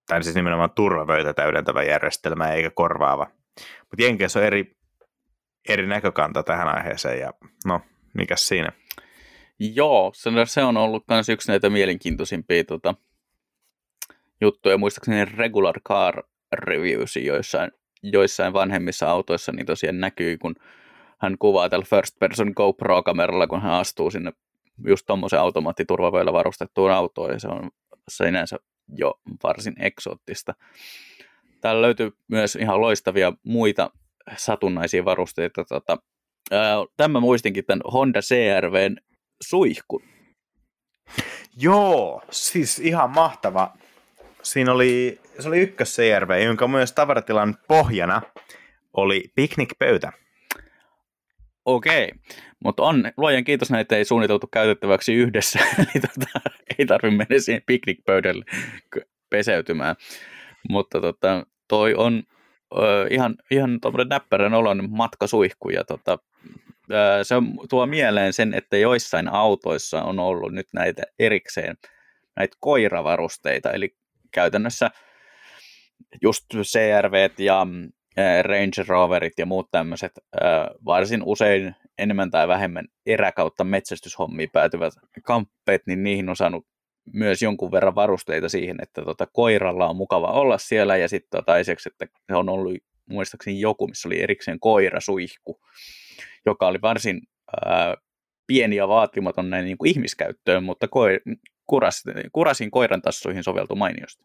tai 0.07 0.23
siis 0.23 0.35
nimenomaan 0.35 0.71
turvavöitä 0.75 1.33
täydentävä 1.33 1.83
järjestelmä, 1.83 2.51
eikä 2.51 2.69
korvaava. 2.69 3.27
Mutta 3.79 4.03
Jenkeissä 4.03 4.39
on 4.39 4.45
eri, 4.45 4.77
eri 5.69 5.87
näkökanta 5.87 6.43
tähän 6.43 6.75
aiheeseen, 6.75 7.19
ja 7.19 7.33
no, 7.65 7.81
mikä 8.13 8.35
siinä? 8.35 8.71
Joo, 9.59 10.11
se, 10.45 10.63
on 10.63 10.77
ollut 10.77 11.03
myös 11.07 11.29
yksi 11.29 11.51
näitä 11.51 11.69
mielenkiintoisimpia 11.69 12.63
tota, 12.63 12.95
juttuja. 14.41 14.77
Muistaakseni 14.77 15.25
Regular 15.25 15.79
Car 15.89 16.23
Reviews 16.51 17.15
joissain, 17.15 17.71
joissain 18.03 18.53
vanhemmissa 18.53 19.09
autoissa 19.11 19.51
niin 19.51 19.65
tosiaan 19.65 19.99
näkyy, 19.99 20.37
kun 20.37 20.55
hän 21.17 21.37
kuvaa 21.37 21.69
tällä 21.69 21.85
first 21.89 22.19
person 22.19 22.53
GoPro-kameralla, 22.55 23.47
kun 23.47 23.61
hän 23.61 23.73
astuu 23.73 24.11
sinne 24.11 24.31
just 24.87 25.05
tuommoisen 25.05 25.39
automaattiturvavöillä 25.39 26.33
varustettuun 26.33 26.91
autoon, 26.91 27.31
ja 27.33 27.39
se 27.39 27.47
on 27.47 27.69
sinänsä 28.07 28.57
jo 28.97 29.19
varsin 29.43 29.73
eksoottista. 29.79 30.53
Täällä 31.61 31.81
löytyy 31.81 32.11
myös 32.27 32.55
ihan 32.55 32.81
loistavia 32.81 33.33
muita 33.43 33.91
satunnaisia 34.37 35.05
varusteita. 35.05 35.65
Tota, 35.65 35.97
Tämä 36.97 37.19
muistinkin 37.19 37.65
tämän 37.65 37.81
Honda 37.93 38.19
CRVn 38.19 38.95
suihku. 39.41 40.01
Joo, 41.57 42.21
siis 42.31 42.79
ihan 42.79 43.09
mahtava. 43.09 43.73
Siinä 44.43 44.71
oli, 44.71 45.19
se 45.39 45.47
oli 45.47 45.59
ykkös 45.59 45.95
CRV, 45.95 46.43
jonka 46.45 46.67
myös 46.67 46.91
tavaratilan 46.91 47.57
pohjana 47.67 48.21
oli 48.93 49.23
piknikpöytä. 49.35 50.11
Okei, 51.65 52.11
mutta 52.63 52.83
on 52.83 53.03
luojan 53.17 53.43
kiitos 53.43 53.71
näitä 53.71 53.97
ei 53.97 54.05
suunniteltu 54.05 54.47
käytettäväksi 54.47 55.13
yhdessä, 55.13 55.59
eli 55.77 56.01
tota, 56.01 56.39
ei 56.79 56.85
tarvitse 56.85 57.17
mennä 57.17 57.39
siihen 57.39 57.61
piknikpöydälle 57.65 58.45
peseytymään. 59.29 59.95
Mutta 60.69 61.01
tota, 61.01 61.45
toi 61.67 61.95
on 61.95 62.23
ö, 62.77 63.07
ihan, 63.09 63.35
ihan 63.51 63.79
näppärän 64.09 64.53
olon 64.53 64.89
matkasuihku 64.89 65.69
ja 65.69 65.83
tota, 65.83 66.19
se 67.23 67.35
tuo 67.69 67.85
mieleen 67.85 68.33
sen, 68.33 68.53
että 68.53 68.77
joissain 68.77 69.27
autoissa 69.27 70.03
on 70.03 70.19
ollut 70.19 70.53
nyt 70.53 70.67
näitä 70.73 71.03
erikseen 71.19 71.77
näitä 72.35 72.57
koiravarusteita, 72.59 73.71
eli 73.71 73.95
käytännössä 74.31 74.91
just 76.21 76.45
CRV 76.53 77.29
ja 77.39 77.67
Range 78.41 78.83
Roverit 78.87 79.33
ja 79.37 79.45
muut 79.45 79.71
tämmöiset 79.71 80.11
varsin 80.85 81.21
usein 81.25 81.75
enemmän 81.97 82.31
tai 82.31 82.47
vähemmän 82.47 82.85
eräkautta 83.05 83.63
metsästyshommiin 83.63 84.49
päätyvät 84.53 84.93
kamppeet, 85.23 85.81
niin 85.87 86.03
niihin 86.03 86.29
on 86.29 86.35
saanut 86.35 86.67
myös 87.13 87.41
jonkun 87.41 87.71
verran 87.71 87.95
varusteita 87.95 88.49
siihen, 88.49 88.77
että 88.81 89.01
tota, 89.01 89.27
koiralla 89.33 89.87
on 89.87 89.95
mukava 89.95 90.27
olla 90.27 90.57
siellä. 90.57 90.97
Ja 90.97 91.09
sitten 91.09 91.39
tota, 91.39 91.57
että 91.57 92.07
se 92.27 92.35
on 92.35 92.49
ollut 92.49 92.73
muistaakseni 93.05 93.59
joku, 93.59 93.87
missä 93.87 94.07
oli 94.07 94.21
erikseen 94.21 94.59
koirasuihku, 94.59 95.59
joka 96.49 96.67
oli 96.67 96.81
varsin 96.81 97.21
ää, 97.65 97.95
pieni 98.47 98.75
ja 98.75 98.87
vaatimaton 98.87 99.49
näin 99.49 99.65
niin 99.65 99.77
kuin 99.77 99.89
ihmiskäyttöön, 99.89 100.63
mutta 100.63 100.87
koi, 100.87 101.19
kuras, 101.67 102.03
kurasin 102.31 102.71
koiran 102.71 103.01
tassuihin 103.01 103.43
soveltu 103.43 103.75
mainiosti. 103.75 104.23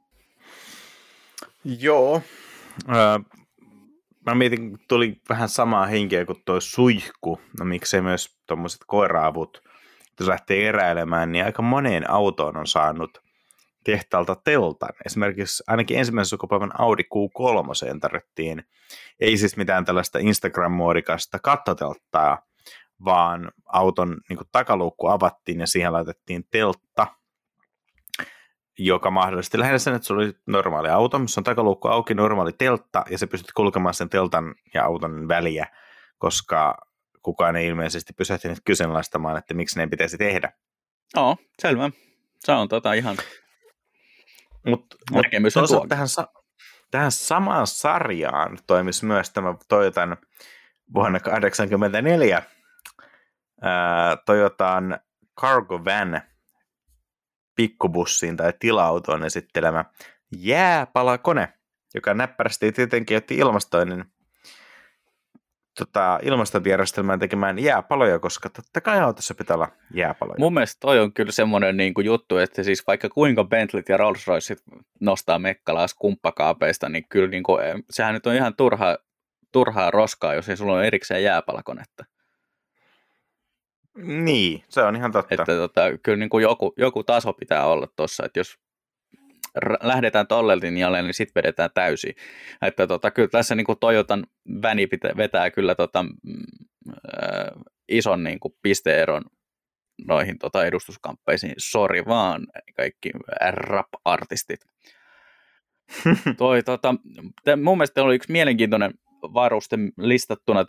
Joo. 1.64 2.22
Äh, 2.89 3.41
mä 4.27 4.35
mietin, 4.35 4.79
tuli 4.89 5.20
vähän 5.29 5.49
samaa 5.49 5.87
henkeä 5.87 6.25
kuin 6.25 6.43
tuo 6.45 6.61
suihku, 6.61 7.41
no 7.59 7.64
miksei 7.64 8.01
myös 8.01 8.39
tuommoiset 8.47 8.81
koiraavut, 8.87 9.62
jos 10.20 10.29
lähtee 10.29 10.68
eräilemään, 10.68 11.33
niin 11.33 11.45
aika 11.45 11.62
moneen 11.62 12.11
autoon 12.11 12.57
on 12.57 12.66
saanut 12.66 13.24
tehtaalta 13.85 14.37
teltan. 14.45 14.95
Esimerkiksi 15.07 15.64
ainakin 15.66 15.99
ensimmäisen 15.99 16.30
sukupolven 16.30 16.80
Audi 16.80 17.03
Q3 17.03 17.99
tarvittiin, 18.01 18.64
ei 19.20 19.37
siis 19.37 19.57
mitään 19.57 19.85
tällaista 19.85 20.18
Instagram-muodikasta 20.18 21.39
kattotelttaa, 21.43 22.43
vaan 23.05 23.53
auton 23.66 24.16
niin 24.28 24.39
takaluukku 24.53 25.07
avattiin 25.07 25.61
ja 25.61 25.66
siihen 25.66 25.93
laitettiin 25.93 26.45
teltta, 26.51 27.07
joka 28.78 29.11
mahdollisti 29.11 29.59
lähinnä 29.59 29.78
sen, 29.78 29.95
että 29.95 30.07
sulla 30.07 30.22
oli 30.22 30.32
normaali 30.47 30.89
auto, 30.89 31.18
missä 31.18 31.41
on 31.41 31.45
takaluukku 31.45 31.89
auki, 31.89 32.14
normaali 32.14 32.53
teltta, 32.53 33.05
ja 33.11 33.18
sä 33.18 33.26
pystyt 33.26 33.53
kulkemaan 33.53 33.95
sen 33.95 34.09
teltan 34.09 34.55
ja 34.74 34.85
auton 34.85 35.28
väliä, 35.28 35.66
koska 36.18 36.76
kukaan 37.22 37.57
ei 37.57 37.66
ilmeisesti 37.66 38.12
pysähtynyt 38.12 38.59
kyseenalaistamaan, 38.64 39.37
että 39.37 39.55
miksi 39.55 39.78
ne 39.78 39.87
pitäisi 39.87 40.18
tehdä. 40.18 40.53
Joo, 41.16 41.37
selvä. 41.62 41.91
Se 42.39 42.53
on 42.53 42.68
tota 42.68 42.93
ihan 42.93 43.16
Mut, 44.67 44.87
näkemys 45.11 45.57
mut 45.57 45.89
tähän, 45.89 46.09
tähän 46.91 47.12
samaan 47.12 47.67
sarjaan 47.67 48.59
toimisi 48.67 49.07
myös 49.07 49.31
tämä 49.31 49.55
Toyotan 49.69 50.17
vuonna 50.95 51.21
1984 51.21 52.43
Toyotan 54.27 55.01
Cargo 55.41 55.85
Van 55.85 56.21
pikkubussiin 57.55 58.37
tai 58.37 58.53
tila-autoon 58.59 59.25
esittelemä 59.25 59.85
jääpalakone, 60.37 61.53
joka 61.95 62.15
näppärästi 62.15 62.73
tietenkin 62.73 63.17
otti 63.17 63.37
ilmastoinnin 63.37 64.05
tota, 65.79 66.18
ilmastointijärjestelmään 66.22 67.18
tekemään 67.18 67.59
jääpaloja, 67.59 68.18
koska 68.18 68.51
totta 68.51 68.81
kai 68.81 69.01
autossa 69.01 69.35
pitää 69.35 69.57
olla 69.57 69.68
jääpaloja. 69.95 70.39
Mun 70.39 70.55
mielestä 70.55 70.81
toi 70.81 71.01
on 71.01 71.12
kyllä 71.12 71.33
semmoinen 71.33 71.77
niin 71.77 71.95
kuin 71.95 72.05
juttu, 72.05 72.37
että 72.37 72.62
siis 72.62 72.87
vaikka 72.87 73.09
kuinka 73.09 73.45
Bentleyt 73.45 73.89
ja 73.89 73.97
Rolls 73.97 74.27
Royce 74.27 74.57
nostaa 75.01 75.39
mekkalaas 75.39 75.95
kumppakaapeista, 75.95 76.89
niin 76.89 77.05
kyllä 77.09 77.29
niin 77.29 77.43
kuin, 77.43 77.85
sehän 77.91 78.14
nyt 78.14 78.27
on 78.27 78.35
ihan 78.35 78.57
turhaa, 78.57 78.97
turhaa 79.53 79.91
roskaa, 79.91 80.35
jos 80.35 80.49
ei 80.49 80.57
sulla 80.57 80.72
ole 80.72 80.87
erikseen 80.87 81.22
jääpalakonetta. 81.22 82.05
Niin, 83.97 84.64
se 84.68 84.83
on 84.83 84.97
ihan 84.97 85.12
totta. 85.12 85.35
Että 85.35 85.57
tota, 85.57 85.81
kyllä 86.03 86.18
niin 86.18 86.31
kuin 86.31 86.43
joku, 86.43 86.75
joku 86.77 87.05
taso 87.05 87.33
pitää 87.33 87.66
olla 87.66 87.87
tuossa, 87.97 88.25
että 88.27 88.41
jos 88.41 88.59
lähdetään 89.82 90.26
tolle 90.26 90.61
linjalle, 90.61 91.02
niin 91.02 91.14
sitten 91.14 91.42
vedetään 91.42 91.70
täysin. 91.74 92.14
Että 92.62 92.86
tota, 92.86 93.11
kyllä 93.11 93.28
tässä 93.28 93.55
niin 93.55 93.64
kuin 93.64 93.78
Toyotan 93.78 94.26
väni 94.62 94.86
pitä, 94.86 95.12
vetää 95.16 95.50
kyllä 95.50 95.74
tota, 95.74 96.05
äh, 96.88 97.62
ison 97.88 98.24
niin 98.24 98.40
kuin 98.40 98.55
pisteeron 98.62 99.24
noihin 100.07 100.38
tota, 100.38 100.66
edustuskamppeisiin. 100.66 101.55
Sori 101.59 102.05
vaan 102.07 102.46
kaikki 102.76 103.11
rap-artistit. 103.50 104.61
Toi, 106.38 106.62
tota, 106.62 106.94
mun 107.62 107.78
mielestä 107.78 108.02
oli 108.02 108.14
yksi 108.14 108.32
mielenkiintoinen 108.32 108.94
varuste 109.22 109.76
listattuna 109.98 110.64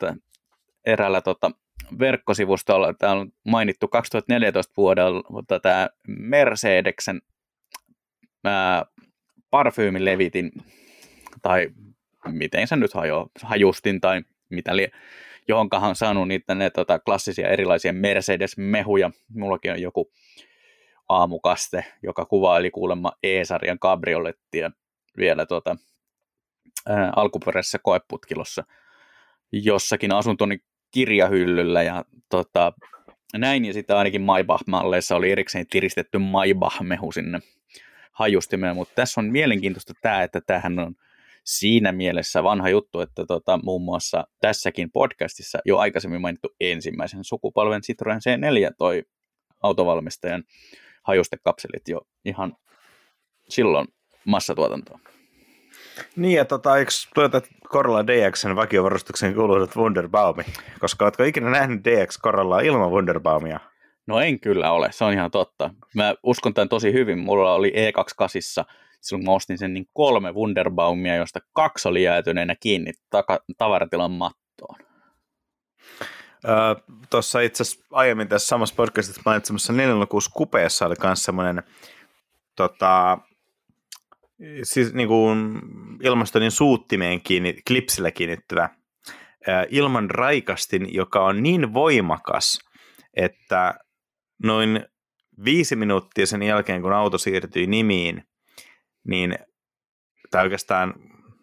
eräällä 0.85 1.21
tota, 1.21 1.51
verkkosivustolla. 1.99 2.93
Täällä 2.93 3.21
on 3.21 3.31
mainittu 3.47 3.87
2014 3.87 4.73
vuodelta 4.77 5.59
tämä 5.61 5.89
Mercedeksen 6.07 7.21
ää, 8.45 8.85
parfyymilevitin, 9.49 10.51
tai 11.41 11.69
miten 12.27 12.67
se 12.67 12.75
nyt 12.75 12.93
hajo, 12.93 13.27
hajustin, 13.43 14.01
tai 14.01 14.21
mitä 14.49 14.75
li, 14.75 14.87
johonkahan 15.47 15.89
on 15.89 15.95
saanut 15.95 16.27
niitä 16.27 16.55
ne 16.55 16.69
tota, 16.69 16.99
klassisia 16.99 17.49
erilaisia 17.49 17.93
Mercedes-mehuja. 17.93 19.11
Mullakin 19.33 19.71
on 19.71 19.81
joku 19.81 20.11
aamukaste, 21.09 21.85
joka 22.03 22.25
kuvaili 22.25 22.71
kuulemma 22.71 23.11
E-sarjan 23.23 23.79
kabriolettia 23.79 24.71
vielä 25.17 25.45
tota, 25.45 25.75
ää, 26.89 27.13
alkuperäisessä 27.15 27.79
koeputkilossa 27.83 28.63
jossakin 29.51 30.11
asuntoni 30.11 30.57
kirjahyllyllä 30.91 31.83
ja 31.83 32.05
tota, 32.29 32.73
näin, 33.37 33.65
ja 33.65 33.73
sitten 33.73 33.95
ainakin 33.97 34.21
Maybach-malleissa 34.21 35.15
oli 35.15 35.31
erikseen 35.31 35.67
tiristetty 35.67 36.17
Maybach-mehu 36.17 37.11
sinne 37.11 37.39
hajustimeen, 38.15 38.75
mutta 38.75 38.95
tässä 38.95 39.21
on 39.21 39.25
mielenkiintoista 39.25 39.93
tämä, 40.01 40.23
että 40.23 40.41
tämähän 40.41 40.79
on 40.79 40.95
siinä 41.43 41.91
mielessä 41.91 42.43
vanha 42.43 42.69
juttu, 42.69 43.01
että 43.01 43.25
tota, 43.25 43.59
muun 43.63 43.81
muassa 43.81 44.27
tässäkin 44.41 44.91
podcastissa 44.91 45.59
jo 45.65 45.77
aikaisemmin 45.77 46.21
mainittu 46.21 46.55
ensimmäisen 46.59 47.23
sukupolven 47.23 47.81
Citroen 47.81 48.19
C4 48.19 48.73
toi 48.77 49.03
autovalmistajan 49.63 50.43
hajustekapselit 51.03 51.87
jo 51.87 52.01
ihan 52.25 52.57
silloin 53.49 53.87
massatuotantoon. 54.25 54.99
Niin, 56.15 56.37
ja 56.37 56.45
tota, 56.45 56.77
eikö 56.77 56.91
tuota 57.15 57.41
Corolla 57.67 58.07
DXn 58.07 58.55
vakiovarustuksen 58.55 59.35
kuuluisat 59.35 59.75
Wunderbaumi? 59.75 60.43
Koska 60.79 61.05
oletko 61.05 61.23
ikinä 61.23 61.49
nähnyt 61.49 61.83
DX 61.83 62.19
Corollaa 62.19 62.59
ilman 62.59 62.91
Wunderbaumia? 62.91 63.59
No 64.07 64.19
en 64.19 64.39
kyllä 64.39 64.71
ole, 64.71 64.91
se 64.91 65.03
on 65.03 65.13
ihan 65.13 65.31
totta. 65.31 65.69
Mä 65.95 66.15
uskon 66.23 66.53
tämän 66.53 66.69
tosi 66.69 66.93
hyvin. 66.93 67.19
Mulla 67.19 67.53
oli 67.53 67.73
E28, 67.75 68.65
silloin 69.01 69.25
mä 69.25 69.31
ostin 69.31 69.57
sen 69.57 69.73
niin 69.73 69.87
kolme 69.93 70.31
Wunderbaumia, 70.31 71.15
josta 71.15 71.39
kaksi 71.53 71.87
oli 71.87 72.03
jäätyneenä 72.03 72.55
kiinni 72.59 72.91
taka- 73.09 73.43
tavaratilan 73.57 74.11
mattoon. 74.11 74.79
Öö, 76.47 76.75
Tuossa 77.09 77.41
itse 77.41 77.61
asiassa 77.63 77.85
aiemmin 77.91 78.27
tässä 78.27 78.47
samassa 78.47 78.75
podcastissa 78.75 79.21
mainitsemassa 79.25 79.73
406 79.73 80.29
kupeessa 80.33 80.85
oli 80.85 80.95
myös 81.03 81.23
semmoinen 81.23 81.63
tota, 82.55 83.17
siis 84.63 84.93
niin 84.93 85.09
ilmastonin 86.03 86.51
suuttimeen 86.51 87.21
kiinni, 87.21 87.55
klipsillä 87.67 88.11
kiinnittyvä 88.11 88.69
ilman 89.69 90.09
raikastin, 90.09 90.93
joka 90.93 91.25
on 91.25 91.43
niin 91.43 91.73
voimakas, 91.73 92.59
että 93.13 93.73
noin 94.43 94.85
viisi 95.45 95.75
minuuttia 95.75 96.25
sen 96.25 96.43
jälkeen, 96.43 96.81
kun 96.81 96.93
auto 96.93 97.17
siirtyi 97.17 97.67
nimiin, 97.67 98.23
niin, 99.07 99.37
tai 100.31 100.43
oikeastaan 100.43 100.93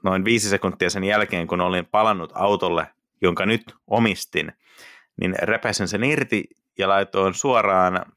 noin 0.04 0.24
viisi 0.24 0.48
sekuntia 0.48 0.90
sen 0.90 1.04
jälkeen, 1.04 1.46
kun 1.46 1.60
olin 1.60 1.86
palannut 1.86 2.32
autolle, 2.34 2.86
jonka 3.22 3.46
nyt 3.46 3.62
omistin, 3.86 4.52
niin 5.20 5.34
repäsin 5.42 5.88
sen 5.88 6.04
irti 6.04 6.44
ja 6.78 6.88
laitoin 6.88 7.34
suoraan 7.34 8.12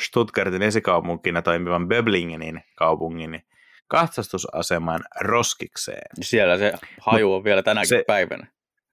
Stuttgartin 0.00 0.62
esikaupunkina 0.62 1.42
toimivan 1.42 1.88
Böblingenin 1.88 2.60
kaupungin 2.74 3.42
katsastusaseman 3.88 5.00
roskikseen. 5.20 6.10
Siellä 6.20 6.58
se 6.58 6.72
haju 7.00 7.34
on 7.34 7.44
vielä 7.44 7.62
tänäkin 7.62 7.88
se, 7.88 8.04
päivänä. 8.06 8.46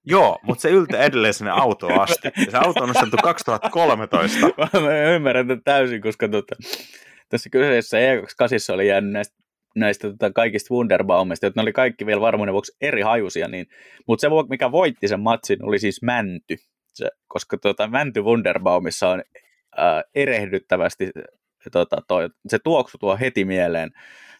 Joo, 0.06 0.38
mutta 0.42 0.62
se 0.62 0.70
yltää 0.70 1.02
edelleen 1.02 1.34
sinne 1.34 1.50
autoon 1.50 2.00
asti. 2.00 2.28
Ja 2.46 2.50
se 2.50 2.56
auto 2.56 2.82
on 2.82 2.88
nostettu 2.88 3.16
2013. 3.22 4.38
Mä 4.82 5.12
ymmärrän 5.14 5.46
tämän 5.46 5.62
täysin, 5.64 6.02
koska 6.02 6.28
tuota, 6.28 6.56
tässä 7.28 7.50
kyseisessä 7.50 7.96
E28 7.98 8.74
oli 8.74 8.88
jäänyt 8.88 9.12
näistä 9.12 9.44
näistä 9.76 10.10
tota, 10.10 10.32
kaikista 10.32 10.74
Wunderbaumista, 10.74 11.46
että 11.46 11.60
ne 11.60 11.62
oli 11.62 11.72
kaikki 11.72 12.06
vielä 12.06 12.20
varmuuden 12.20 12.52
vuoksi 12.52 12.76
eri 12.80 13.02
hajusia, 13.02 13.48
niin, 13.48 13.66
mutta 14.06 14.20
se, 14.20 14.28
mikä 14.48 14.72
voitti 14.72 15.08
sen 15.08 15.20
matsin, 15.20 15.64
oli 15.64 15.78
siis 15.78 16.02
mänty, 16.02 16.56
se, 16.94 17.08
koska 17.26 17.58
tota, 17.58 17.88
mänty 17.88 18.20
Wunderbaumissa 18.20 19.08
on 19.08 19.22
ää, 19.76 20.02
erehdyttävästi, 20.14 21.10
tota, 21.72 21.96
toi, 22.08 22.28
se 22.48 22.58
tuoksu 22.58 22.98
tuo 22.98 23.16
heti 23.20 23.44
mieleen 23.44 23.90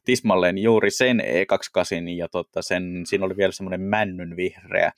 tismalleen 0.05 0.59
juuri 0.59 0.91
sen 0.91 1.21
E28 1.21 2.09
ja 2.17 2.29
tota, 2.29 2.63
sen, 2.63 3.03
siinä 3.07 3.25
oli 3.25 3.37
vielä 3.37 3.53
semmoinen 3.53 3.81
männyn 3.81 4.37
vihreä 4.37 4.93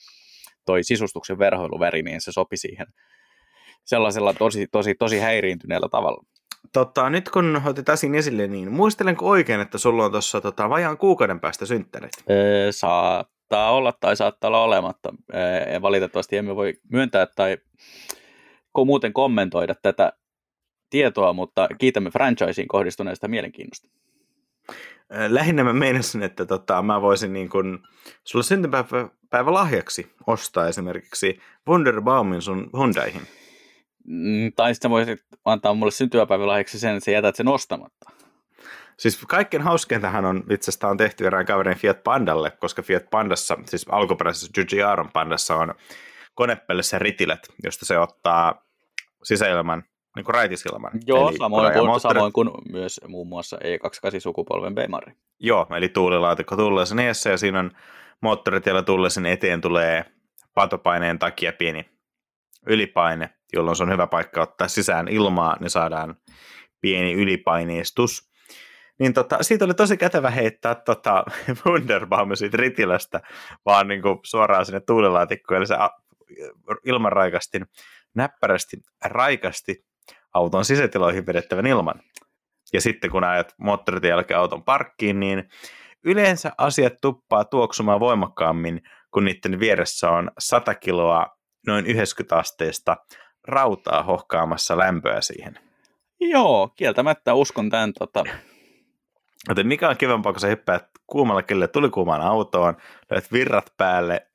toi 0.67 0.85
sisustuksen 0.85 1.39
verhoiluväri, 1.39 2.03
niin 2.03 2.21
se 2.21 2.33
sopi 2.33 2.57
siihen 2.57 2.87
sellaisella 3.85 4.35
tosi, 4.35 4.67
tosi, 4.67 4.95
tosi 4.95 5.19
häiriintyneellä 5.19 5.89
tavalla. 5.89 6.25
Tota, 6.73 7.11
nyt 7.11 7.29
kun 7.29 7.63
otit 7.65 7.89
asian 7.89 8.15
esille, 8.15 8.47
niin 8.47 8.73
muistelenko 8.73 9.29
oikein, 9.29 9.61
että 9.61 9.79
sulla 9.79 10.05
on 10.05 10.11
tuossa 10.11 10.41
tota, 10.41 10.69
vajaan 10.69 10.99
kuukauden 10.99 11.41
päästä 11.41 11.67
synttärit? 11.67 12.13
Öö, 12.31 12.73
saattaa 12.73 13.71
olla 13.71 13.93
tai 14.01 14.17
saattaa 14.17 14.49
olla 14.49 14.63
olematta. 14.63 15.15
Öö, 15.35 15.83
valitettavasti 15.83 16.37
emme 16.37 16.57
voi 16.57 16.75
myöntää 16.91 17.27
tai 17.37 17.57
muuten 18.87 19.13
kommentoida 19.13 19.75
tätä 19.83 20.13
tietoa, 20.91 21.33
mutta 21.33 21.69
kiitämme 21.79 22.11
franchiseen 22.11 22.69
kohdistuneesta 22.69 23.29
mielenkiinnosta. 23.29 23.89
Lähinnä 25.29 25.65
mä 25.65 25.73
meinasin, 25.73 26.23
että 26.23 26.47
tota, 26.47 26.83
mä 26.83 27.03
voisin 27.03 27.33
niin 27.33 27.49
kun, 27.49 27.83
sulla 28.25 28.43
syntymäpäivä 28.43 29.53
lahjaksi 29.53 30.13
ostaa 30.27 30.69
esimerkiksi 30.69 31.41
Wunderbaumin 31.69 32.43
sun 32.43 32.71
Hyundaihin. 32.77 33.23
Mm, 34.07 34.53
tai 34.57 34.75
sitten 34.75 34.91
voisit 34.91 35.25
antaa 35.45 35.75
mulle 35.75 35.93
syntymäpäivälahjaksi 35.93 36.79
sen, 36.79 36.95
että 36.95 37.05
sä 37.05 37.11
jätät 37.11 37.37
sen 37.37 37.49
ostamatta. 37.49 38.11
Siis 38.99 39.25
kaikkein 39.29 39.63
hauskeintahan 39.63 40.25
on, 40.25 40.45
itse 40.51 40.71
asiassa 40.71 40.89
on 40.89 40.97
tehty 40.97 41.27
erään 41.27 41.47
kaverin 41.47 41.77
Fiat 41.77 42.03
Pandalle, 42.05 42.51
koska 42.51 42.83
Fiat 42.83 43.11
Pandassa, 43.11 43.59
siis 43.65 43.87
alkuperäisessä 43.91 44.53
Giugiaron 44.55 45.11
Pandassa 45.13 45.57
on 45.57 45.75
konepellissä 46.35 46.99
ritilät, 46.99 47.49
josta 47.65 47.87
se 47.87 47.99
ottaa 47.99 48.67
sisäilman, 49.23 49.85
niin 50.17 50.25
kuin 50.25 50.35
raitisilman. 50.35 50.93
Joo, 51.07 51.29
eli 51.29 51.39
samoin, 51.39 51.73
kuin, 51.73 51.87
moottori... 51.87 52.15
samoin 52.15 52.33
kuin 52.33 52.51
myös 52.73 53.01
muun 53.09 53.29
muassa 53.29 53.57
E28-sukupolven 53.57 54.75
Bemari. 54.75 55.13
Joo, 55.41 55.67
eli 55.77 55.89
tuulilaatikko 55.89 56.57
tulee 56.57 56.87
sen 56.87 56.99
eessä 56.99 57.31
ja 57.31 57.39
siinä 57.39 57.59
on 57.59 57.71
moottoritiellä 58.21 58.83
tulee 58.83 59.11
sen 59.11 59.27
eteen 59.27 59.61
tulee 59.61 60.05
patopaineen 60.55 61.19
takia 61.19 61.53
pieni 61.53 61.91
ylipaine, 62.67 63.31
jolloin 63.53 63.77
se 63.77 63.83
on 63.83 63.93
hyvä 63.93 64.07
paikka 64.07 64.43
ottaa 64.43 64.69
sisään 64.69 65.09
ilmaa, 65.09 65.57
niin 65.61 65.71
saadaan 65.71 66.17
pieni 66.81 67.13
ylipaineistus. 67.13 68.31
Niin 68.99 69.15
tota, 69.15 69.43
siitä 69.43 69.65
oli 69.65 69.75
tosi 69.75 69.97
kätevä 69.97 70.31
heittää 70.31 70.75
tota, 70.75 71.25
Wunderbaum 71.67 72.37
siitä 72.37 72.57
ritilästä 72.57 73.21
vaan 73.65 73.89
niin 73.89 74.03
kuin 74.03 74.19
suoraan 74.23 74.67
sinne 74.67 74.81
tuulilaatikkoon, 74.81 75.59
eli 75.59 75.67
se 75.67 75.75
ilmanraikastin 76.85 77.67
näppärästi 78.15 78.77
raikasti 79.05 79.85
auton 80.37 80.65
sisätiloihin 80.65 81.27
vedettävän 81.27 81.67
ilman. 81.67 82.01
Ja 82.73 82.81
sitten 82.81 83.11
kun 83.11 83.25
ajat 83.25 83.55
moottoritien 83.59 84.11
jälkeen 84.11 84.41
auton 84.41 84.63
parkkiin, 84.63 85.21
niin 85.21 85.49
yleensä 86.05 86.53
asiat 86.59 86.95
tuppaa 87.03 87.45
tuoksumaan 87.45 88.01
voimakkaammin, 88.01 88.83
kun 89.11 89.25
niiden 89.25 89.61
vieressä 89.61 90.11
on 90.11 90.31
100 90.39 90.75
kiloa 90.75 91.27
noin 91.67 91.87
90 91.87 92.37
asteesta 92.37 92.97
rautaa 93.49 94.03
hohkaamassa 94.03 94.79
lämpöä 94.79 95.21
siihen. 95.21 95.59
Joo, 96.21 96.69
kieltämättä 96.77 97.35
uskon 97.35 97.71
tämän. 97.71 97.93
Tota... 97.93 98.25
Joten 99.49 99.67
mikä 99.67 99.89
on 99.89 99.97
kivempaa, 99.97 100.33
kun 100.33 100.41
sä 100.41 100.47
hyppäät 100.47 100.85
kuumalla 101.07 101.43
kelle 101.43 101.69
tulikuumaan 101.69 102.23
autoon, 102.23 102.77
löydät 103.11 103.33
virrat 103.33 103.73
päälle, 103.77 104.27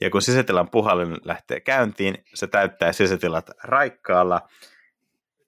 ja 0.00 0.10
kun 0.10 0.22
sisätilan 0.22 0.70
puhallin 0.70 1.16
lähtee 1.24 1.60
käyntiin, 1.60 2.24
se 2.34 2.46
täyttää 2.46 2.92
sisätilat 2.92 3.50
raikkaalla, 3.62 4.40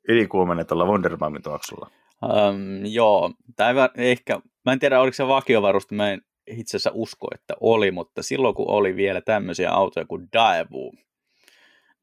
ylikuumennetulla 0.08 0.86
Wunderbaumin 0.86 1.42
tuoksulla. 1.42 1.90
Um, 2.22 2.86
joo, 2.86 3.30
tai 3.56 3.74
ehkä, 3.96 4.40
mä 4.64 4.72
en 4.72 4.78
tiedä 4.78 5.00
oliko 5.00 5.14
se 5.14 5.28
vakiovaruste, 5.28 5.94
mä 5.94 6.10
en 6.10 6.22
itse 6.46 6.76
asiassa 6.76 6.90
usko, 6.94 7.28
että 7.34 7.54
oli, 7.60 7.90
mutta 7.90 8.22
silloin 8.22 8.54
kun 8.54 8.70
oli 8.70 8.96
vielä 8.96 9.20
tämmöisiä 9.20 9.70
autoja 9.70 10.06
kuin 10.06 10.28
Daewoo, 10.32 10.92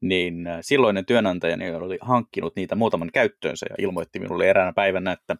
niin 0.00 0.48
silloinen 0.60 1.06
työnantajani 1.06 1.70
oli 1.70 1.98
hankkinut 2.00 2.56
niitä 2.56 2.74
muutaman 2.74 3.10
käyttöönsä 3.12 3.66
ja 3.70 3.76
ilmoitti 3.78 4.20
minulle 4.20 4.50
eräänä 4.50 4.72
päivänä, 4.72 5.12
että 5.12 5.36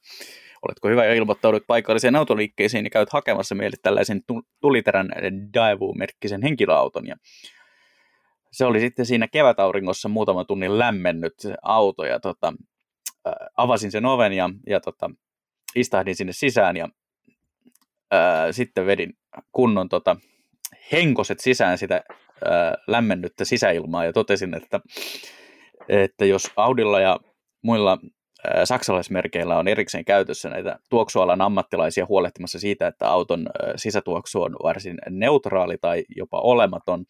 oletko 0.68 0.88
hyvä 0.88 1.04
ja 1.04 1.14
ilmoittaudut 1.14 1.66
paikalliseen 1.66 2.16
autoliikkeeseen 2.16 2.84
ja 2.84 2.90
käyt 2.90 3.12
hakemassa 3.12 3.54
meille 3.54 3.76
tällaisen 3.82 4.20
tuliterän 4.60 5.08
Daewoo-merkkisen 5.54 6.42
henkilöauton. 6.42 7.06
Ja 7.06 7.16
se 8.52 8.64
oli 8.64 8.80
sitten 8.80 9.06
siinä 9.06 9.28
kevätauringossa 9.28 10.08
muutaman 10.08 10.46
tunnin 10.46 10.78
lämmennyt 10.78 11.34
se 11.38 11.54
auto 11.62 12.04
ja 12.04 12.20
tota, 12.20 12.52
äh, 13.26 13.32
avasin 13.56 13.90
sen 13.90 14.06
oven 14.06 14.32
ja, 14.32 14.50
ja 14.66 14.80
tota, 14.80 15.10
istahdin 15.76 16.16
sinne 16.16 16.32
sisään 16.32 16.76
ja 16.76 16.88
äh, 18.14 18.20
sitten 18.50 18.86
vedin 18.86 19.12
kunnon 19.52 19.88
tota, 19.88 20.16
henkoset 20.92 21.40
sisään 21.40 21.78
sitä 21.78 22.02
ää, 22.44 22.74
lämmennyttä 22.86 23.44
sisäilmaa 23.44 24.04
ja 24.04 24.12
totesin, 24.12 24.54
että, 24.54 24.80
että 25.88 26.24
jos 26.24 26.50
Audilla 26.56 27.00
ja 27.00 27.20
muilla 27.62 27.98
saksalaismerkeillä 28.64 29.58
on 29.58 29.68
erikseen 29.68 30.04
käytössä 30.04 30.48
näitä 30.48 30.78
tuoksualan 30.90 31.40
ammattilaisia 31.40 32.06
huolehtimassa 32.06 32.58
siitä, 32.58 32.86
että 32.86 33.08
auton 33.08 33.46
ää, 33.46 33.72
sisätuoksu 33.76 34.42
on 34.42 34.56
varsin 34.62 34.98
neutraali 35.10 35.78
tai 35.80 36.04
jopa 36.16 36.40
olematon, 36.40 37.04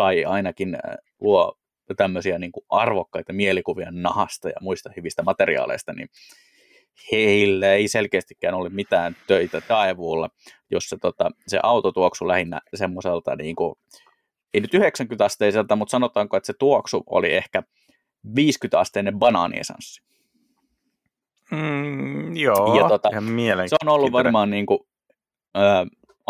tai 0.00 0.24
ainakin 0.24 0.74
ää, 0.74 0.96
luo 1.20 1.58
tämmöisiä 1.96 2.38
niin 2.38 2.52
kuin 2.52 2.64
arvokkaita 2.68 3.32
mielikuvia 3.32 3.88
nahasta 3.90 4.48
ja 4.48 4.54
muista 4.60 4.90
hyvistä 4.96 5.22
materiaaleista, 5.22 5.92
niin 5.92 6.08
heillä 7.12 7.72
ei 7.72 7.88
selkeästikään 7.88 8.54
ole 8.54 8.68
mitään 8.68 9.16
töitä 9.26 9.60
taivuulla, 9.60 10.30
jossa 10.70 10.96
tota, 10.96 11.30
se 11.46 11.60
auto 11.62 11.92
tuoksu 11.92 12.28
lähinnä 12.28 12.60
semmoiselta, 12.74 13.36
niin 13.36 13.56
kuin, 13.56 13.74
ei 14.54 14.60
nyt 14.60 14.74
90 14.74 15.24
asteiselta, 15.24 15.76
mutta 15.76 15.90
sanotaanko, 15.90 16.36
että 16.36 16.46
se 16.46 16.54
tuoksu 16.58 17.02
oli 17.06 17.32
ehkä 17.32 17.62
50 18.36 18.78
asteinen 18.78 19.18
banaaniesanssi. 19.18 20.02
Mm, 21.50 22.36
joo, 22.36 22.76
ja 22.76 22.88
tota, 22.88 23.08
ihan 23.12 23.24
Se 23.66 23.76
on 23.86 23.88
ollut 23.88 24.12
varmaan 24.12 24.50
niin 24.50 24.66
kuin, 24.66 24.80
ö, 25.56 25.60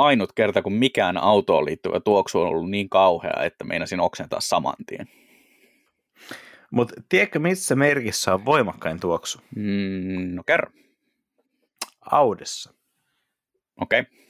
ainut 0.01 0.33
kerta, 0.33 0.63
kun 0.63 0.73
mikään 0.73 1.17
autoon 1.17 1.65
liittyvä 1.65 2.01
tuoksu 2.01 2.41
on 2.41 2.49
ollut 2.49 2.71
niin 2.71 2.89
kauhea, 2.89 3.43
että 3.45 3.65
meinasin 3.65 4.01
oksentaa 4.01 4.41
saman 4.41 4.75
tien. 4.87 5.09
Mutta 6.71 6.95
tiedätkö, 7.09 7.39
missä 7.39 7.77
merkissä 7.77 8.35
on 8.35 8.45
voimakkain 8.45 9.01
tuoksu? 9.01 9.41
Mm, 9.57 10.35
no 10.35 10.43
kerro. 10.47 10.71
Audissa. 12.11 12.75
Okei. 13.81 14.01
Okay. 14.01 14.21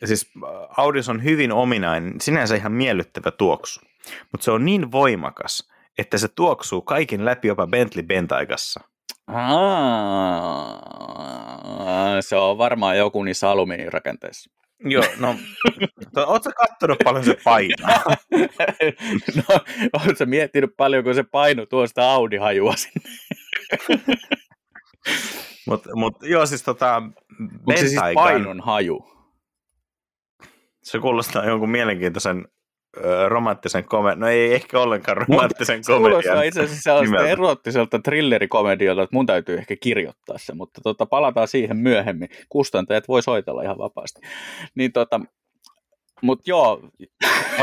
Ja 0.00 0.06
siis 0.06 0.30
äh, 0.36 0.50
Audis 0.76 1.08
on 1.08 1.24
hyvin 1.24 1.52
ominainen, 1.52 2.20
sinänsä 2.20 2.54
ihan 2.54 2.72
miellyttävä 2.72 3.30
tuoksu, 3.30 3.80
mutta 4.32 4.44
se 4.44 4.50
on 4.50 4.64
niin 4.64 4.92
voimakas, 4.92 5.70
että 5.98 6.18
se 6.18 6.28
tuoksuu 6.28 6.82
kaikin 6.82 7.24
läpi 7.24 7.48
jopa 7.48 7.66
Bentley 7.66 8.02
Bentaigassa. 8.02 8.80
Se 12.20 12.36
on 12.36 12.58
varmaan 12.58 12.98
joku 12.98 13.22
niissä 13.22 13.50
alumiinirakenteissa. 13.50 14.50
Joo, 14.84 15.04
no, 15.18 15.36
ootko 16.26 16.50
kattonut 16.56 16.98
paljon 17.04 17.24
se 17.24 17.36
painaa? 17.44 18.04
no, 19.36 19.60
ootko 19.92 20.26
miettinyt 20.26 20.70
paljon, 20.76 21.04
kun 21.04 21.14
se 21.14 21.22
paino 21.22 21.66
tuosta 21.66 22.12
Audi-hajua 22.12 22.76
sinne? 22.76 23.10
Mutta 25.66 25.96
mut, 25.96 26.16
joo, 26.22 26.46
siis 26.46 26.62
tota... 26.62 26.96
Onko 26.96 27.76
se 27.76 27.88
siis 27.88 28.00
painon 28.14 28.60
haju? 28.60 29.06
Se 30.82 30.98
kuulostaa 30.98 31.44
jonkun 31.44 31.70
mielenkiintoisen 31.70 32.48
romanttisen 33.28 33.84
komedian, 33.84 34.20
no 34.20 34.28
ei 34.28 34.54
ehkä 34.54 34.80
ollenkaan 34.80 35.16
romanttisen 35.16 35.78
Mut, 35.78 35.86
komedian. 35.86 36.10
Kuulostaa 36.10 36.42
itse 36.42 36.62
asiassa 36.62 36.82
sellaista 36.82 37.28
erottiselta 37.28 37.98
thrillerikomedialta, 37.98 39.02
että 39.02 39.16
mun 39.16 39.26
täytyy 39.26 39.58
ehkä 39.58 39.76
kirjoittaa 39.80 40.38
se, 40.38 40.54
mutta 40.54 40.80
tota, 40.80 41.06
palataan 41.06 41.48
siihen 41.48 41.76
myöhemmin. 41.76 42.28
Kustantajat 42.48 43.08
voi 43.08 43.22
soitella 43.22 43.62
ihan 43.62 43.78
vapaasti. 43.78 44.20
Niin 44.74 44.92
tota, 44.92 45.20
mut 46.22 46.46
joo. 46.46 46.90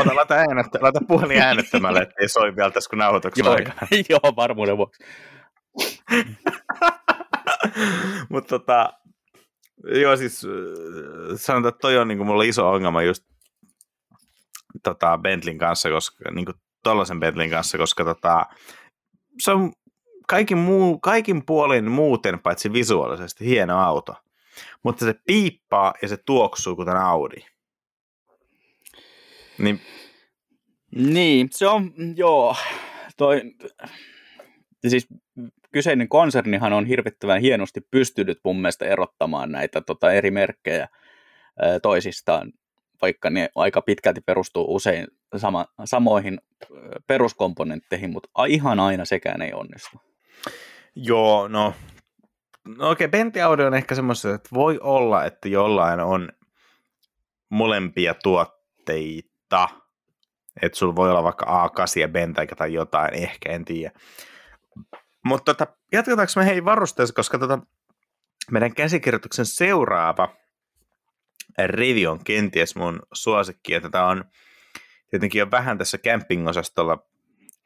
Ota, 0.00 0.16
laita, 0.16 0.34
äänettä, 0.34 0.78
laita 0.82 1.00
puhelin 1.08 1.40
äänettömälle, 1.40 1.98
ettei 2.02 2.28
soi 2.28 2.56
vielä 2.56 2.70
tässä 2.70 2.90
kun 2.90 2.98
nauhoituksen 2.98 3.44
joo, 3.44 3.54
aikana. 3.54 3.80
joo, 4.08 4.32
varmuuden 4.36 4.76
vuoksi. 4.76 5.04
mutta 8.30 8.58
tota, 8.58 8.92
joo 10.00 10.16
siis 10.16 10.46
sanotaan, 11.36 11.68
että 11.68 11.80
toi 11.80 11.98
on 11.98 12.08
niin 12.08 12.18
kuin 12.18 12.26
mulla 12.26 12.42
iso 12.42 12.70
ongelma 12.70 13.02
just 13.02 13.31
tota, 14.82 15.18
Bentleyn 15.18 15.58
kanssa, 15.58 15.90
koska 15.90 16.30
niin 16.30 16.44
kuin 16.44 16.56
tollaisen 16.82 17.20
Bentleyn 17.20 17.50
kanssa, 17.50 17.78
koska 17.78 18.04
tota, 18.04 18.46
se 19.38 19.50
on 19.50 19.72
kaikin, 20.28 20.58
muu, 20.58 20.98
kaikin 20.98 21.46
puolin 21.46 21.90
muuten, 21.90 22.38
paitsi 22.38 22.72
visuaalisesti, 22.72 23.46
hieno 23.46 23.80
auto. 23.80 24.14
mutta 24.82 25.04
se 25.04 25.14
piippaa 25.26 25.94
ja 26.02 26.08
se 26.08 26.16
tuoksuu 26.16 26.76
kuten 26.76 26.96
Audi. 26.96 27.36
Niin, 29.58 29.80
Niin, 30.96 31.48
se 31.50 31.66
on, 31.66 31.92
joo, 32.16 32.56
toi, 33.16 33.42
siis 34.88 35.06
kyseinen 35.72 36.08
konsernihan 36.08 36.72
on 36.72 36.86
hirvittävän 36.86 37.40
hienosti 37.40 37.80
pystynyt 37.90 38.38
mun 38.44 38.56
mielestä 38.56 38.84
erottamaan 38.84 39.52
näitä 39.52 39.80
tota, 39.80 40.12
eri 40.12 40.30
merkkejä 40.30 40.88
toisistaan, 41.82 42.52
vaikka 43.02 43.30
ne 43.30 43.48
aika 43.54 43.82
pitkälti 43.82 44.20
perustuu 44.20 44.74
usein 44.74 45.06
sama, 45.36 45.66
samoihin 45.84 46.40
peruskomponentteihin, 47.06 48.12
mutta 48.12 48.28
ihan 48.48 48.80
aina 48.80 49.04
sekään 49.04 49.42
ei 49.42 49.52
onnistu. 49.52 50.00
joo, 50.94 51.48
no, 51.48 51.74
no 52.64 52.90
okei, 52.90 53.08
Benti 53.08 53.40
Audi 53.40 53.62
on 53.62 53.74
ehkä 53.74 53.94
semmoista, 53.94 54.34
että 54.34 54.48
voi 54.54 54.78
olla, 54.82 55.24
että 55.24 55.48
jollain 55.48 56.00
on 56.00 56.28
molempia 57.48 58.14
tuotteita, 58.14 59.68
että 60.62 60.78
sulla 60.78 60.96
voi 60.96 61.10
olla 61.10 61.22
vaikka 61.22 61.46
A8 61.46 62.00
ja 62.00 62.08
Bentayga 62.08 62.56
tai 62.56 62.72
jotain, 62.72 63.14
ehkä, 63.14 63.52
en 63.52 63.64
tiedä. 63.64 63.92
Mutta 65.24 65.54
tota, 65.54 65.76
jatketaanko 65.92 66.32
me 66.36 66.46
hei 66.46 66.64
varusteessa, 66.64 67.14
koska 67.14 67.38
tota, 67.38 67.58
meidän 68.50 68.74
käsikirjoituksen 68.74 69.46
seuraava 69.46 70.28
rivi 71.66 72.06
on 72.06 72.24
kenties 72.24 72.76
mun 72.76 73.02
suosikki, 73.12 73.72
ja 73.72 73.80
tätä 73.80 74.04
on 74.04 74.24
tietenkin 75.10 75.38
jo 75.38 75.50
vähän 75.50 75.78
tässä 75.78 75.98
camping-osastolla 75.98 77.06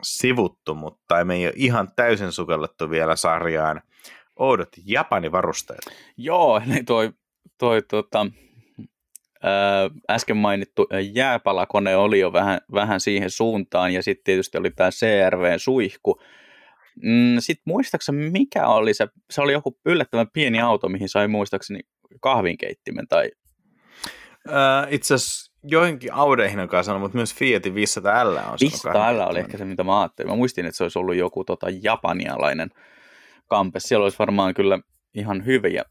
sivuttu, 0.02 0.74
mutta 0.74 1.24
me 1.24 1.34
ei 1.34 1.46
ole 1.46 1.52
ihan 1.56 1.88
täysin 1.96 2.32
sukellettu 2.32 2.90
vielä 2.90 3.16
sarjaan 3.16 3.82
oudot 4.36 4.68
Japani-varusteet. 4.84 5.80
Joo, 6.16 6.62
eli 6.66 6.82
toi, 6.92 7.12
toi 7.58 7.82
tota, 7.82 8.26
ää, 9.42 9.90
äsken 10.10 10.36
mainittu 10.36 10.86
jääpalakone 11.12 11.96
oli 11.96 12.20
jo 12.20 12.32
vähän, 12.32 12.60
vähän 12.72 13.00
siihen 13.00 13.30
suuntaan, 13.30 13.94
ja 13.94 14.02
sitten 14.02 14.24
tietysti 14.24 14.58
oli 14.58 14.70
tämä 14.70 14.90
CRV-suihku. 14.90 16.20
Mm, 17.02 17.36
sitten 17.38 17.62
muistaakseni 17.66 18.30
mikä 18.30 18.66
oli 18.66 18.94
se, 18.94 19.08
se 19.30 19.40
oli 19.40 19.52
joku 19.52 19.78
yllättävän 19.86 20.30
pieni 20.32 20.60
auto, 20.60 20.88
mihin 20.88 21.08
sai 21.08 21.28
muistaakseni 21.28 21.80
kahvinkeittimen, 22.20 23.08
tai 23.08 23.30
Öö, 24.48 24.86
itse 24.90 25.14
asiassa 25.14 25.52
joihinkin 25.62 26.12
Audeihin 26.12 26.60
on 26.60 26.84
sanonut, 26.84 27.04
mutta 27.04 27.16
myös 27.16 27.34
Fiatin 27.34 27.74
500L 27.74 28.50
on 28.50 28.56
Pista 28.60 29.26
oli 29.26 29.38
ehkä 29.38 29.58
se, 29.58 29.64
mitä 29.64 29.84
mä 29.84 30.00
ajattelin. 30.00 30.30
Mä 30.30 30.36
muistin, 30.36 30.66
että 30.66 30.76
se 30.76 30.82
olisi 30.82 30.98
ollut 30.98 31.16
joku 31.16 31.44
tota, 31.44 31.66
japanialainen 31.82 32.70
kampe. 33.46 33.80
Siellä 33.80 34.04
olisi 34.04 34.18
varmaan 34.18 34.54
kyllä 34.54 34.78
ihan 35.14 35.44
hyviä 35.44 35.84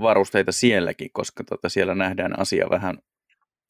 varusteita 0.00 0.52
sielläkin, 0.52 1.10
koska 1.12 1.44
tota, 1.44 1.68
siellä 1.68 1.94
nähdään 1.94 2.38
asia 2.38 2.70
vähän 2.70 2.98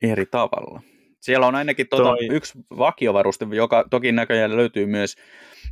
eri 0.03 0.27
tavalla. 0.27 0.83
Siellä 1.21 1.47
on 1.47 1.55
ainakin 1.55 1.89
Toi- 1.89 2.29
yksi 2.31 2.59
vakiovaruste, 2.79 3.47
joka 3.53 3.85
toki 3.91 4.13
näköjään 4.13 4.57
löytyy 4.57 4.87
myös 4.87 5.17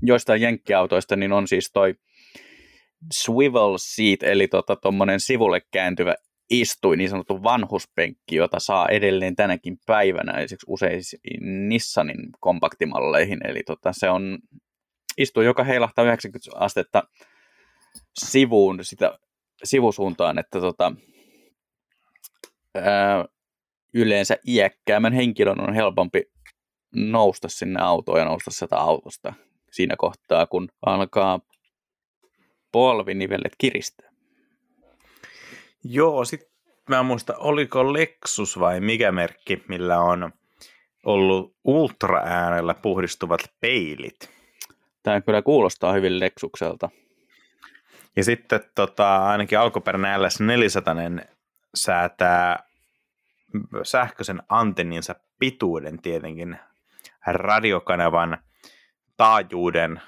joistain 0.03 0.43
jenkkiautoista, 0.43 1.17
niin 1.17 1.33
on 1.33 1.49
siis 1.49 1.71
toi 1.73 1.95
swivel 3.13 3.77
seat, 3.79 4.23
eli 4.23 4.49
tuommoinen 4.83 5.15
tota, 5.19 5.27
sivulle 5.27 5.61
kääntyvä 5.73 6.15
istuin, 6.51 6.99
niin 6.99 7.11
sanottu 7.11 7.43
vanhuspenkki, 7.43 8.37
jota 8.37 8.61
saa 8.61 8.89
edelleen 8.89 9.37
tänäkin 9.37 9.79
päivänä 9.87 10.33
esimerkiksi 10.33 10.67
useisiin 10.67 11.69
Nissanin 11.69 12.29
kompaktimalleihin. 12.41 13.39
Eli 13.49 13.63
tota, 13.67 13.93
se 13.93 14.11
on 14.11 14.39
istu, 15.19 15.41
joka 15.41 15.65
heilahtaa 15.65 16.05
90 16.05 16.51
astetta 16.55 17.03
sivuun, 18.15 18.79
sitä 18.83 19.19
sivusuuntaan, 19.65 20.39
että 20.39 20.61
tota, 20.61 20.93
ää, 22.75 23.25
yleensä 23.95 24.37
iäkkäämmän 24.49 25.13
henkilön 25.13 25.61
on 25.61 25.75
helpompi 25.75 26.23
nousta 26.95 27.49
sinne 27.49 27.81
autoon 27.83 28.19
ja 28.19 28.25
nousta 28.25 28.51
sieltä 28.51 28.77
autosta 28.77 29.35
siinä 29.73 29.95
kohtaa, 29.99 30.47
kun 30.47 30.69
alkaa 30.87 31.41
polvinivelet 32.73 33.53
kiristää. 33.59 34.16
Joo, 35.89 36.25
sit 36.25 36.41
mä 36.89 37.03
muista, 37.03 37.37
oliko 37.37 37.93
Lexus 37.93 38.59
vai 38.59 38.81
mikä 38.81 39.13
merkki, 39.13 39.65
millä 39.69 40.01
on 40.01 40.33
ollut 41.05 41.57
ultraäänellä 41.65 42.75
puhdistuvat 42.75 43.41
peilit. 43.61 44.31
Tämä 45.03 45.21
kyllä 45.21 45.43
kuulostaa 45.43 45.93
hyvin 45.93 46.21
Lexukselta. 46.21 46.89
Ja 48.17 48.25
sitten 48.25 48.61
tota, 48.75 49.27
ainakin 49.27 49.59
alkuperäinen 49.59 50.21
LS400 50.21 51.29
säätää 51.75 52.67
sähköisen 53.83 54.43
antenninsa 54.49 55.15
pituuden 55.39 56.03
tietenkin 56.03 56.59
radiokanavan 57.27 58.39
taajuuden 59.17 60.01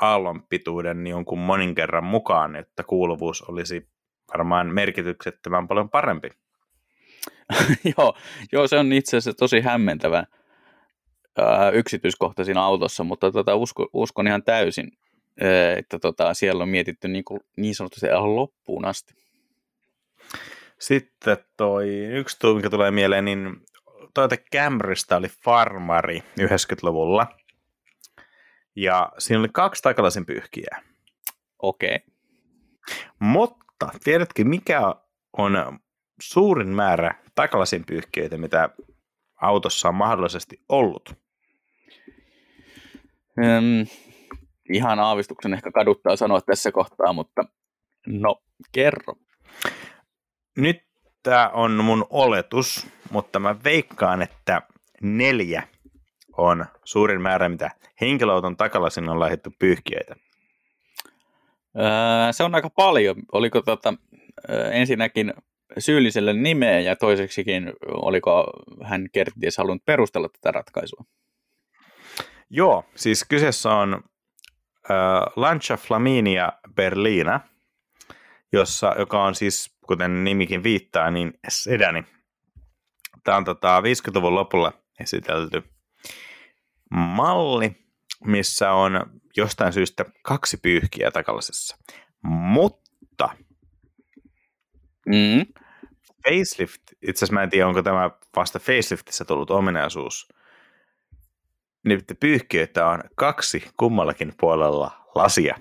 aallon 0.00 0.42
pituuden 0.42 1.06
jonkun 1.06 1.38
monin 1.38 1.74
kerran 1.74 2.04
mukaan, 2.04 2.56
että 2.56 2.82
kuuluvuus 2.82 3.42
olisi 3.42 3.88
varmaan 4.32 4.74
merkityksettömän 4.74 5.68
paljon 5.68 5.90
parempi. 5.90 6.28
joo, 7.96 8.16
joo, 8.52 8.68
se 8.68 8.78
on 8.78 8.92
itse 8.92 9.16
asiassa 9.16 9.38
tosi 9.38 9.60
hämmentävä 9.60 10.24
ää, 11.38 11.70
yksityiskohta 11.70 12.44
siinä 12.44 12.62
autossa, 12.62 13.04
mutta 13.04 13.32
tota, 13.32 13.54
usko, 13.54 13.88
uskon 13.92 14.26
ihan 14.26 14.42
täysin, 14.42 14.92
ää, 15.40 15.72
että 15.76 15.98
tota, 15.98 16.34
siellä 16.34 16.62
on 16.62 16.68
mietitty 16.68 17.08
niin, 17.08 17.24
kuin, 17.24 17.40
niin 17.56 17.74
sanotusti 17.74 18.06
ihan 18.06 18.36
loppuun 18.36 18.84
asti. 18.84 19.14
Sitten 20.78 21.36
toi 21.56 21.88
yksi 22.06 22.38
tuu, 22.38 22.54
mikä 22.54 22.70
tulee 22.70 22.90
mieleen, 22.90 23.24
niin 23.24 23.56
Toyota 24.14 24.36
Camrystä 24.52 25.16
oli 25.16 25.28
farmari 25.28 26.22
90-luvulla. 26.40 27.26
Ja 28.76 29.12
siinä 29.18 29.40
oli 29.40 29.48
kaksi 29.52 29.82
takalasin 29.82 30.26
pyyhkiä. 30.26 30.82
Okei. 31.58 31.94
Okay. 31.94 32.14
Mutta 33.18 33.59
tiedätkö, 34.04 34.44
mikä 34.44 34.80
on 35.38 35.78
suurin 36.20 36.68
määrä 36.68 37.14
takalasin 37.34 37.84
pyyhkiöitä, 37.86 38.38
mitä 38.38 38.68
autossa 39.40 39.88
on 39.88 39.94
mahdollisesti 39.94 40.62
ollut? 40.68 41.14
Hmm, 43.36 43.86
ihan 44.72 45.00
aavistuksen 45.00 45.54
ehkä 45.54 45.70
kaduttaa 45.72 46.16
sanoa 46.16 46.40
tässä 46.40 46.72
kohtaa, 46.72 47.12
mutta 47.12 47.42
no, 48.06 48.42
kerro. 48.72 49.14
Nyt 50.56 50.76
tämä 51.22 51.48
on 51.48 51.84
mun 51.84 52.06
oletus, 52.10 52.86
mutta 53.10 53.38
mä 53.38 53.56
veikkaan, 53.64 54.22
että 54.22 54.62
neljä 55.02 55.62
on 56.36 56.66
suurin 56.84 57.22
määrä, 57.22 57.48
mitä 57.48 57.70
henkilöauton 58.00 58.56
takalasin 58.56 59.08
on 59.08 59.20
laitettu 59.20 59.50
pyyhkiöitä. 59.58 60.16
Öö, 61.76 62.32
se 62.32 62.44
on 62.44 62.54
aika 62.54 62.70
paljon. 62.70 63.16
Oliko 63.32 63.62
tota, 63.62 63.94
ensinnäkin 64.72 65.34
syylliselle 65.78 66.32
nimeä 66.32 66.80
ja 66.80 66.96
toiseksikin, 66.96 67.72
oliko 67.88 68.52
hän 68.82 69.08
kenties 69.12 69.58
halunnut 69.58 69.84
perustella 69.84 70.28
tätä 70.28 70.50
ratkaisua? 70.52 71.04
Joo, 72.50 72.84
siis 72.96 73.24
kyseessä 73.24 73.70
on 73.70 73.94
äh, 74.90 74.96
Lancia 75.36 75.76
Flaminia 75.76 76.52
Berlina, 76.74 77.40
jossa, 78.52 78.94
joka 78.98 79.24
on 79.24 79.34
siis, 79.34 79.76
kuten 79.86 80.24
nimikin 80.24 80.62
viittaa, 80.62 81.10
niin 81.10 81.32
sedani. 81.48 82.04
Tämä 83.24 83.36
on 83.36 83.44
tota, 83.44 83.80
50-luvun 83.80 84.34
lopulla 84.34 84.72
esitelty 85.00 85.62
malli, 86.90 87.76
missä 88.24 88.72
on 88.72 89.19
jostain 89.36 89.72
syystä 89.72 90.04
kaksi 90.22 90.56
pyyhkiä 90.56 91.10
takalasessa. 91.10 91.76
Mutta 92.22 93.28
Mm. 95.06 95.46
facelift, 96.24 96.82
itse 97.02 97.18
asiassa 97.18 97.34
mä 97.34 97.42
en 97.42 97.50
tiedä, 97.50 97.68
onko 97.68 97.82
tämä 97.82 98.10
vasta 98.36 98.58
faceliftissä 98.58 99.24
tullut 99.24 99.50
ominaisuus, 99.50 100.28
niin 101.84 102.00
pyyhkiöitä 102.20 102.86
on 102.86 103.00
kaksi 103.14 103.70
kummallakin 103.76 104.32
puolella 104.40 104.90
lasia. 105.14 105.56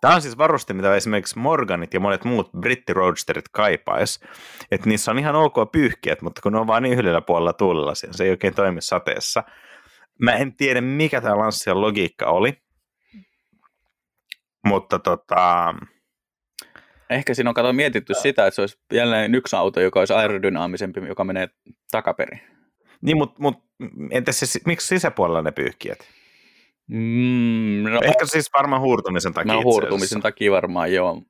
Tämä 0.00 0.14
on 0.14 0.22
siis 0.22 0.38
varuste, 0.38 0.74
mitä 0.74 0.94
esimerkiksi 0.94 1.38
Morganit 1.38 1.94
ja 1.94 2.00
monet 2.00 2.24
muut 2.24 2.50
britti-roadsterit 2.60 3.48
kaipais. 3.52 4.20
Että 4.70 4.88
niissä 4.88 5.10
on 5.10 5.18
ihan 5.18 5.34
ok 5.34 5.54
pyyhkiät, 5.72 6.22
mutta 6.22 6.40
kun 6.42 6.52
ne 6.52 6.58
on 6.58 6.66
vain 6.66 6.82
niin 6.82 6.98
yhdellä 6.98 7.20
puolella 7.20 7.52
tuulilasia, 7.52 8.12
se 8.12 8.24
ei 8.24 8.30
oikein 8.30 8.54
toimi 8.54 8.80
sateessa. 8.80 9.44
Mä 10.20 10.32
en 10.32 10.56
tiedä, 10.56 10.80
mikä 10.80 11.20
tämä 11.20 11.38
Lancian 11.38 11.80
logiikka 11.80 12.26
oli, 12.26 12.52
mutta 14.66 14.98
tota, 14.98 15.74
Ehkä 17.10 17.34
siinä 17.34 17.50
on 17.50 17.54
kato 17.54 17.72
mietitty 17.72 18.14
sitä, 18.14 18.46
että 18.46 18.54
se 18.54 18.60
olisi 18.62 18.78
jälleen 18.92 19.34
yksi 19.34 19.56
auto, 19.56 19.80
joka 19.80 19.98
olisi 20.00 20.12
aerodynaamisempi, 20.12 21.00
joka 21.08 21.24
menee 21.24 21.48
takaperin. 21.90 22.40
niin, 23.00 23.16
mutta 23.16 23.34
mut, 23.38 23.54
entäs 24.10 24.40
se, 24.40 24.60
miksi 24.66 24.86
sisäpuolella 24.86 25.42
ne 25.42 25.52
pyyhkiät? 25.52 25.98
Mm, 26.86 27.82
no, 27.90 28.00
Ehkä 28.02 28.26
siis 28.26 28.50
varmaan 28.56 28.82
huurtumisen 28.82 29.34
takia. 29.34 29.52
no 29.52 29.62
huurtumisen 29.62 30.22
takia 30.22 30.50
varmaan, 30.52 30.92
joo. 30.92 31.22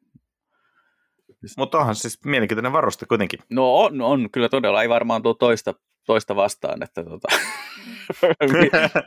Mutta 1.57 1.79
onhan 1.79 1.95
siis 1.95 2.25
mielenkiintoinen 2.25 2.73
varuste 2.73 3.07
kuitenkin. 3.07 3.41
No 3.51 3.75
on, 3.77 4.01
on 4.01 4.31
kyllä 4.31 4.49
todella, 4.49 4.83
ei 4.83 4.89
varmaan 4.89 5.23
tuo 5.23 5.35
toista, 5.35 5.75
toista 6.07 6.37
vastaan, 6.37 6.83
että 6.83 7.05
tota, 7.05 7.29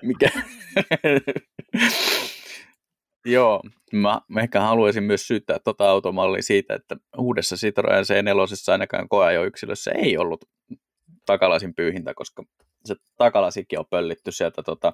mikä, 0.02 0.32
Joo, 3.26 3.62
mä, 3.94 4.22
mä 4.28 4.42
ehkä 4.42 4.60
haluaisin 4.62 5.04
myös 5.04 5.28
syyttää 5.28 5.60
tota 5.60 5.90
automallia 5.90 6.42
siitä, 6.42 6.76
että 6.76 6.96
uudessa 7.18 7.56
Citroen 7.56 8.04
C4 8.04 8.72
ainakaan 8.72 9.10
koeajoyksilössä 9.10 9.92
ei 9.92 10.18
ollut 10.18 10.46
takalasin 11.26 11.76
pyyhintä, 11.76 12.14
koska 12.14 12.44
se 12.86 12.96
takalasikin 13.18 13.80
on 13.80 13.86
pöllitty 13.90 14.32
sieltä 14.32 14.64
tota, 14.64 14.94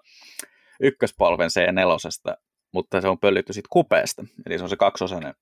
ykköspolven 0.80 1.50
C4, 1.50 2.36
mutta 2.72 3.02
se 3.02 3.08
on 3.08 3.20
pöllitty 3.20 3.54
sitten 3.54 3.70
kupeesta, 3.70 4.26
eli 4.46 4.58
se 4.58 4.64
on 4.64 4.70
se 4.70 4.76
kaksosainen 4.76 5.34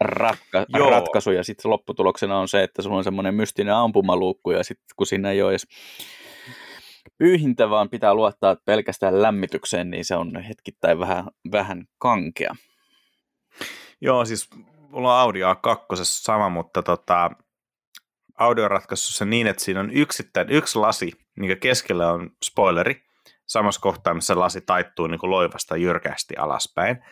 ratka- 0.00 0.66
Joo. 0.78 0.90
ratkaisu, 0.90 1.30
ja 1.30 1.44
sitten 1.44 1.70
lopputuloksena 1.70 2.38
on 2.38 2.48
se, 2.48 2.62
että 2.62 2.82
sulla 2.82 2.96
on 2.96 3.04
semmoinen 3.04 3.34
mystinen 3.34 3.74
ampumaluukku, 3.74 4.50
ja 4.50 4.64
sitten 4.64 4.86
kun 4.96 5.06
siinä 5.06 5.30
ei 5.30 5.42
ole 5.42 5.50
edes 5.50 5.66
pyyhintä, 7.18 7.70
vaan 7.70 7.90
pitää 7.90 8.14
luottaa 8.14 8.56
pelkästään 8.64 9.22
lämmitykseen, 9.22 9.90
niin 9.90 10.04
se 10.04 10.16
on 10.16 10.36
hetkittäin 10.36 10.98
vähän, 10.98 11.24
vähän 11.52 11.84
kankea. 11.98 12.54
Joo, 14.00 14.24
siis 14.24 14.50
mulla 14.88 15.14
on 15.14 15.20
Audi 15.20 15.40
A2 15.40 15.96
sama, 16.02 16.48
mutta 16.48 16.82
tota, 16.82 17.30
audioratkaisussa 18.38 19.24
niin, 19.24 19.46
että 19.46 19.64
siinä 19.64 19.80
on 19.80 19.90
yksittäin 19.90 20.50
yksi 20.50 20.78
lasi, 20.78 21.12
minkä 21.36 21.56
keskellä 21.56 22.12
on 22.12 22.30
spoileri, 22.44 23.02
samassa 23.46 23.80
kohtaa, 23.80 24.14
missä 24.14 24.38
lasi 24.38 24.60
taittuu 24.60 25.06
niin 25.06 25.18
kuin 25.18 25.30
loivasta 25.30 25.76
jyrkästi 25.76 26.36
alaspäin. 26.36 27.04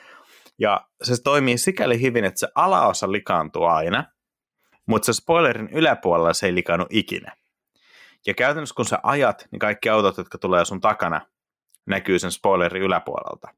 Ja 0.59 0.87
se 1.03 1.23
toimii 1.23 1.59
sikäli 1.59 2.01
hyvin, 2.01 2.25
että 2.25 2.41
se 2.41 2.49
alaosa 2.55 3.13
likaantuu 3.13 3.65
aina, 3.65 4.05
mutta 4.87 5.07
se 5.07 5.13
spoilerin 5.13 5.69
yläpuolella 5.73 6.33
se 6.33 6.47
ei 6.47 6.55
likaannu 6.55 6.87
ikinä. 6.91 7.37
Ja 8.27 8.35
käytännössä 8.35 8.75
kun 8.75 8.85
sä 8.85 8.99
ajat, 9.03 9.49
niin 9.51 9.59
kaikki 9.59 9.89
autot, 9.89 10.17
jotka 10.17 10.39
tulee 10.39 10.65
sun 10.65 10.81
takana, 10.81 11.21
näkyy 11.87 12.19
sen 12.19 12.33
spoilerin 12.33 12.83
yläpuolelta. 12.83 13.49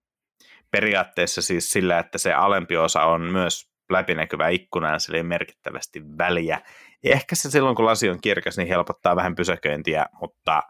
Periaatteessa 0.70 1.42
siis 1.42 1.70
sillä, 1.70 1.98
että 1.98 2.18
se 2.18 2.32
alempi 2.32 2.76
osa 2.76 3.02
on 3.02 3.22
myös 3.22 3.70
läpinäkyvä 3.90 4.48
ikkuna 4.48 4.92
ja 4.92 4.98
sillä 4.98 5.16
ei 5.16 5.22
merkittävästi 5.22 6.02
väliä. 6.18 6.60
Ehkä 7.04 7.34
se 7.34 7.50
silloin, 7.50 7.76
kun 7.76 7.84
lasi 7.84 8.10
on 8.10 8.20
kirkas, 8.20 8.56
niin 8.56 8.68
helpottaa 8.68 9.16
vähän 9.16 9.34
pysäköintiä, 9.34 10.06
mutta 10.20 10.62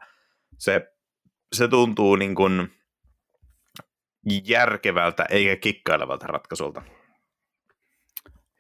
se, 0.59 0.93
se 1.53 1.69
tuntuu 1.69 2.17
niin 2.17 2.35
kuin 2.35 2.71
järkevältä 4.45 5.27
eikä 5.31 5.57
kikkailevalta 5.57 6.27
ratkaisulta. 6.27 6.83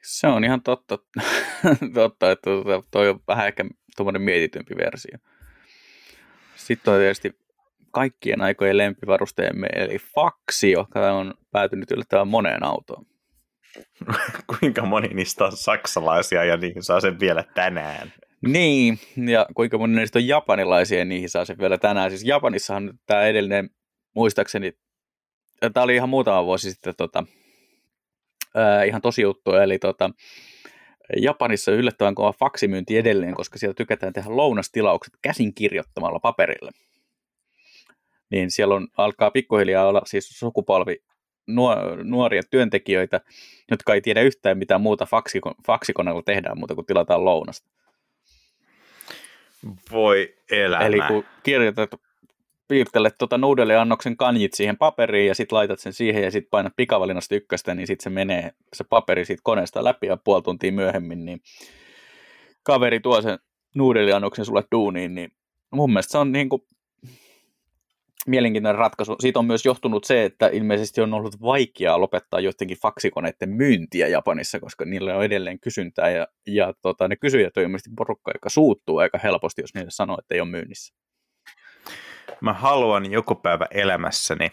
Se 0.02 0.26
on 0.26 0.44
ihan 0.44 0.62
totta, 0.62 0.98
totta 1.94 2.30
että 2.30 2.50
toi 2.90 3.08
on 3.08 3.20
vähän 3.28 3.46
ehkä 3.46 3.64
tuommoinen 3.96 4.22
mietitympi 4.22 4.76
versio. 4.76 5.18
Sitten 6.56 6.94
on 6.94 7.00
tietysti 7.00 7.38
kaikkien 7.90 8.40
aikojen 8.40 8.76
lempivarusteemme, 8.76 9.66
eli 9.72 9.98
faksi, 9.98 10.70
joka 10.70 11.12
on 11.12 11.34
päätynyt 11.50 11.90
yllättävän 11.90 12.28
moneen 12.28 12.64
autoon. 12.64 13.06
kuinka 14.60 14.82
moni 14.82 15.08
niistä 15.08 15.44
on 15.44 15.56
saksalaisia 15.56 16.44
ja 16.44 16.56
niihin 16.56 16.82
saa 16.82 17.00
sen 17.00 17.20
vielä 17.20 17.44
tänään? 17.54 18.12
Niin, 18.46 18.98
ja 19.26 19.46
kuinka 19.54 19.78
moni 19.78 19.96
niistä 19.96 20.18
on 20.18 20.26
japanilaisia 20.26 20.98
ja 20.98 21.04
niihin 21.04 21.30
saa 21.30 21.44
sen 21.44 21.58
vielä 21.58 21.78
tänään. 21.78 22.10
Siis 22.10 22.24
Japanissahan 22.24 22.98
tämä 23.06 23.22
edellinen, 23.22 23.70
muistaakseni, 24.14 24.72
tämä 25.74 25.84
oli 25.84 25.94
ihan 25.94 26.08
muutama 26.08 26.44
vuosi 26.44 26.70
sitten 26.70 26.94
tota, 26.96 27.24
ää, 28.54 28.84
ihan 28.84 29.02
tosi 29.02 29.22
juttu, 29.22 29.54
eli 29.54 29.78
tota, 29.78 30.10
Japanissa 31.16 31.72
yllättävän 31.72 32.14
kova 32.14 32.32
faksimyynti 32.32 32.98
edelleen, 32.98 33.34
koska 33.34 33.58
siellä 33.58 33.74
tykätään 33.74 34.12
tehdä 34.12 34.36
lounastilaukset 34.36 35.14
käsin 35.22 35.54
kirjoittamalla 35.54 36.18
paperille. 36.20 36.70
Niin 38.30 38.50
siellä 38.50 38.74
on, 38.74 38.88
alkaa 38.96 39.30
pikkuhiljaa 39.30 39.86
olla 39.88 40.02
siis 40.04 40.38
sukupolvi 40.38 41.02
nuoria 42.02 42.42
työntekijöitä, 42.50 43.20
jotka 43.70 43.94
ei 43.94 44.00
tiedä 44.00 44.20
yhtään 44.22 44.58
mitään 44.58 44.80
muuta 44.80 45.06
faksikoneella 45.66 46.22
tehdään 46.22 46.58
muuta 46.58 46.74
kuin 46.74 46.86
tilataan 46.86 47.24
lounasta. 47.24 47.70
Voi 49.92 50.34
elämä. 50.50 50.84
Eli 50.86 50.98
kun 51.08 51.24
kirjoitat 51.42 51.90
piirtelet 52.68 53.14
tuota 53.18 53.38
nuudeliannoksen 53.38 54.16
kanjit 54.16 54.54
siihen 54.54 54.76
paperiin 54.76 55.28
ja 55.28 55.34
sitten 55.34 55.56
laitat 55.56 55.80
sen 55.80 55.92
siihen 55.92 56.22
ja 56.22 56.30
sitten 56.30 56.50
painat 56.50 56.72
pikavalinnasta 56.76 57.34
ykköstä, 57.34 57.74
niin 57.74 57.86
sitten 57.86 58.04
se 58.04 58.10
menee 58.10 58.50
se 58.74 58.84
paperi 58.84 59.24
siitä 59.24 59.40
koneesta 59.44 59.84
läpi 59.84 60.06
ja 60.06 60.16
puoli 60.16 60.42
tuntia 60.42 60.72
myöhemmin, 60.72 61.24
niin 61.24 61.40
kaveri 62.62 63.00
tuo 63.00 63.22
sen 63.22 63.38
nuudeliannoksen 63.74 64.44
sulle 64.44 64.64
duuniin, 64.72 65.14
niin 65.14 65.32
mun 65.70 65.90
mielestä 65.90 66.12
se 66.12 66.18
on 66.18 66.32
niin 66.32 66.48
kuin 66.48 66.62
mielenkiintoinen 68.26 68.78
ratkaisu. 68.78 69.16
Siitä 69.20 69.38
on 69.38 69.46
myös 69.46 69.64
johtunut 69.64 70.04
se, 70.04 70.24
että 70.24 70.50
ilmeisesti 70.52 71.00
on 71.00 71.14
ollut 71.14 71.42
vaikeaa 71.42 72.00
lopettaa 72.00 72.40
joidenkin 72.40 72.78
faksikoneiden 72.82 73.48
myyntiä 73.48 74.08
Japanissa, 74.08 74.60
koska 74.60 74.84
niillä 74.84 75.16
on 75.16 75.24
edelleen 75.24 75.60
kysyntää 75.60 76.10
ja, 76.10 76.26
ja 76.46 76.74
tota, 76.82 77.08
ne 77.08 77.16
kysyjät 77.16 77.56
on 77.56 77.62
ilmeisesti 77.62 77.90
porukka, 77.96 78.30
joka 78.34 78.48
suuttuu 78.48 78.98
aika 78.98 79.18
helposti, 79.22 79.62
jos 79.62 79.74
niille 79.74 79.90
sanoo, 79.90 80.18
että 80.18 80.34
ei 80.34 80.40
ole 80.40 80.48
myynnissä 80.48 80.94
mä 82.40 82.52
haluan 82.52 83.12
joku 83.12 83.34
päivä 83.34 83.66
elämässäni 83.70 84.52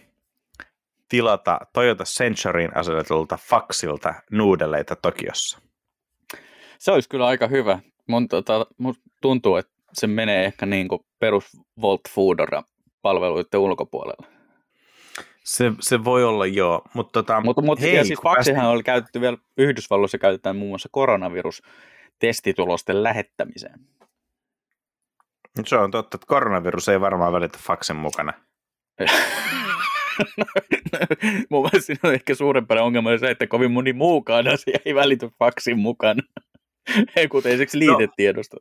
tilata 1.10 1.60
Toyota 1.74 2.04
Centuryin 2.04 2.78
asetetulta 2.78 3.38
faksilta 3.38 4.14
nuudeleita 4.32 4.96
Tokiossa. 4.96 5.60
Se 6.80 6.92
olisi 6.92 7.10
kyllä 7.10 7.26
aika 7.28 7.48
hyvä. 7.48 7.80
Mun, 8.08 8.28
tota, 8.28 8.66
mun 8.78 8.96
tuntuu, 9.22 9.56
että 9.56 9.74
se 9.94 10.08
menee 10.08 10.46
ehkä 10.46 10.66
niin 10.66 10.88
kuin 10.88 11.06
perus 11.20 11.46
Volt 11.82 12.02
Foodora 12.10 12.64
palveluiden 13.02 13.60
ulkopuolella. 13.60 14.28
Se, 15.44 15.72
se 15.80 16.04
voi 16.04 16.24
olla 16.24 16.46
joo, 16.46 16.82
mutta 16.94 17.24
tota, 17.24 17.42
Mut, 17.42 17.58
mut, 17.62 17.82
hei, 17.82 17.96
ja 17.96 18.06
siis 18.06 18.20
faksihan 18.24 18.62
päästi... 18.62 18.76
oli 18.76 18.84
käytetty 18.84 19.22
vielä 19.22 19.38
Yhdysvalloissa 19.58 20.18
käytetään 20.18 20.56
muun 20.56 20.70
muassa 20.70 20.90
koronavirus 20.92 21.62
testitulosten 22.20 23.04
lähettämiseen. 23.04 23.80
Se 25.66 25.76
on 25.76 25.92
totta, 25.92 26.16
että 26.16 26.28
koronavirus 26.28 26.90
ei 26.90 27.02
varmaan 27.02 27.34
välitä 27.34 27.60
faksen 27.62 27.96
mukana. 27.96 28.34
Mun 31.50 31.62
mielestä 31.62 31.86
siinä 31.86 32.00
on 32.04 32.14
ehkä 32.14 32.36
suurempana 32.36 32.82
ongelma 32.82 33.18
se, 33.18 33.32
että 33.32 33.48
kovin 33.48 33.72
moni 33.72 33.94
muukaan 33.94 34.48
asia 34.48 34.78
ei 34.86 34.96
välity 34.96 35.30
faksin 35.40 35.80
mukana. 35.80 36.22
Kuten 37.32 37.52
esimerkiksi 37.52 37.80
liitetiedosto. 37.80 38.58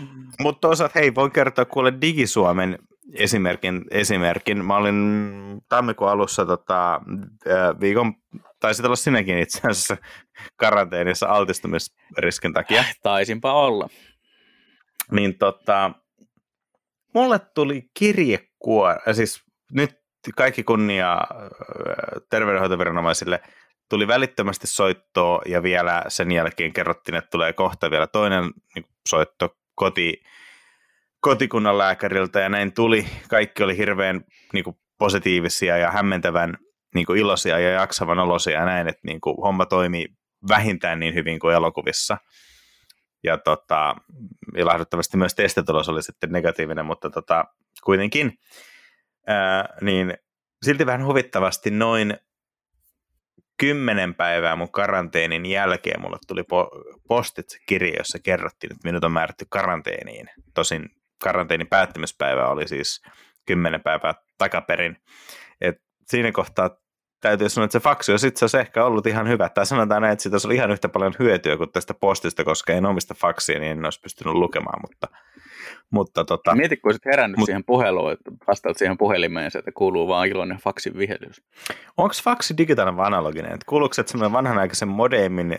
No, 0.00 0.06
mutta 0.40 0.68
toisaalta, 0.68 0.98
hei, 0.98 1.14
voin 1.14 1.30
kertoa 1.32 1.64
kuule 1.64 1.92
Digisuomen 2.00 2.78
esimerkin. 3.14 3.84
esimerkin. 3.90 4.64
Mä 4.64 4.76
olin 4.76 4.96
tammikuun 5.68 6.10
alussa 6.10 6.46
tota, 6.46 7.00
viikon, 7.80 8.14
taisit 8.60 8.84
olla 8.84 8.96
sinäkin 8.96 9.38
itse 9.38 9.60
asiassa 9.68 9.96
karanteenissa 10.56 11.26
altistumisriskin 11.26 12.52
takia. 12.52 12.84
Taisinpa 13.02 13.52
olla. 13.52 13.88
Niin 15.10 15.38
tota, 15.38 15.92
mulle 17.16 17.38
tuli 17.38 17.90
kirjekuor, 17.98 18.96
siis 19.12 19.42
nyt 19.72 19.90
kaikki 20.36 20.64
kunnia 20.64 21.20
terveydenhoitoviranomaisille, 22.30 23.40
tuli 23.90 24.08
välittömästi 24.08 24.66
soittoa 24.66 25.42
ja 25.46 25.62
vielä 25.62 26.04
sen 26.08 26.32
jälkeen 26.32 26.72
kerrottiin, 26.72 27.14
että 27.14 27.30
tulee 27.30 27.52
kohta 27.52 27.90
vielä 27.90 28.06
toinen 28.06 28.44
niin 28.74 28.84
soitto 29.08 29.56
koti, 29.74 30.22
kotikunnan 31.20 31.78
lääkäriltä 31.78 32.40
ja 32.40 32.48
näin 32.48 32.72
tuli. 32.72 33.06
Kaikki 33.28 33.62
oli 33.62 33.76
hirveän 33.76 34.24
niin 34.52 34.64
kuin, 34.64 34.76
positiivisia 34.98 35.76
ja 35.76 35.90
hämmentävän 35.90 36.58
niin 36.94 37.06
kuin, 37.06 37.18
iloisia 37.18 37.58
ja 37.58 37.70
jaksavan 37.70 38.18
olosia 38.18 38.58
ja 38.58 38.64
näin, 38.64 38.88
että 38.88 39.00
niin 39.04 39.20
kuin, 39.20 39.36
homma 39.36 39.66
toimii 39.66 40.06
vähintään 40.48 41.00
niin 41.00 41.14
hyvin 41.14 41.38
kuin 41.38 41.54
elokuvissa 41.54 42.18
ja 43.26 43.38
tota, 43.38 43.96
ilahduttavasti 44.56 45.16
myös 45.16 45.34
testitulos 45.34 45.88
oli 45.88 46.02
sitten 46.02 46.32
negatiivinen, 46.32 46.86
mutta 46.86 47.10
tota, 47.10 47.44
kuitenkin, 47.84 48.38
ää, 49.26 49.68
niin 49.80 50.14
silti 50.62 50.86
vähän 50.86 51.04
huvittavasti 51.04 51.70
noin 51.70 52.16
kymmenen 53.58 54.14
päivää 54.14 54.56
mun 54.56 54.72
karanteenin 54.72 55.46
jälkeen 55.46 56.00
mulle 56.00 56.18
tuli 56.26 56.42
po- 56.42 57.00
postitse 57.08 57.58
kirja, 57.66 57.98
jossa 57.98 58.18
kerrottiin, 58.18 58.72
että 58.72 58.88
minut 58.88 59.04
on 59.04 59.12
määrätty 59.12 59.46
karanteeniin. 59.48 60.30
Tosin 60.54 60.88
karanteenin 61.22 61.66
päättymispäivä 61.66 62.48
oli 62.48 62.68
siis 62.68 63.02
kymmenen 63.46 63.82
päivää 63.82 64.14
takaperin. 64.38 64.96
Et 65.60 65.76
siinä 66.06 66.32
kohtaa 66.32 66.70
täytyy 67.20 67.48
sanoa, 67.48 67.64
että 67.64 67.72
se 67.72 67.82
faksi 67.82 68.12
olisi 68.12 68.26
itse 68.26 68.44
asiassa 68.44 68.60
ehkä 68.60 68.84
ollut 68.84 69.06
ihan 69.06 69.28
hyvä. 69.28 69.48
Tai 69.48 69.66
sanotaan 69.66 70.02
näin, 70.02 70.12
että 70.12 70.22
siitä 70.22 70.34
olisi 70.34 70.54
ihan 70.54 70.70
yhtä 70.70 70.88
paljon 70.88 71.14
hyötyä 71.18 71.56
kuin 71.56 71.72
tästä 71.72 71.94
postista, 71.94 72.44
koska 72.44 72.72
en 72.72 72.86
omista 72.86 73.14
faksia, 73.14 73.58
niin 73.58 73.72
en 73.72 73.84
olisi 73.84 74.00
pystynyt 74.00 74.34
lukemaan. 74.34 74.80
Mutta, 74.82 75.08
mutta 75.90 76.24
tota... 76.24 76.54
Mieti, 76.54 76.76
kun 76.76 76.88
olisit 76.88 77.06
herännyt 77.06 77.38
mut... 77.38 77.46
siihen 77.46 77.64
puheluun, 77.64 78.12
että 78.12 78.30
vastaat 78.46 78.78
siihen 78.78 78.98
puhelimeen, 78.98 79.50
että 79.54 79.72
kuuluu 79.74 80.08
vaan 80.08 80.28
iloinen 80.28 80.58
faksin 80.58 80.98
vihelys. 80.98 81.42
Onko 81.96 82.14
faksi 82.24 82.54
digitaalinen 82.58 82.96
vai 82.96 83.06
analoginen? 83.06 83.58
Kuuluuko 83.66 83.94
se 83.94 84.02
semmoinen 84.06 84.32
vanhanaikaisen 84.32 84.88
modemin 84.88 85.58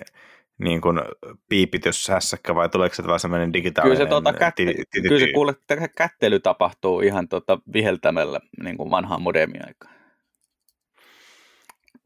niin 0.60 0.82
kuin 0.82 1.02
piipityshässäkkä 1.50 2.56
vai 2.56 2.70
tuleeko 2.70 2.96
se 2.96 3.08
vaan 3.08 3.20
semmoinen 3.20 3.54
digitaalinen? 3.54 3.98
Kyllä 3.98 4.06
se, 4.06 4.10
tota, 4.10 4.34
kätte, 4.34 4.64
kyllä 5.08 5.20
se 5.20 5.32
kuule, 5.34 5.54
kättely 5.98 6.40
tapahtuu 6.40 7.02
ihan 7.02 7.28
tota 7.28 7.60
viheltämällä 7.74 8.40
niin 8.64 8.78
kuin 8.78 8.92
vanhaan 8.92 9.22
modemiaikaan. 9.22 9.97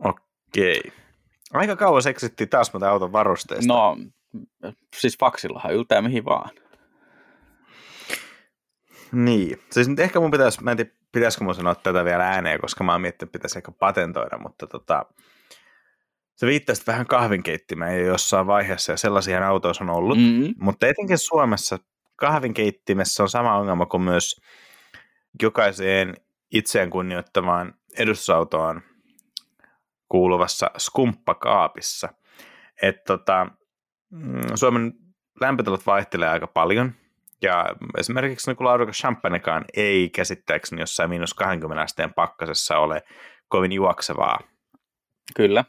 Okei. 0.04 0.82
Aika 1.54 1.76
kauan 1.76 2.02
seksittiin 2.02 2.49
taas 2.49 2.74
mutta 2.74 2.89
auton 2.89 3.12
varusteista. 3.12 3.74
No, 3.74 3.97
siis 4.95 5.18
faksillahan 5.20 5.74
yltää 5.74 6.02
mihin 6.02 6.26
vaan. 6.26 6.49
Niin. 9.12 9.62
Siis 9.72 9.88
nyt 9.88 9.99
ehkä 9.99 10.20
mun 10.20 10.32
pitäisi, 10.32 10.64
mä 10.64 10.72
en 10.72 10.78
tiedä, 10.78 10.91
pitäisikö 11.12 11.43
mun 11.43 11.56
sanoa 11.56 11.76
tätä 11.76 12.06
vielä 12.06 12.28
ääneen, 12.28 12.62
koska 12.62 12.84
mä 12.84 12.91
oon 12.91 13.02
miettinyt, 13.02 13.30
että 13.30 13.39
pitäisi 13.39 13.60
ehkä 13.60 13.72
patentoida, 13.72 14.38
mutta 14.38 14.68
tota, 14.68 15.06
se 16.36 16.47
viittasit 16.47 16.88
vähän 16.88 17.06
kahvinkeittimään 17.06 17.99
jo 17.99 18.06
jossain 18.06 18.47
vaiheessa, 18.47 18.91
ja 18.91 18.97
sellaisia 18.97 19.47
autoissa 19.47 19.84
on 19.84 19.89
ollut, 19.89 20.18
mm-hmm. 20.18 20.54
mutta 20.60 20.88
etenkin 20.88 21.18
Suomessa 21.18 21.80
kahvinkeittimessä 22.16 23.24
on 23.24 23.30
sama 23.30 23.58
ongelma 23.58 23.86
kuin 23.86 24.04
myös 24.04 24.41
jokaiseen 25.41 26.16
itseään 26.52 26.89
kunnioittavaan 26.89 27.74
edustusautoon 27.97 28.82
kuuluvassa 30.12 30.72
skumppakaapissa. 30.78 32.09
Että 32.82 33.03
tota, 33.03 33.47
mm, 34.09 34.41
Suomen 34.55 34.93
lämpötilat 35.41 35.86
vaihtelee 35.86 36.30
aika 36.30 36.47
paljon, 36.47 36.93
ja 37.41 37.66
esimerkiksi 37.97 38.51
niin 38.51 38.66
laadukas 38.66 38.97
champagnekaan 38.97 39.66
ei 39.74 40.09
käsittääkseni 40.09 40.82
jossain 40.82 41.09
miinus 41.09 41.34
20 41.34 41.82
asteen 41.82 42.14
pakkasessa 42.14 42.78
ole 42.78 43.03
kovin 43.47 43.72
juoksevaa. 43.72 44.39
Kyllä. 45.36 45.66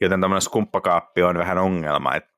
Joten 0.00 0.20
tämmöinen 0.20 0.42
skumppakaappi 0.42 1.22
on 1.22 1.38
vähän 1.38 1.58
ongelma, 1.58 2.14
että 2.14 2.30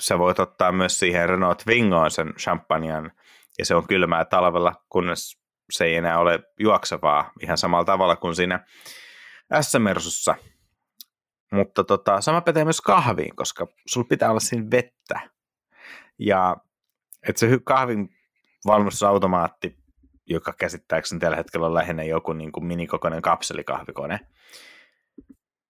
sä 0.00 0.18
voit 0.18 0.38
ottaa 0.38 0.72
myös 0.72 0.98
siihen 0.98 1.28
Renault 1.28 1.58
Twingoon 1.58 2.10
sen 2.10 2.34
champagnen, 2.34 3.12
ja 3.58 3.64
se 3.64 3.74
on 3.74 3.86
kylmää 3.86 4.24
talvella, 4.24 4.74
kunnes 4.88 5.38
se 5.70 5.84
ei 5.84 5.94
enää 5.94 6.18
ole 6.18 6.40
juoksevaa 6.60 7.30
ihan 7.42 7.58
samalla 7.58 7.84
tavalla 7.84 8.16
kuin 8.16 8.34
siinä 8.34 8.64
S-Mersussa. 9.60 10.34
Mutta 11.52 11.84
tota, 11.84 12.20
sama 12.20 12.40
pätee 12.40 12.64
myös 12.64 12.80
kahviin, 12.80 13.36
koska 13.36 13.66
sulla 13.86 14.06
pitää 14.08 14.30
olla 14.30 14.40
siinä 14.40 14.70
vettä. 14.70 15.20
Ja 16.18 16.56
että 17.28 17.40
se 17.40 17.58
kahvin 17.64 18.08
valmistusautomaatti, 18.66 19.76
joka 20.26 20.52
käsittääkseni 20.52 21.20
tällä 21.20 21.36
hetkellä 21.36 21.66
on 21.66 21.74
lähinnä 21.74 22.02
joku 22.02 22.32
niin 22.32 22.52
kuin 22.52 22.66
minikokoinen 22.66 23.22
kapselikahvikone, 23.22 24.20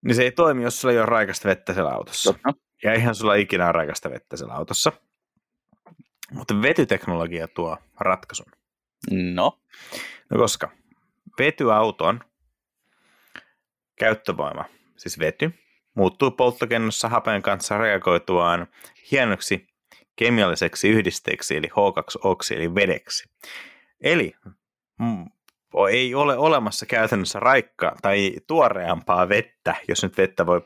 niin 0.05 0.15
se 0.15 0.23
ei 0.23 0.33
toimi, 0.33 0.63
jos 0.63 0.81
sulla 0.81 0.93
ei 0.93 0.99
ole 0.99 1.07
raikasta 1.07 1.49
vettä 1.49 1.75
siellä 1.75 1.91
autossa. 1.91 2.33
Totta. 2.33 2.53
Ja 2.83 2.93
eihän 2.93 3.15
sulla 3.15 3.35
ikinä 3.35 3.65
ole 3.65 3.73
raikasta 3.73 4.11
vettä 4.11 4.37
siellä 4.37 4.55
autossa. 4.55 4.93
Mutta 6.33 6.63
vetyteknologia 6.63 7.49
tuo 7.49 7.79
ratkaisun. 8.01 8.47
No? 9.11 9.61
No 10.31 10.39
koska 10.39 10.71
vetyauton 11.39 12.21
käyttövoima, 13.97 14.65
siis 14.97 15.19
vety, 15.19 15.55
muuttuu 15.95 16.31
polttokennossa 16.31 17.09
hapen 17.09 17.43
kanssa 17.43 17.79
reagoituaan 17.79 18.67
hienoksi 19.13 19.67
kemialliseksi 20.17 20.89
yhdisteeksi, 20.89 21.57
eli 21.57 21.67
H2-oksi, 21.67 22.55
eli 22.55 22.75
vedeksi. 22.75 23.31
Eli 24.01 24.35
mm, 24.99 25.25
ei 25.91 26.15
ole 26.15 26.37
olemassa 26.37 26.87
käytännössä 26.87 27.41
raikkaa 27.41 27.97
tai 28.03 28.33
tuoreampaa 28.47 29.29
vettä, 29.29 29.75
jos 29.89 30.03
nyt 30.03 30.19
vettä 30.19 30.47
voi 30.47 30.61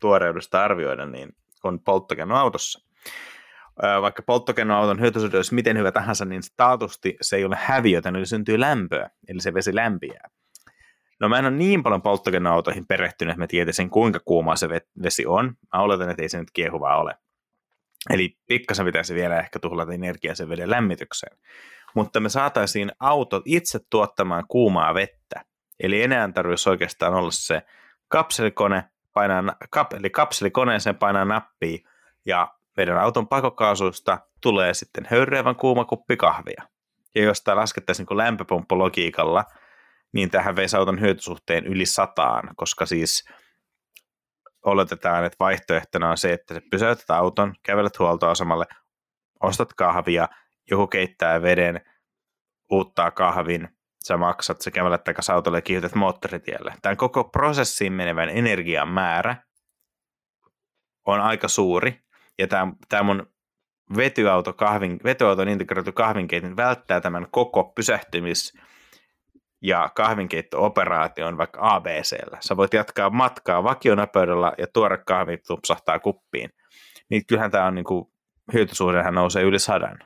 tuoreudesta 0.00 0.64
arvioida, 0.64 1.06
niin 1.06 1.36
on 1.64 1.80
polttokennoautossa. 1.80 2.80
Vaikka 4.02 4.22
polttokennoauton 4.22 5.00
hyötysuhde 5.00 5.36
olisi 5.36 5.54
miten 5.54 5.78
hyvä 5.78 5.92
tahansa, 5.92 6.24
niin 6.24 6.42
taatusti 6.56 7.16
se 7.20 7.36
ei 7.36 7.44
ole 7.44 7.56
häviötä, 7.60 8.08
eli 8.08 8.26
syntyy 8.26 8.60
lämpöä, 8.60 9.10
eli 9.28 9.40
se 9.40 9.54
vesi 9.54 9.74
lämpiää. 9.74 10.30
No 11.20 11.28
mä 11.28 11.38
en 11.38 11.44
ole 11.44 11.54
niin 11.54 11.82
paljon 11.82 12.02
polttokennoautoihin 12.02 12.86
perehtynyt, 12.86 13.32
että 13.32 13.42
mä 13.42 13.46
tietäisin 13.46 13.90
kuinka 13.90 14.20
kuumaa 14.24 14.56
se 14.56 14.68
vesi 15.02 15.26
on. 15.26 15.46
Mä 15.46 15.82
oletan, 15.82 16.10
että 16.10 16.22
ei 16.22 16.28
se 16.28 16.38
nyt 16.38 16.50
kiehuvaa 16.52 17.00
ole. 17.00 17.14
Eli 18.10 18.38
pikkasen 18.46 18.86
pitäisi 18.86 19.14
vielä 19.14 19.40
ehkä 19.40 19.58
tuhlata 19.58 19.92
energiaa 19.92 20.34
sen 20.34 20.48
veden 20.48 20.70
lämmitykseen. 20.70 21.38
Mutta 21.94 22.20
me 22.20 22.28
saataisiin 22.28 22.92
autot 23.00 23.42
itse 23.46 23.78
tuottamaan 23.90 24.44
kuumaa 24.48 24.94
vettä. 24.94 25.44
Eli 25.80 26.02
enää 26.02 26.32
tarvitsisi 26.32 26.70
oikeastaan 26.70 27.14
olla 27.14 27.30
se 27.30 27.62
kapselikone, 28.08 28.84
painaa, 29.14 29.56
kap, 29.70 29.92
eli 29.92 30.10
kapselikoneeseen 30.10 30.96
painaa 30.96 31.24
nappia 31.24 31.78
ja 32.26 32.54
meidän 32.76 32.98
auton 32.98 33.28
pakokaasuista 33.28 34.18
tulee 34.42 34.74
sitten 34.74 35.06
höyryävän 35.10 35.56
kuuma 35.56 35.84
kuppi 35.84 36.16
kahvia. 36.16 36.62
Ja 37.14 37.22
jos 37.22 37.42
tämä 37.42 37.56
laskettaisiin 37.56 38.06
niin 38.10 38.18
lämpöpumppologiikalla, 38.18 39.44
niin 40.12 40.30
tähän 40.30 40.56
veisi 40.56 40.76
auton 40.76 41.00
hyötysuhteen 41.00 41.66
yli 41.66 41.86
sataan, 41.86 42.50
koska 42.56 42.86
siis 42.86 43.24
oletetaan, 44.64 45.24
että 45.24 45.36
vaihtoehtona 45.40 46.10
on 46.10 46.18
se, 46.18 46.32
että 46.32 46.60
pysäytät 46.70 47.10
auton, 47.10 47.54
kävelet 47.62 47.98
huoltoasemalle, 47.98 48.64
ostat 49.42 49.74
kahvia, 49.74 50.28
joku 50.70 50.86
keittää 50.86 51.42
veden, 51.42 51.80
uuttaa 52.70 53.10
kahvin, 53.10 53.68
sä 54.04 54.16
maksat, 54.16 54.60
sä 54.60 54.70
kävelet 54.70 55.04
takaisin 55.04 55.34
autolle 55.34 55.58
ja 55.58 55.62
kiihdytät 55.62 55.94
moottoritielle. 55.94 56.74
Tämän 56.82 56.96
koko 56.96 57.24
prosessiin 57.24 57.92
menevän 57.92 58.28
energian 58.28 58.88
määrä 58.88 59.36
on 61.06 61.20
aika 61.20 61.48
suuri, 61.48 62.00
ja 62.38 62.46
tämä, 62.46 62.72
tämä 62.88 63.02
mun 63.02 63.26
vetyauto, 63.96 64.52
kahvin, 64.52 65.00
vetyauton 65.04 65.48
integroitu 65.48 65.92
kahvinkeitin 65.92 66.56
välttää 66.56 67.00
tämän 67.00 67.26
koko 67.30 67.72
pysähtymis- 67.80 68.69
ja 69.62 69.90
kahvinkeitto-operaation 69.94 71.38
vaikka 71.38 71.60
ABCllä. 71.62 72.38
Sä 72.40 72.56
voit 72.56 72.74
jatkaa 72.74 73.10
matkaa 73.10 73.64
vakionopeudella 73.64 74.52
ja 74.58 74.66
tuore 74.66 74.98
kahvi 75.06 75.38
tupsahtaa 75.46 75.98
kuppiin. 75.98 76.50
Niin 77.08 77.26
kyllähän 77.26 77.50
tämä 77.50 77.66
on 77.66 77.74
niin 77.74 77.84
kuin, 77.84 78.10
hyötysuhdehan 78.52 79.14
nousee 79.14 79.42
yli 79.42 79.58
sadan. 79.58 79.98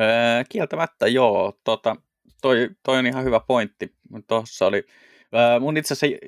Öö, 0.00 0.44
kieltämättä 0.48 1.06
joo. 1.06 1.58
Tota, 1.64 1.96
toi, 2.42 2.68
toi 2.82 2.98
on 2.98 3.06
ihan 3.06 3.24
hyvä 3.24 3.40
pointti. 3.40 3.94
Tuossa 4.28 4.66
oli 4.66 4.84
öö, 5.34 5.60
mun 5.60 5.76
itse 5.76 5.94
asiassa 5.94 6.26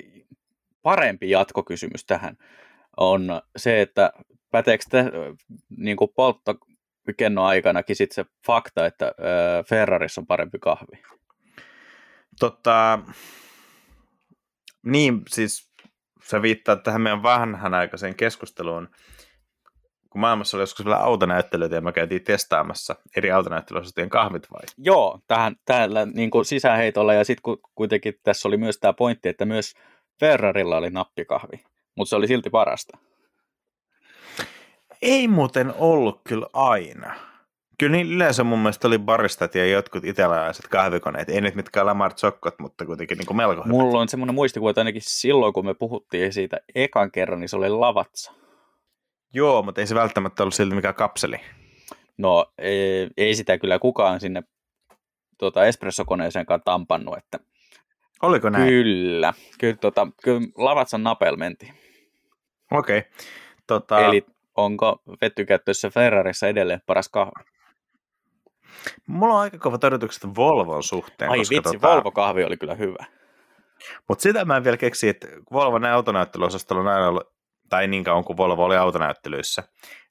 parempi 0.81 1.29
jatkokysymys 1.29 2.05
tähän 2.05 2.37
on 2.97 3.41
se, 3.57 3.81
että 3.81 4.11
päteekö 4.51 4.83
te 4.89 5.03
niin 5.77 5.97
kuin 5.97 6.11
polttokennon 6.15 7.45
aikanakin 7.45 7.95
sit 7.95 8.11
se 8.11 8.25
fakta, 8.45 8.85
että 8.85 9.05
öö, 9.05 9.63
Ferrarissa 9.63 10.21
on 10.21 10.27
parempi 10.27 10.59
kahvi? 10.59 11.01
Tota, 12.39 12.99
niin, 14.85 15.21
siis 15.29 15.71
sä 16.23 16.41
viittaat 16.41 16.83
tähän 16.83 17.01
meidän 17.01 17.23
vanhanaikaiseen 17.23 18.15
keskusteluun, 18.15 18.89
kun 20.09 20.21
maailmassa 20.21 20.57
oli 20.57 20.61
joskus 20.61 20.85
vielä 20.85 20.97
autonäyttelyitä 20.97 21.75
ja 21.75 21.81
me 21.81 21.91
käytiin 21.91 22.23
testaamassa 22.23 22.95
eri 23.15 23.31
autonäyttelyosastien 23.31 24.09
kahvit 24.09 24.47
vai? 24.51 24.61
Joo, 24.77 25.19
tähän, 25.27 25.55
täällä 25.65 26.05
niin 26.05 26.29
kuin 26.29 26.45
sisäheitolla 26.45 27.13
ja 27.13 27.23
sitten 27.23 27.57
kuitenkin 27.75 28.13
tässä 28.23 28.47
oli 28.47 28.57
myös 28.57 28.77
tämä 28.77 28.93
pointti, 28.93 29.29
että 29.29 29.45
myös 29.45 29.73
Ferrarilla 30.19 30.77
oli 30.77 30.89
nappikahvi, 30.89 31.63
mutta 31.95 32.09
se 32.09 32.15
oli 32.15 32.27
silti 32.27 32.49
parasta. 32.49 32.97
Ei 35.01 35.27
muuten 35.27 35.73
ollut 35.77 36.21
kyllä 36.27 36.47
aina. 36.53 37.15
Kyllä 37.79 37.91
niin 37.91 38.13
yleensä 38.13 38.43
mun 38.43 38.59
mielestä 38.59 38.87
oli 38.87 38.99
baristat 38.99 39.55
ja 39.55 39.65
jotkut 39.65 40.05
italialaiset 40.05 40.67
kahvikoneet. 40.67 41.29
Ei 41.29 41.41
nyt 41.41 41.55
mitkään 41.55 41.85
Lamar 41.85 42.13
Zokkot, 42.13 42.59
mutta 42.59 42.85
kuitenkin 42.85 43.17
niin 43.17 43.25
kuin 43.25 43.37
melko 43.37 43.63
hyvät. 43.63 43.65
Mulla 43.65 43.99
on 43.99 44.09
semmoinen 44.09 44.35
muistikuva, 44.35 44.69
että 44.69 44.81
ainakin 44.81 45.01
silloin, 45.05 45.53
kun 45.53 45.65
me 45.65 45.73
puhuttiin 45.73 46.33
siitä 46.33 46.57
ekan 46.75 47.11
kerran, 47.11 47.39
niin 47.39 47.49
se 47.49 47.55
oli 47.55 47.69
lavatsa. 47.69 48.33
Joo, 49.33 49.63
mutta 49.63 49.81
ei 49.81 49.87
se 49.87 49.95
välttämättä 49.95 50.43
ollut 50.43 50.53
silti 50.53 50.75
mikään 50.75 50.95
kapseli. 50.95 51.37
No, 52.17 52.45
ei, 52.57 53.09
ei 53.17 53.35
sitä 53.35 53.57
kyllä 53.57 53.79
kukaan 53.79 54.19
sinne 54.19 54.43
tuota, 55.37 55.65
espressokoneeseenkaan 55.65 56.61
tampannut, 56.65 57.17
että 57.17 57.39
Oliko 58.21 58.49
näin? 58.49 58.67
Kyllä, 58.67 59.33
kyllä, 59.59 59.75
tota, 59.75 60.07
kyllä 60.23 60.41
Lavatsan 60.55 61.03
napel. 61.03 61.33
Okei. 61.33 61.67
Okay. 62.71 63.01
Tota... 63.67 63.99
Eli 63.99 64.25
onko 64.55 65.01
vettykäyttöisessä 65.21 65.89
Ferrarissa 65.89 66.47
edelleen 66.47 66.81
paras 66.85 67.09
kahvi? 67.09 67.56
Mulla 69.07 69.33
on 69.33 69.39
aika 69.39 69.57
kovat 69.57 69.83
odotukset 69.83 70.23
Volvon 70.35 70.83
suhteen. 70.83 71.31
Ai 71.31 71.37
koska 71.37 71.55
vitsi, 71.55 71.77
tota... 71.77 71.87
Volvo-kahvi 71.87 72.43
oli 72.43 72.57
kyllä 72.57 72.75
hyvä. 72.75 73.05
Mutta 74.07 74.21
sitä 74.21 74.45
mä 74.45 74.57
en 74.57 74.63
vielä 74.63 74.77
keksi, 74.77 75.09
että 75.09 75.27
Volvon 75.51 75.85
autonäyttelyosastolla 75.85 76.81
on 76.81 76.87
aina 76.87 77.07
ollut, 77.07 77.23
tai 77.69 77.87
niin 77.87 78.03
kauan 78.03 78.23
kuin 78.23 78.37
Volvo 78.37 78.65
oli 78.65 78.77
autonäyttelyissä, 78.77 79.63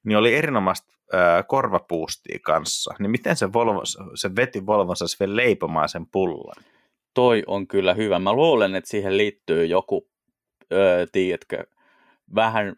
niin 0.03 0.17
oli 0.17 0.35
erinomaista 0.35 0.93
äh, 1.13 1.47
korvapuustia 1.47 2.39
kanssa. 2.43 2.93
Niin 2.99 3.11
miten 3.11 3.35
se, 3.35 3.53
Volvo, 3.53 3.81
se 4.15 4.35
veti 4.35 4.65
Volvon 4.65 4.95
saisi 4.95 5.17
vielä 5.19 5.35
leipomaan 5.35 5.89
sen 5.89 6.05
pullan? 6.05 6.63
Toi 7.13 7.43
on 7.47 7.67
kyllä 7.67 7.93
hyvä. 7.93 8.19
Mä 8.19 8.33
luulen, 8.33 8.75
että 8.75 8.89
siihen 8.89 9.17
liittyy 9.17 9.65
joku, 9.65 10.07
öö, 10.73 11.05
tiedätkö, 11.11 11.65
vähän 12.35 12.75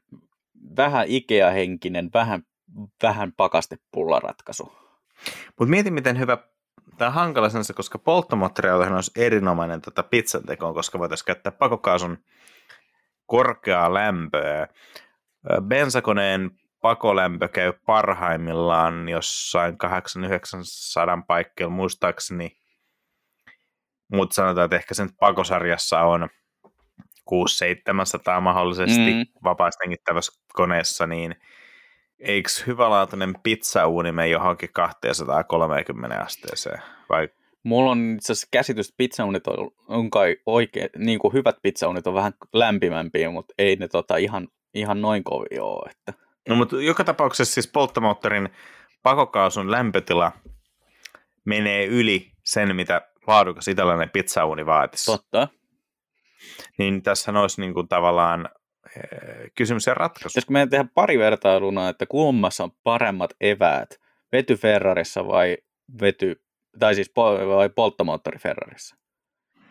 vähän 0.77 1.05
Ikea-henkinen, 1.07 2.09
vähän, 2.13 2.43
vähän 3.03 3.33
pakastepullara-ratkaisu. 3.37 4.78
Mutta 5.59 5.69
mieti, 5.69 5.91
miten 5.91 6.19
hyvä 6.19 6.37
tämä 6.97 7.11
hankala 7.11 7.49
sensa, 7.49 7.73
koska 7.73 7.99
polttomoottoriautohan 7.99 8.95
olisi 8.95 9.11
erinomainen 9.15 9.81
tota 9.81 10.03
pizzan 10.03 10.43
tekoon, 10.43 10.73
koska 10.73 10.99
voitaisiin 10.99 11.25
käyttää 11.25 11.51
pakokaasun 11.51 12.17
korkeaa 13.25 13.93
lämpöä. 13.93 14.67
Bensakoneen 15.61 16.51
pakolämpö 16.81 17.47
käy 17.47 17.73
parhaimmillaan 17.85 19.09
jossain 19.09 19.73
800-900 19.73 19.77
paikkeilla 21.27 21.73
muistaakseni, 21.73 22.57
mutta 24.13 24.33
sanotaan, 24.33 24.65
että 24.65 24.75
ehkä 24.75 24.93
sen 24.93 25.09
pakosarjassa 25.19 26.01
on 26.01 26.29
600-700 27.31 28.41
mahdollisesti 28.41 29.13
mm. 29.13 29.25
vapaasti 29.43 29.95
koneessa, 30.53 31.07
niin 31.07 31.35
eikö 32.19 32.49
hyvälaatuinen 32.67 33.33
pizzauuni 33.43 34.11
mene 34.11 34.27
johonkin 34.27 34.69
230 34.73 36.21
asteeseen? 36.21 36.81
Vai? 37.09 37.29
Mulla 37.63 37.91
on 37.91 38.15
itse 38.15 38.33
asiassa 38.33 38.47
käsitys, 38.51 38.87
että 38.87 38.97
pizzaunit 38.97 39.47
on, 39.47 39.71
on 39.87 40.09
kai 40.09 40.37
oikein, 40.45 40.89
niin 40.97 41.19
kuin 41.19 41.33
hyvät 41.33 41.55
pizzaunit 41.61 42.07
on 42.07 42.13
vähän 42.13 42.33
lämpimämpiä, 42.53 43.29
mutta 43.29 43.53
ei 43.57 43.75
ne 43.75 43.87
tota 43.87 44.17
ihan, 44.17 44.47
ihan 44.73 45.01
noin 45.01 45.23
kovin 45.23 45.61
ole. 45.61 45.91
Että. 45.91 46.13
No 46.49 46.55
mutta 46.55 46.81
joka 46.81 47.03
tapauksessa 47.03 47.53
siis 47.53 47.67
polttomoottorin 47.67 48.49
pakokaasun 49.03 49.71
lämpötila 49.71 50.31
menee 51.45 51.85
yli 51.85 52.31
sen, 52.43 52.75
mitä 52.75 53.01
laadukas 53.27 53.67
italialainen 53.67 54.09
pizzauuni 54.09 54.65
vaatisi. 54.65 55.05
Totta. 55.05 55.47
Niin 56.77 57.01
tässä 57.01 57.31
olisi 57.31 57.61
niin 57.61 57.73
kuin 57.73 57.87
tavallaan 57.87 58.49
kysymys 59.55 59.87
ja 59.87 59.93
ratkaisu. 59.93 60.29
Pitäisikö 60.29 60.53
meidän 60.53 60.69
tehdä 60.69 60.85
pari 60.93 61.19
vertailuna, 61.19 61.89
että 61.89 62.05
kummassa 62.05 62.63
on 62.63 62.71
paremmat 62.83 63.33
eväät, 63.41 63.99
vety 64.31 64.55
Ferrarissa 64.55 65.27
vai 65.27 65.57
vety, 66.01 66.43
tai 66.79 66.95
siis 66.95 67.09
pol- 67.09 67.47
vai 67.47 67.69
polttomoottori 67.69 68.39
Ferrarissa? 68.39 68.95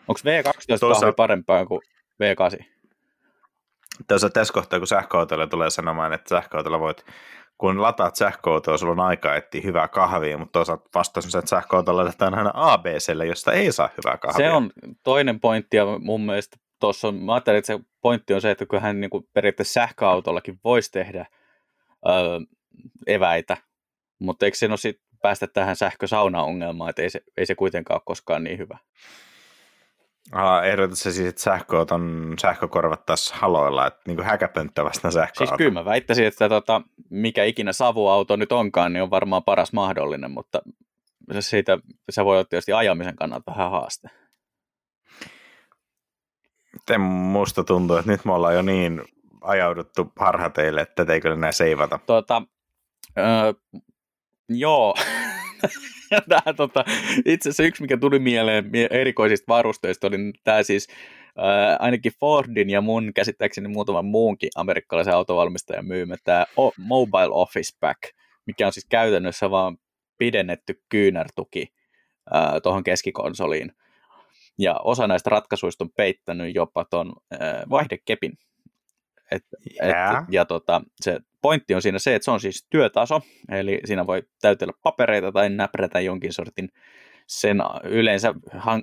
Onko 0.07 0.19
V12 0.25 0.79
Tuossa... 0.79 1.11
parempaa 1.11 1.65
kuin 1.65 1.81
V8? 2.23 2.63
Tuossa 4.07 4.29
tässä 4.29 4.53
kohtaa, 4.53 4.79
kun 4.79 4.87
sähköautoilla 4.87 5.47
tulee 5.47 5.69
sanomaan, 5.69 6.13
että 6.13 6.29
sähköautolla 6.29 6.79
voit, 6.79 7.05
kun 7.57 7.81
lataat 7.81 8.15
sähköautoa, 8.15 8.77
sulla 8.77 8.91
on 8.91 8.99
aika 8.99 9.35
etsiä 9.35 9.61
hyvää 9.61 9.87
kahvia, 9.87 10.37
mutta 10.37 10.51
toisaalta 10.51 10.89
vastaus 10.95 11.35
on 11.35 11.39
että 11.39 11.49
sähköautolla 11.49 12.03
laitetaan 12.03 12.33
aina 12.33 12.51
ABClle, 12.53 13.25
josta 13.25 13.51
ei 13.51 13.71
saa 13.71 13.89
hyvää 13.97 14.17
kahvia. 14.17 14.49
Se 14.49 14.51
on 14.51 14.71
toinen 15.03 15.39
pointti, 15.39 15.77
ja 15.77 15.85
mun 15.99 16.21
mielestä 16.21 16.57
tuossa 16.79 17.07
on, 17.07 17.15
mä 17.15 17.33
ajattelin, 17.33 17.57
että 17.57 17.73
se 17.73 17.79
pointti 18.01 18.33
on 18.33 18.41
se, 18.41 18.51
että 18.51 18.65
kyllähän 18.65 19.01
niin 19.01 19.09
kuin 19.09 19.27
periaatteessa 19.33 19.73
sähköautollakin 19.73 20.59
voisi 20.63 20.91
tehdä 20.91 21.25
öö, 22.07 22.39
eväitä, 23.07 23.57
mutta 24.19 24.45
eikö 24.45 24.57
se 24.57 24.65
ole 24.65 24.77
sitten 24.77 25.09
päästä 25.21 25.47
tähän 25.47 25.75
sähkösauna-ongelmaan, 25.75 26.89
että 26.89 27.01
ei 27.01 27.09
se, 27.09 27.21
ei 27.37 27.45
se 27.45 27.55
kuitenkaan 27.55 27.95
ole 27.95 28.01
koskaan 28.05 28.43
niin 28.43 28.57
hyvä. 28.57 28.77
Ah, 30.31 30.65
ehdotat 30.67 30.97
se 30.97 31.11
siis, 31.11 31.27
että 31.29 31.41
sähköauton 31.41 32.33
sähkö 32.41 32.67
korvattaisiin 32.67 33.39
haloilla, 33.39 33.87
että 33.87 34.01
niin 34.07 34.23
häkäpönttä 34.23 34.83
vasta 34.83 35.11
sähköauto. 35.11 35.49
Siis 35.49 35.57
kyllä 35.57 35.71
mä 35.71 35.85
väittäisin, 35.85 36.25
että 36.25 36.49
tota, 36.49 36.81
mikä 37.09 37.43
ikinä 37.43 37.73
savuauto 37.73 38.35
nyt 38.35 38.51
onkaan, 38.51 38.93
niin 38.93 39.03
on 39.03 39.09
varmaan 39.09 39.43
paras 39.43 39.73
mahdollinen, 39.73 40.31
mutta 40.31 40.61
siitä 41.39 41.77
se 42.09 42.25
voi 42.25 42.35
olla 42.35 42.45
tietysti 42.45 42.73
ajamisen 42.73 43.15
kannalta 43.15 43.51
vähän 43.51 43.71
haaste. 43.71 44.09
Miten 46.73 47.01
musta 47.01 47.63
tuntuu, 47.63 47.95
että 47.95 48.11
nyt 48.11 48.25
me 48.25 48.33
ollaan 48.33 48.55
jo 48.55 48.61
niin 48.61 49.01
ajauduttu 49.41 50.11
harhateille, 50.19 50.81
että 50.81 51.05
ei 51.13 51.21
kyllä 51.21 51.35
enää 51.35 51.51
seivata. 51.51 51.99
Tota, 52.05 52.41
öö, 53.17 53.53
joo. 54.49 54.95
Tämä, 56.29 56.53
tota, 56.53 56.85
itse 57.25 57.49
asiassa 57.49 57.63
yksi, 57.63 57.81
mikä 57.81 57.97
tuli 57.97 58.19
mieleen 58.19 58.71
erikoisista 58.89 59.45
varusteista, 59.47 60.07
oli 60.07 60.17
tämä 60.43 60.63
siis 60.63 60.87
ää, 61.37 61.77
ainakin 61.79 62.11
Fordin 62.19 62.69
ja 62.69 62.81
mun 62.81 63.11
käsittääkseni 63.15 63.67
muutaman 63.67 64.05
muunkin 64.05 64.49
amerikkalaisen 64.55 65.13
autovalmistajan 65.13 65.85
myymä 65.85 66.15
tämä 66.23 66.45
Mobile 66.77 67.29
Office 67.31 67.77
Pack, 67.79 67.99
mikä 68.45 68.67
on 68.67 68.73
siis 68.73 68.85
käytännössä 68.89 69.51
vaan 69.51 69.77
pidennetty 70.17 70.83
kyynärtuki 70.89 71.73
tuohon 72.63 72.83
keskikonsoliin. 72.83 73.71
Ja 74.59 74.79
osa 74.83 75.07
näistä 75.07 75.29
ratkaisuista 75.29 75.83
on 75.83 75.89
peittänyt 75.97 76.55
jopa 76.55 76.85
tuon 76.85 77.13
vaihdekepin. 77.69 78.33
Et, 79.31 79.43
yeah. 79.83 80.23
et, 80.23 80.25
ja 80.31 80.45
tota, 80.45 80.81
se 81.01 81.19
pointti 81.41 81.75
on 81.75 81.81
siinä 81.81 81.99
se, 81.99 82.15
että 82.15 82.25
se 82.25 82.31
on 82.31 82.39
siis 82.39 82.67
työtaso, 82.69 83.21
eli 83.51 83.81
siinä 83.85 84.07
voi 84.07 84.23
täytellä 84.41 84.73
papereita 84.83 85.31
tai 85.31 85.49
näprätä 85.49 85.99
jonkin 85.99 86.33
sortin 86.33 86.69
sen 87.27 87.57
yleensä 87.83 88.33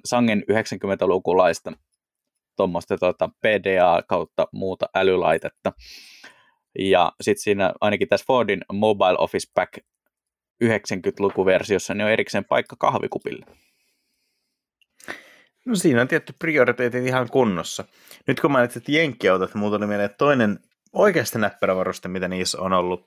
sangen 0.05 0.45
90-lukulaista 0.53 1.73
tuommoista 2.57 2.99
tuota 2.99 3.29
PDA 3.41 4.03
kautta 4.09 4.47
muuta 4.53 4.87
älylaitetta. 4.95 5.73
Ja 6.79 7.13
sitten 7.21 7.43
siinä 7.43 7.73
ainakin 7.81 8.09
tässä 8.09 8.27
Fordin 8.27 8.61
Mobile 8.73 9.17
Office 9.19 9.51
Pack 9.55 9.79
90-lukuversiossa 10.65 11.95
niin 11.95 12.05
on 12.05 12.11
erikseen 12.11 12.45
paikka 12.45 12.77
kahvikupille. 12.79 13.47
No 15.67 15.75
siinä 15.75 16.01
on 16.01 16.09
tietty 16.09 16.35
prioriteetit 16.39 17.07
ihan 17.07 17.29
kunnossa. 17.31 17.85
Nyt 18.27 18.41
kun 18.41 18.51
mainitsit 18.51 18.89
jenkkiautot, 18.89 19.55
niin 19.55 19.65
oli 19.65 19.87
mieleen, 19.87 20.07
että 20.07 20.19
toinen 20.19 20.59
oikeasti 20.93 21.39
näppärävaruste, 21.39 22.09
mitä 22.09 22.29
niissä 22.29 22.61
on 22.61 22.73
ollut, 22.73 23.07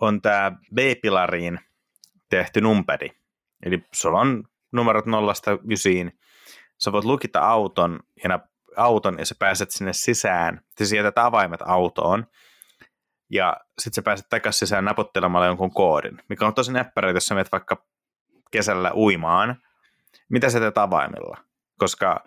on 0.00 0.22
tämä 0.22 0.52
B-pilariin 0.74 1.60
tehty 2.30 2.60
numperi. 2.60 3.10
Eli 3.62 3.84
sulla 3.94 4.20
on 4.20 4.44
numerot 4.72 5.06
nollasta 5.06 5.58
ysiin. 5.70 6.18
Sä 6.78 6.92
voit 6.92 7.04
lukita 7.04 7.40
auton 7.40 8.00
ja, 8.24 8.40
auton 8.76 9.18
ja 9.18 9.26
sä 9.26 9.34
pääset 9.38 9.70
sinne 9.70 9.92
sisään. 9.92 10.60
Sä 10.82 10.96
jätät 10.96 11.18
avaimet 11.18 11.60
autoon 11.64 12.26
ja 13.30 13.56
sitten 13.78 13.94
sä 13.94 14.02
pääset 14.02 14.26
takaisin 14.30 14.58
sisään 14.58 14.84
napottelemalla 14.84 15.46
jonkun 15.46 15.74
koodin, 15.74 16.22
mikä 16.28 16.46
on 16.46 16.54
tosi 16.54 16.72
näppärä, 16.72 17.10
jos 17.10 17.26
sä 17.26 17.34
menet 17.34 17.52
vaikka 17.52 17.86
kesällä 18.50 18.92
uimaan. 18.94 19.62
Mitä 20.28 20.50
sä 20.50 20.60
teet 20.60 20.78
avaimilla? 20.78 21.47
Koska 21.78 22.24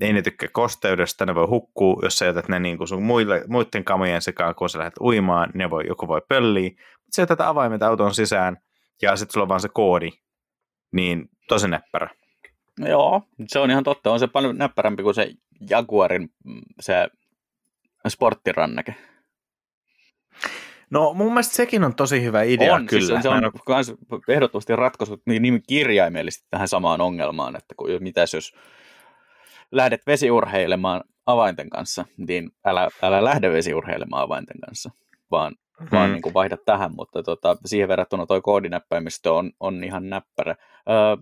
ei 0.00 0.12
ne 0.12 0.22
tykkää 0.22 0.48
kosteudesta, 0.52 1.26
ne 1.26 1.34
voi 1.34 1.46
hukkua, 1.46 2.00
jos 2.02 2.18
sä 2.18 2.24
jätät 2.24 2.48
ne 2.48 2.58
niin 2.58 2.78
kuin 2.78 2.88
sun 2.88 3.02
muille, 3.02 3.44
muiden 3.48 3.84
kamojen 3.84 4.22
sekaan, 4.22 4.54
kun 4.54 4.68
sä 4.68 4.78
lähdet 4.78 4.98
uimaan, 5.00 5.50
ne 5.54 5.70
voi, 5.70 5.86
joku 5.86 6.08
voi 6.08 6.22
pölliä, 6.28 6.70
mutta 6.70 7.16
sä 7.16 7.22
jätät 7.22 7.40
avaimet 7.40 7.82
auton 7.82 8.14
sisään, 8.14 8.56
ja 9.02 9.16
sitten 9.16 9.32
sulla 9.32 9.44
on 9.44 9.48
vaan 9.48 9.60
se 9.60 9.68
koodi, 9.68 10.10
niin 10.92 11.28
tosi 11.48 11.68
näppärä. 11.68 12.10
Joo, 12.78 13.22
se 13.48 13.58
on 13.58 13.70
ihan 13.70 13.84
totta. 13.84 14.12
On 14.12 14.20
se 14.20 14.26
paljon 14.26 14.58
näppärämpi 14.58 15.02
kuin 15.02 15.14
se 15.14 15.30
Jaguarin 15.70 16.28
mm, 16.44 16.60
se 16.80 17.08
sporttiranneke. 18.08 18.94
No 20.90 21.14
mun 21.14 21.32
mielestä 21.32 21.54
sekin 21.54 21.84
on 21.84 21.94
tosi 21.94 22.22
hyvä 22.22 22.42
idea 22.42 22.74
on, 22.74 22.86
kyllä. 22.86 23.06
Siis 23.06 23.22
se 23.22 23.28
on 23.28 23.52
myös 23.68 23.94
ehdottomasti 24.28 24.76
ratkaisut 24.76 25.22
niin 25.26 25.62
kirjaimellisesti 25.68 26.46
tähän 26.50 26.68
samaan 26.68 27.00
ongelmaan, 27.00 27.56
että 27.56 27.74
kun, 27.76 27.88
mitäs 28.00 28.34
jos 28.34 28.52
lähdet 29.72 30.06
vesiurheilemaan 30.06 31.04
avainten 31.26 31.70
kanssa, 31.70 32.04
niin 32.16 32.50
älä, 32.64 32.88
älä 33.02 33.24
lähde 33.24 33.52
vesiurheilemaan 33.52 34.22
avainten 34.22 34.60
kanssa, 34.66 34.90
vaan, 35.30 35.54
hmm. 35.80 35.88
vaan 35.92 36.12
niin 36.12 36.22
kuin 36.22 36.34
vaihda 36.34 36.56
tähän, 36.66 36.94
mutta 36.96 37.22
tota, 37.22 37.56
siihen 37.64 37.88
verrattuna 37.88 38.26
tuo 38.26 38.42
koodinäppäimistö 38.42 39.32
on, 39.32 39.52
on 39.60 39.84
ihan 39.84 40.10
näppärä. 40.10 40.56
Öö, 40.88 41.16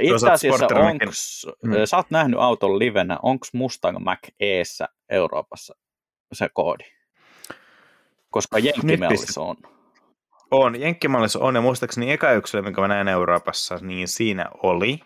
itse 0.00 0.30
asiassa, 0.30 0.66
onks, 0.66 1.46
hmm. 1.66 1.72
sä 1.84 1.96
oot 1.96 2.10
nähnyt 2.10 2.40
auton 2.40 2.78
livenä, 2.78 3.18
onko 3.22 3.46
Mustang 3.52 3.98
Mac 3.98 4.18
Eessä 4.40 4.88
Euroopassa 5.08 5.74
se 6.32 6.48
koodi? 6.52 6.84
Koska 8.30 8.58
Jenkkimallissa 8.58 9.40
on. 9.40 9.56
On, 10.50 10.80
Jenkkimallissa 10.80 11.38
on, 11.38 11.54
ja 11.54 11.60
muistaakseni 11.60 12.12
eka 12.12 12.32
yksilö, 12.32 12.62
minkä 12.62 12.80
mä 12.80 12.88
näin 12.88 13.08
Euroopassa, 13.08 13.78
niin 13.80 14.08
siinä 14.08 14.46
oli. 14.62 15.00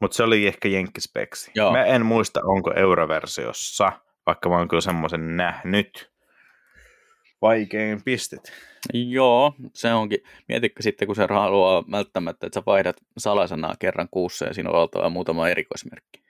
Mutta 0.00 0.16
se 0.16 0.22
oli 0.22 0.46
ehkä 0.46 0.68
jenkkispeksi. 0.68 1.50
Joo. 1.54 1.72
Mä 1.72 1.84
en 1.84 2.06
muista, 2.06 2.40
onko 2.44 2.72
euroversiossa, 2.76 3.92
vaikka 4.26 4.48
mä 4.48 4.56
oon 4.56 4.68
kyllä 4.68 4.80
semmoisen 4.80 5.36
nähnyt. 5.36 6.10
Vaikein 7.42 8.02
pistet. 8.04 8.52
Joo, 8.94 9.54
se 9.74 9.94
onkin. 9.94 10.18
Mietitkö 10.48 10.82
sitten, 10.82 11.06
kun 11.06 11.16
se 11.16 11.26
haluaa 11.30 11.84
välttämättä, 11.90 12.46
että 12.46 12.60
sä 12.60 12.62
vaihdat 12.66 12.96
salasanaa 13.18 13.74
kerran 13.78 14.08
kuussa 14.10 14.44
ja 14.44 14.54
siinä 14.54 14.70
on 14.70 14.76
oltava 14.76 15.08
muutama 15.08 15.48
erikoismerkki. 15.48 16.22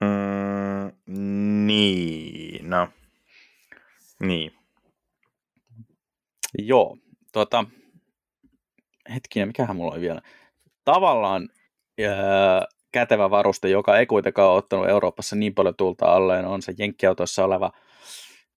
Mm, 0.00 0.92
niin, 1.66 2.70
no. 2.70 2.88
Niin. 4.20 4.52
Joo, 6.58 6.98
tota, 7.32 7.64
hetkinen, 9.14 9.48
mikähän 9.48 9.76
mulla 9.76 9.94
on 9.94 10.00
vielä. 10.00 10.22
Tavallaan 10.84 11.48
kätevä 12.92 13.30
varuste, 13.30 13.68
joka 13.68 13.98
ei 13.98 14.06
kuitenkaan 14.06 14.48
ole 14.48 14.58
ottanut 14.58 14.88
Euroopassa 14.88 15.36
niin 15.36 15.54
paljon 15.54 15.76
tulta 15.76 16.06
alleen, 16.06 16.46
on 16.46 16.62
se 16.62 16.74
jenkkiautoissa 16.78 17.44
oleva 17.44 17.72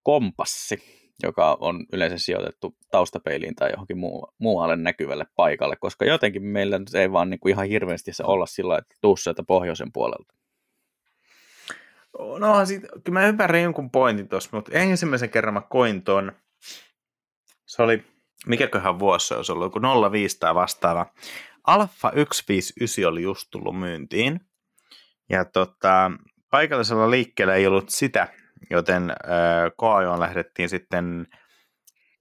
kompassi, 0.02 0.78
joka 1.22 1.56
on 1.60 1.86
yleensä 1.92 2.18
sijoitettu 2.18 2.76
taustapeiliin 2.90 3.54
tai 3.54 3.70
johonkin 3.70 3.98
muu, 3.98 4.28
muualle 4.38 4.76
näkyvälle 4.76 5.26
paikalle, 5.36 5.76
koska 5.76 6.04
jotenkin 6.04 6.42
meillä 6.42 6.78
nyt 6.78 6.94
ei 6.94 7.12
vaan 7.12 7.30
niin 7.30 7.40
kuin 7.40 7.50
ihan 7.50 7.66
hirveästi 7.66 8.12
se 8.12 8.24
olla 8.26 8.46
sillä 8.46 8.78
että 8.78 8.94
tuu 9.00 9.16
sieltä 9.16 9.42
pohjoisen 9.42 9.92
puolelta. 9.92 10.34
No, 12.38 12.66
sit, 12.66 12.82
kyllä 12.82 13.20
mä 13.20 13.26
ymmärrän 13.26 13.62
jonkun 13.62 13.90
pointin 13.90 14.28
tuossa, 14.28 14.50
mutta 14.52 14.72
ensimmäisen 14.78 15.30
kerran 15.30 15.54
mä 15.54 15.60
koin 15.60 16.02
ton, 16.02 16.32
se 17.66 17.82
oli, 17.82 18.04
mikäköhän 18.46 18.98
vuosi 18.98 19.26
se 19.28 19.34
olisi 19.34 19.52
ollut, 19.52 19.66
joku 19.66 20.10
05 20.12 20.40
tai 20.40 20.54
vastaava. 20.54 21.06
Alfa 21.66 22.10
159 22.10 23.04
oli 23.04 23.22
just 23.22 23.48
tullut 23.50 23.78
myyntiin, 23.78 24.40
ja 25.30 25.44
tota, 25.44 26.10
paikallisella 26.50 27.10
liikkeellä 27.10 27.54
ei 27.54 27.66
ollut 27.66 27.88
sitä, 27.88 28.28
joten 28.70 29.10
äh, 29.10 29.16
koajoon 29.76 30.20
lähdettiin 30.20 30.68
sitten 30.68 31.26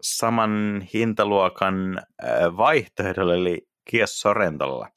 saman 0.02 0.84
hintaluokan 0.94 1.98
äh, 1.98 2.57
vaihtoehdolle, 2.57 3.36
eli 3.36 3.68
Kia 3.90 4.07
Sorrentolla. 4.07 4.90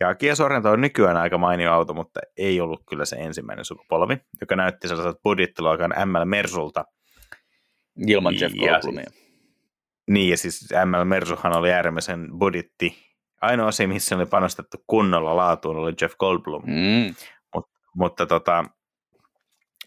Ja 0.00 0.14
Kia 0.14 0.34
Sorrento 0.36 0.70
on 0.70 0.80
nykyään 0.80 1.16
aika 1.16 1.38
mainio 1.38 1.72
auto, 1.72 1.94
mutta 1.94 2.20
ei 2.36 2.60
ollut 2.60 2.82
kyllä 2.88 3.04
se 3.04 3.16
ensimmäinen 3.16 3.64
sukupolvi, 3.64 4.16
joka 4.40 4.56
näytti 4.56 4.88
sellaiselta 4.88 5.20
budjettiluokan 5.22 5.94
ML 6.06 6.24
Mersulta. 6.24 6.84
Ilman 8.06 8.34
Jeff 8.40 8.54
Goldblumia. 8.54 9.10
Niin, 10.10 10.30
ja 10.30 10.36
siis 10.36 10.68
ML 10.84 11.04
Mersuhan 11.04 11.56
oli 11.56 11.72
äärimmäisen 11.72 12.28
budjetti. 12.38 13.09
Ainoa 13.40 13.68
asia, 13.68 13.88
missä 13.88 14.16
oli 14.16 14.26
panostettu 14.26 14.84
kunnolla 14.86 15.36
laatuun, 15.36 15.76
oli 15.76 15.94
Jeff 16.00 16.16
Goldblum. 16.16 16.62
Mm. 16.66 17.14
Mut, 17.54 17.70
mutta 17.94 18.26
tota, 18.26 18.64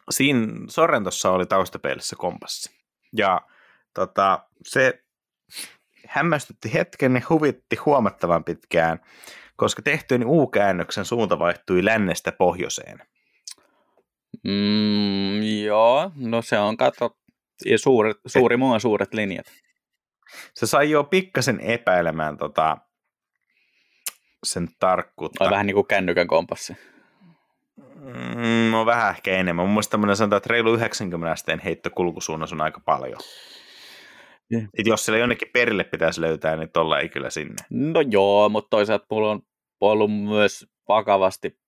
siinä 0.09 0.47
Sorrentossa 0.69 1.31
oli 1.31 1.45
taustapeilissä 1.45 2.15
kompassi. 2.19 2.75
Ja 3.17 3.41
tota, 3.93 4.39
se 4.63 5.03
hämmästytti 6.07 6.73
hetken 6.73 7.15
ja 7.15 7.21
huvitti 7.30 7.75
huomattavan 7.75 8.43
pitkään, 8.43 8.99
koska 9.55 9.81
tehtyyn 9.81 10.25
U-käännöksen 10.25 11.05
suunta 11.05 11.39
vaihtui 11.39 11.85
lännestä 11.85 12.31
pohjoiseen. 12.31 12.99
Mm, 14.43 15.43
joo, 15.63 16.11
no 16.15 16.41
se 16.41 16.59
on 16.59 16.77
kato, 16.77 17.17
suuret, 17.75 18.17
suuri 18.25 18.57
muun 18.57 18.81
suuret 18.81 19.13
linjat. 19.13 19.45
Se 20.53 20.67
sai 20.67 20.89
jo 20.89 21.03
pikkasen 21.03 21.59
epäilemään 21.59 22.38
tota, 22.38 22.77
sen 24.44 24.68
tarkkuutta. 24.80 25.44
On 25.44 25.52
vähän 25.52 25.65
niin 25.65 25.76
kuin 25.76 25.88
kännykän 25.88 26.28
kompassi. 26.28 26.78
Mm, 27.78 28.72
no 28.72 28.86
vähän 28.86 29.15
ehkä 29.15 29.32
enemmän. 29.32 29.65
Mun 29.65 29.74
mielestä 29.74 29.91
tämmöinen 29.91 30.15
sanotaan, 30.15 30.38
että 30.38 30.53
reilu 30.53 30.74
90 30.74 31.32
asteen 31.32 31.60
heitto 31.60 31.90
kulkusuunnassa 31.90 32.56
on 32.56 32.61
aika 32.61 32.80
paljon. 32.86 33.20
Yeah. 34.53 34.65
Et 34.78 34.88
jos 34.88 35.06
sillä 35.06 35.18
jonnekin 35.18 35.48
perille 35.53 35.84
pitäisi 35.84 36.22
löytää, 36.22 36.56
niin 36.56 36.70
tuolla 36.74 36.99
ei 36.99 37.10
kyllä 37.10 37.30
sinne. 37.30 37.56
No 37.70 38.02
joo, 38.02 38.49
mutta 38.49 38.70
toisaalta 38.70 39.06
mulla 39.10 39.32
on 39.32 39.41
ollut 39.82 40.24
myös 40.24 40.68
vakavasti 40.88 41.60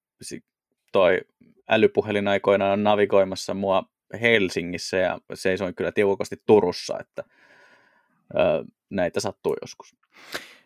toi 0.92 1.22
älypuhelin 1.70 2.28
aikoinaan 2.28 2.84
navigoimassa 2.84 3.54
mua 3.54 3.84
Helsingissä 4.22 4.98
ja 4.98 5.20
seisoin 5.34 5.76
kyllä 5.76 5.92
tiukasti 5.92 6.36
Turussa, 6.46 6.98
että 7.00 7.24
ö, 8.36 8.66
näitä 8.90 9.20
sattuu 9.20 9.56
joskus. 9.62 9.96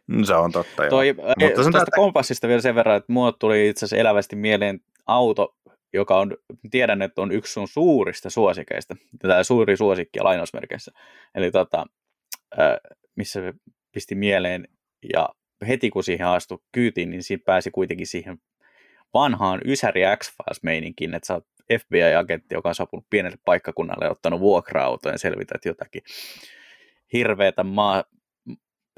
No, 0.09 0.25
se 0.25 0.33
on 0.33 0.51
totta, 0.51 0.83
joo. 0.83 0.89
Toi, 0.89 1.13
Mutta 1.13 1.55
tuosta 1.55 1.77
että... 1.77 1.95
kompassista 1.95 2.47
vielä 2.47 2.61
sen 2.61 2.75
verran, 2.75 2.97
että 2.97 3.13
mulle 3.13 3.33
tuli 3.39 3.69
itse 3.69 3.85
asiassa 3.85 4.01
elävästi 4.01 4.35
mieleen 4.35 4.79
auto, 5.07 5.55
joka 5.93 6.19
on, 6.19 6.37
tiedän, 6.71 7.01
että 7.01 7.21
on 7.21 7.31
yksi 7.31 7.53
sun 7.53 7.67
suurista 7.67 8.29
suosikeista, 8.29 8.95
tämä 9.19 9.43
suuri 9.43 9.77
suosikki 9.77 10.19
lainausmerkeissä. 10.19 10.91
Eli 11.35 11.51
tota, 11.51 11.85
missä 13.15 13.53
pisti 13.91 14.15
mieleen, 14.15 14.67
ja 15.13 15.29
heti 15.67 15.89
kun 15.89 16.03
siihen 16.03 16.27
astui 16.27 16.57
kyytiin, 16.71 17.09
niin 17.09 17.23
siinä 17.23 17.43
pääsi 17.45 17.71
kuitenkin 17.71 18.07
siihen 18.07 18.37
vanhaan 19.13 19.61
Ysäri 19.65 20.01
X-Files-meininkin, 20.17 21.15
että 21.15 21.27
sä 21.27 21.33
oot 21.33 21.45
FBI-agentti, 21.79 22.55
joka 22.55 22.69
on 22.69 22.75
saapunut 22.75 23.05
pienelle 23.09 23.37
paikkakunnalle 23.45 24.05
ja 24.05 24.11
ottanut 24.11 24.39
vuokra-auton 24.39 25.11
ja 25.11 25.17
selvität 25.17 25.65
jotakin 25.65 26.01
hirveätä 27.13 27.63
maa, 27.63 28.03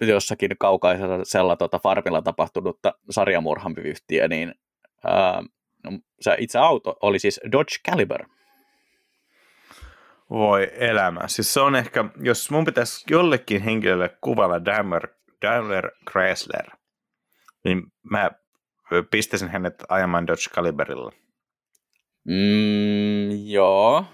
jossakin 0.01 0.51
kaukaisella 0.59 1.55
tota, 1.55 1.79
farmilla 1.79 2.21
tapahtunutta 2.21 2.93
sarjamurhanpyhtiä, 3.09 4.27
niin 4.27 4.55
ää, 5.03 5.43
no, 5.83 5.99
se 6.19 6.35
itse 6.39 6.59
auto 6.59 6.97
oli 7.01 7.19
siis 7.19 7.39
Dodge 7.51 7.75
Caliber. 7.89 8.25
Voi 10.29 10.71
elämä. 10.75 11.27
Siis 11.27 11.53
se 11.53 11.59
on 11.59 11.75
ehkä, 11.75 12.05
jos 12.23 12.51
mun 12.51 12.65
pitäisi 12.65 13.05
jollekin 13.09 13.61
henkilölle 13.61 14.17
kuvalla 14.21 14.65
Daimler, 14.65 15.07
Daimler 15.41 15.91
Chrysler, 16.11 16.65
niin 17.63 17.83
mä 18.03 18.31
pistäisin 19.11 19.49
hänet 19.49 19.83
ajamaan 19.89 20.27
Dodge 20.27 20.49
Caliberilla. 20.55 21.11
Mm, 22.23 23.45
joo. 23.45 24.05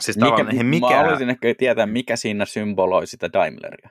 Siis 0.00 0.16
mikä, 0.16 0.62
mikä... 0.62 0.86
Mä 0.86 0.96
haluaisin 0.96 1.30
ehkä 1.30 1.54
tietää, 1.58 1.86
mikä 1.86 2.16
siinä 2.16 2.44
symboloi 2.44 3.06
sitä 3.06 3.32
Daimleria. 3.32 3.90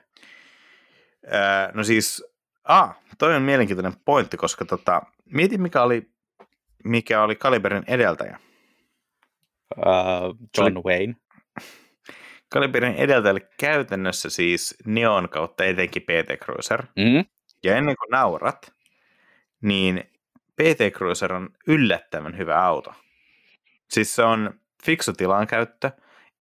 Öö, 1.32 1.72
no 1.74 1.84
siis, 1.84 2.24
ah, 2.64 2.96
toi 3.18 3.36
on 3.36 3.42
mielenkiintoinen 3.42 4.00
pointti, 4.04 4.36
koska 4.36 4.64
tota, 4.64 5.02
mietin 5.32 5.62
mikä 5.62 5.82
oli, 5.82 6.10
mikä 6.84 7.22
oli 7.22 7.36
Kaliberin 7.36 7.84
edeltäjä. 7.86 8.38
Uh, 9.76 10.36
John 10.58 10.78
Wayne. 10.86 11.16
Kaliberin 12.48 12.94
edeltäjä 12.94 13.32
oli 13.32 13.46
käytännössä 13.60 14.30
siis 14.30 14.76
Neon 14.86 15.28
kautta 15.28 15.64
etenkin 15.64 16.02
PT 16.02 16.44
Cruiser. 16.44 16.82
Mm-hmm. 16.82 17.24
Ja 17.64 17.76
ennen 17.76 17.96
kuin 17.96 18.10
naurat, 18.10 18.72
niin 19.62 20.04
PT 20.56 20.92
Cruiser 20.92 21.32
on 21.32 21.48
yllättävän 21.66 22.38
hyvä 22.38 22.64
auto. 22.64 22.92
Siis 23.90 24.14
se 24.14 24.22
on 24.22 24.60
fiksu 24.84 25.12
tilankäyttö, 25.12 25.90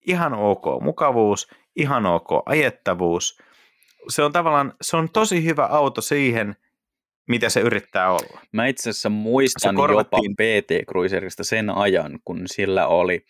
ihan 0.07 0.33
ok 0.33 0.65
mukavuus, 0.81 1.47
ihan 1.75 2.05
ok 2.05 2.29
ajettavuus. 2.45 3.41
Se 4.09 4.23
on 4.23 4.31
tavallaan, 4.31 4.73
se 4.81 4.97
on 4.97 5.09
tosi 5.09 5.43
hyvä 5.43 5.65
auto 5.65 6.01
siihen, 6.01 6.55
mitä 7.27 7.49
se 7.49 7.59
yrittää 7.59 8.11
olla. 8.11 8.41
Mä 8.51 8.67
itse 8.67 8.89
asiassa 8.89 9.09
muistan 9.09 9.75
jopa 9.75 10.17
PT 10.17 10.87
Cruiserista 10.89 11.43
sen 11.43 11.69
ajan, 11.69 12.19
kun 12.25 12.41
sillä 12.45 12.87
oli, 12.87 13.25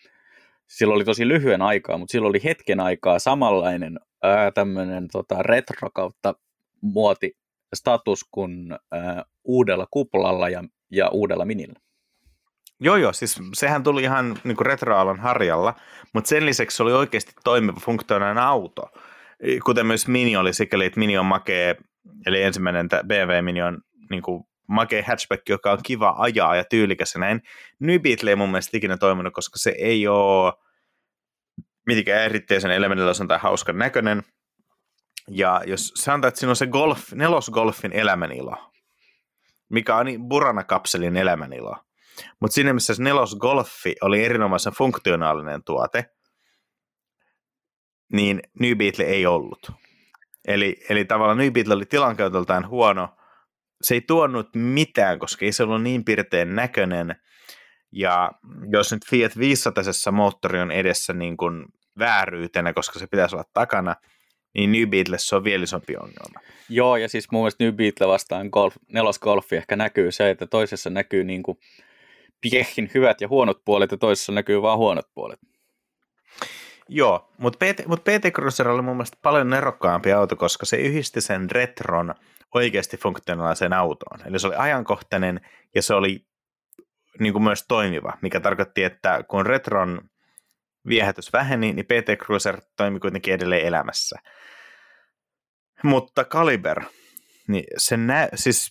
sillä 0.66 0.94
oli 0.94 1.04
tosi 1.04 1.28
lyhyen 1.28 1.62
aikaa, 1.62 1.98
mutta 1.98 2.12
sillä 2.12 2.28
oli 2.28 2.40
hetken 2.44 2.80
aikaa 2.80 3.18
samanlainen 3.18 4.00
ää, 4.22 4.50
tämmöinen 4.50 5.08
tota, 5.08 5.42
retro 5.42 5.90
kautta 5.94 6.34
muoti 6.80 7.36
status 7.74 8.24
kuin 8.30 8.72
ää, 8.92 9.24
uudella 9.44 9.86
kuplalla 9.90 10.48
ja, 10.48 10.64
ja 10.90 11.08
uudella 11.08 11.44
minillä. 11.44 11.80
Joo, 12.80 12.96
joo, 12.96 13.12
siis 13.12 13.40
sehän 13.54 13.82
tuli 13.82 14.02
ihan 14.02 14.38
niin 14.44 14.56
retroalan 14.60 15.20
harjalla, 15.20 15.74
mutta 16.12 16.28
sen 16.28 16.46
lisäksi 16.46 16.76
se 16.76 16.82
oli 16.82 16.92
oikeasti 16.92 17.32
toimiva 17.44 17.80
funktionaalinen 17.80 18.44
auto. 18.44 18.90
Kuten 19.64 19.86
myös 19.86 20.08
Mini 20.08 20.36
oli 20.36 20.52
sikäli, 20.52 20.84
että 20.84 21.00
Mini 21.00 21.18
on 21.18 21.26
makee, 21.26 21.76
eli 22.26 22.42
ensimmäinen 22.42 22.88
BMW 22.88 23.42
Mini 23.42 23.62
on 23.62 23.80
niin 24.10 24.22
kuin 24.22 24.44
makee 24.68 25.02
hatchback, 25.02 25.48
joka 25.48 25.72
on 25.72 25.78
kiva 25.82 26.14
ajaa 26.18 26.56
ja 26.56 26.64
tyylikäs 26.64 27.14
ja 27.14 27.20
näin. 27.20 27.42
New 27.80 28.00
Beetle 28.00 28.30
ei 28.30 28.36
mun 28.36 28.50
mielestä 28.50 28.76
ikinä 28.76 28.96
toiminut, 28.96 29.34
koska 29.34 29.58
se 29.58 29.74
ei 29.78 30.08
ole 30.08 30.52
mitenkään 31.86 32.22
erityisen 32.22 32.70
elementillä 32.70 33.12
tai 33.28 33.38
hauskan 33.38 33.78
näköinen. 33.78 34.22
Ja 35.30 35.62
jos 35.66 35.92
sanotaan, 35.94 36.28
että 36.28 36.40
siinä 36.40 36.50
on 36.50 36.56
se 36.56 36.66
golf, 36.66 37.12
nelosgolfin 37.12 37.92
elämänilo, 37.92 38.72
mikä 39.68 39.96
on 39.96 40.06
niin 40.06 40.28
Burana-kapselin 40.28 41.16
elämänilo, 41.16 41.76
mutta 42.40 42.54
siinä 42.54 42.72
missä 42.72 42.92
nelos 42.98 43.36
Golfi 43.36 43.96
oli 44.00 44.24
erinomaisen 44.24 44.72
funktionaalinen 44.72 45.64
tuote, 45.64 46.04
niin 48.12 48.42
New 48.60 48.76
Beetle 48.76 49.04
ei 49.04 49.26
ollut. 49.26 49.70
Eli, 50.48 50.76
eli 50.88 51.04
tavallaan 51.04 51.38
New 51.38 51.52
Beetle 51.52 51.74
oli 51.74 51.86
tilankäytöltään 51.86 52.68
huono. 52.68 53.08
Se 53.82 53.94
ei 53.94 54.00
tuonut 54.00 54.48
mitään, 54.54 55.18
koska 55.18 55.44
ei 55.44 55.52
se 55.52 55.62
ollut 55.62 55.82
niin 55.82 56.04
pirteen 56.04 56.54
näköinen. 56.54 57.16
Ja 57.92 58.30
jos 58.72 58.92
nyt 58.92 59.06
Fiat 59.10 59.38
500 59.38 59.84
moottori 60.12 60.60
on 60.60 60.70
edessä 60.70 61.12
niin 61.12 61.36
kuin 61.36 61.64
vääryytenä, 61.98 62.72
koska 62.72 62.98
se 62.98 63.06
pitäisi 63.06 63.36
olla 63.36 63.44
takana, 63.54 63.96
niin 64.54 64.72
New 64.72 64.88
Beetle 64.88 65.16
se 65.18 65.36
on 65.36 65.44
vielä 65.44 65.64
isompi 65.64 65.96
ongelma. 65.96 66.40
Joo, 66.68 66.96
ja 66.96 67.08
siis 67.08 67.30
mun 67.32 67.42
mielestä 67.42 67.64
New 67.64 67.74
Beetle 67.74 68.06
vastaan 68.06 68.48
golf, 68.52 68.76
nelosgolfi 68.92 69.56
ehkä 69.56 69.76
näkyy 69.76 70.12
se, 70.12 70.30
että 70.30 70.46
toisessa 70.46 70.90
näkyy 70.90 71.24
niin 71.24 71.42
kuin 71.42 71.58
Piehin 72.40 72.90
hyvät 72.94 73.20
ja 73.20 73.28
huonot 73.28 73.64
puolet 73.64 73.90
ja 73.90 73.96
toisessa 73.96 74.32
näkyy 74.32 74.62
vain 74.62 74.78
huonot 74.78 75.06
puolet. 75.14 75.40
Joo, 76.88 77.32
mutta 77.38 77.58
PT, 77.66 77.86
mut 77.86 78.04
PT 78.04 78.32
Cruiser 78.32 78.68
oli 78.68 78.82
mun 78.82 78.96
mielestä 78.96 79.18
paljon 79.22 79.50
nerokkaampi 79.50 80.12
auto, 80.12 80.36
koska 80.36 80.66
se 80.66 80.76
yhdisti 80.76 81.20
sen 81.20 81.50
retron 81.50 82.14
oikeasti 82.54 82.96
funktionaaliseen 82.96 83.72
autoon. 83.72 84.20
Eli 84.26 84.38
se 84.38 84.46
oli 84.46 84.56
ajankohtainen 84.56 85.40
ja 85.74 85.82
se 85.82 85.94
oli 85.94 86.26
niin 87.20 87.32
kuin 87.32 87.42
myös 87.42 87.64
toimiva, 87.68 88.12
mikä 88.22 88.40
tarkoitti, 88.40 88.84
että 88.84 89.22
kun 89.28 89.46
retron 89.46 90.00
viehätys 90.88 91.32
väheni, 91.32 91.72
niin 91.72 91.86
PT 91.86 92.24
Cruiser 92.24 92.60
toimi 92.76 93.00
kuitenkin 93.00 93.34
edelleen 93.34 93.66
elämässä. 93.66 94.18
Mutta 95.82 96.24
Kaliber, 96.24 96.84
niin 97.48 97.64
se 97.76 97.96
nä- 97.96 98.28
siis 98.34 98.70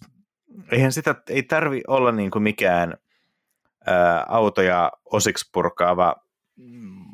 eihän 0.72 0.92
sitä, 0.92 1.16
ei 1.30 1.44
tarvi 1.44 1.82
olla 1.88 2.12
niin 2.12 2.32
kuin 2.32 2.44
mikään 2.44 2.98
ää, 3.88 4.26
autoja 4.28 4.92
osiksi 5.06 5.50
purkaava 5.54 6.16
mm, 6.56 7.13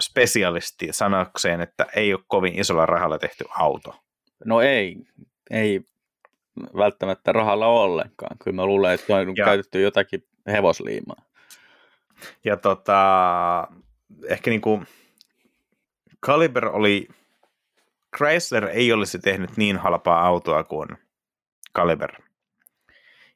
spesialisti 0.00 0.88
sanakseen, 0.90 1.60
että 1.60 1.86
ei 1.96 2.14
ole 2.14 2.22
kovin 2.28 2.60
isolla 2.60 2.86
rahalla 2.86 3.18
tehty 3.18 3.44
auto. 3.58 3.94
No 4.44 4.60
ei, 4.60 4.96
ei 5.50 5.80
välttämättä 6.76 7.32
rahalla 7.32 7.66
ollenkaan. 7.66 8.36
Kyllä 8.44 8.54
mä 8.54 8.66
luulen, 8.66 8.94
että 8.94 9.16
on 9.16 9.36
ja, 9.36 9.44
käytetty 9.44 9.80
jotakin 9.80 10.24
hevosliimaa. 10.46 11.24
Ja 12.44 12.56
tota, 12.56 13.68
ehkä 14.28 14.50
niin 14.50 14.60
kuin 14.60 14.86
Caliber 16.26 16.66
oli, 16.66 17.08
Chrysler 18.16 18.68
ei 18.68 18.92
olisi 18.92 19.18
tehnyt 19.18 19.56
niin 19.56 19.76
halpaa 19.76 20.26
autoa 20.26 20.64
kuin 20.64 20.88
Caliber. 21.76 22.12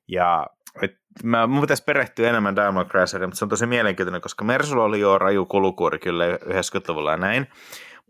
Ja 0.08 0.46
et, 0.82 0.98
mä, 1.24 1.46
mun 1.46 1.60
pitäisi 1.60 1.84
perehtyä 1.84 2.28
enemmän 2.28 2.56
Daimler 2.56 2.86
Chrysleriin, 2.86 3.28
mutta 3.28 3.38
se 3.38 3.44
on 3.44 3.48
tosi 3.48 3.66
mielenkiintoinen, 3.66 4.20
koska 4.20 4.44
Mersulla 4.44 4.84
oli 4.84 5.00
jo 5.00 5.18
raju 5.18 5.46
kulukuori 5.46 5.98
kyllä 5.98 6.24
90-luvulla 6.36 7.10
ja 7.10 7.16
näin. 7.16 7.46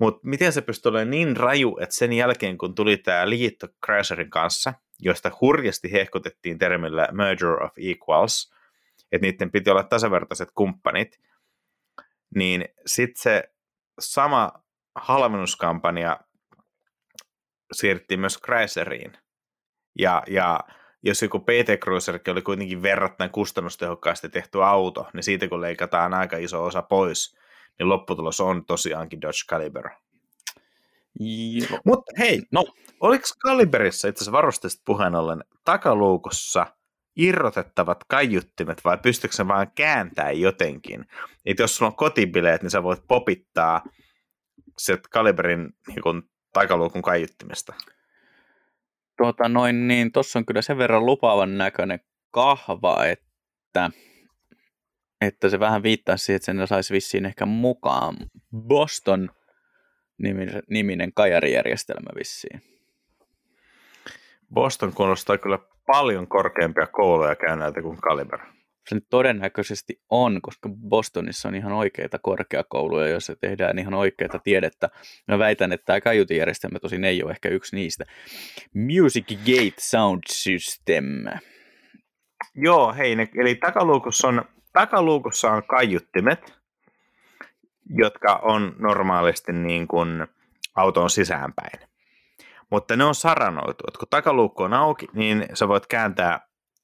Mutta 0.01 0.21
miten 0.23 0.53
se 0.53 0.63
pystyi 0.63 0.91
olemaan 0.91 1.11
niin 1.11 1.37
raju, 1.37 1.79
että 1.81 1.95
sen 1.95 2.13
jälkeen 2.13 2.59
kun 2.59 2.75
tuli 2.75 2.97
tämä 2.97 3.29
liitto 3.29 3.69
Chryslerin 3.87 4.31
kanssa, 4.31 4.75
josta 5.01 5.31
hurjasti 5.41 5.93
hehkutettiin 5.93 6.59
termillä 6.59 7.09
merger 7.13 7.63
of 7.63 7.73
equals, 7.79 8.53
että 9.13 9.27
niiden 9.27 9.51
piti 9.51 9.71
olla 9.71 9.83
tasavertaiset 9.83 10.49
kumppanit, 10.55 11.21
niin 12.35 12.65
sitten 12.87 13.23
se 13.23 13.43
sama 14.01 14.53
halvennuskampanja 14.95 16.21
siirrettiin 17.73 18.21
myös 18.21 18.39
Chrysleriin. 18.45 19.13
Ja, 19.99 20.23
ja 20.27 20.61
jos 21.03 21.23
joku 21.23 21.39
PT 21.39 21.81
Cruiser 21.83 22.21
oli 22.29 22.43
kuitenkin 22.43 22.83
verrattain 22.83 23.31
kustannustehokkaasti 23.31 24.29
tehty 24.29 24.65
auto, 24.65 25.07
niin 25.13 25.23
siitä 25.23 25.49
kun 25.49 25.61
leikataan 25.61 26.15
aika 26.15 26.37
iso 26.37 26.65
osa 26.65 26.83
pois, 26.83 27.37
niin 27.79 27.89
lopputulos 27.89 28.41
on 28.41 28.65
tosiaankin 28.67 29.21
Dodge 29.21 29.47
Caliber. 29.51 29.91
Mutta 31.85 32.13
hei, 32.19 32.43
no. 32.53 32.65
oliko 33.01 33.25
Caliberissa 33.47 34.09
itse 34.09 34.19
asiassa 34.19 34.33
varusteista 34.33 34.83
puheen 34.87 35.15
ollen 35.15 35.45
takaluukossa 35.65 36.67
irrotettavat 37.17 38.05
kaiuttimet 38.09 38.85
vai 38.85 38.99
pystyykö 38.99 39.37
se 39.37 39.49
vaan 39.49 39.71
kääntää 39.75 40.31
jotenkin? 40.31 41.05
Et 41.47 41.59
jos 41.59 41.77
sulla 41.77 41.91
on 41.91 41.97
kotibileet, 41.97 42.63
niin 42.63 42.71
sä 42.71 42.83
voit 42.83 43.03
popittaa 43.09 43.83
se 44.79 44.97
Caliberin 44.97 45.69
niin 45.89 46.03
kun, 46.03 46.23
takaluukun 46.53 47.03
kaiuttimesta. 47.03 47.75
Tuota 49.17 49.49
noin, 49.49 49.89
niin 49.89 50.13
tuossa 50.13 50.39
on 50.39 50.47
kyllä 50.47 50.63
sen 50.63 50.79
verran 50.79 51.07
lupaavan 51.07 51.59
näköinen 51.59 52.01
kahva, 52.31 53.05
että, 53.05 53.91
että 55.21 55.49
se 55.49 55.61
vähän 55.61 55.83
viittaa 55.83 56.17
siihen, 56.17 56.37
että 56.37 56.47
sen 56.47 56.67
saisi 56.67 56.95
vissiin 56.95 57.27
ehkä 57.27 57.47
mukaan. 57.47 58.17
Boston 58.57 59.31
niminen 60.71 61.13
kajarijärjestelmä 61.15 62.11
vissiin. 62.19 62.63
Boston 64.55 64.93
kuulostaa 64.93 65.39
kyllä 65.39 65.59
paljon 65.87 66.29
korkeampia 66.29 66.87
kouluja 66.87 67.37
käyneiltä 67.37 67.83
kuin 67.83 67.97
Kaliber. 67.97 68.56
Se 68.89 68.95
nyt 68.95 69.07
todennäköisesti 69.11 70.01
on, 70.11 70.43
koska 70.43 70.69
Bostonissa 70.89 71.49
on 71.49 71.55
ihan 71.55 71.73
oikeita 71.73 72.19
korkeakouluja, 72.19 73.09
joissa 73.09 73.37
tehdään 73.37 73.79
ihan 73.79 73.95
oikeita 73.95 74.39
tiedettä. 74.39 74.89
Mä 75.29 75.39
väitän, 75.39 75.73
että 75.73 75.85
tämä 75.85 76.01
kaiutijärjestelmä 76.01 76.79
tosin 76.79 77.05
ei 77.05 77.23
ole 77.23 77.31
ehkä 77.31 77.49
yksi 77.49 77.77
niistä. 77.77 78.05
Music 78.75 79.27
Gate 79.29 79.81
Sound 79.81 80.23
System. 80.31 81.05
Joo, 82.55 82.93
hei, 82.93 83.17
ne, 83.17 83.29
eli 83.41 83.55
takaluukussa 83.55 84.29
on, 84.29 84.45
takaluukussa 84.73 85.51
on 85.51 85.63
kaiuttimet, 85.67 86.55
jotka 87.91 88.41
on 88.43 88.77
normaalisti 88.79 89.53
niin 89.53 89.89
kuin 89.89 90.27
auton 90.75 91.11
sisäänpäin. 91.11 91.89
Mutta 92.71 92.97
ne 92.97 93.05
on 93.05 93.15
saranoitu, 93.15 93.85
että 93.89 93.99
kun 93.99 94.09
takaluukku 94.11 94.63
on 94.63 94.75
auki, 94.75 95.07
niin 95.13 95.47
sä 95.55 95.69
voit 95.69 95.87
kääntää 95.87 96.41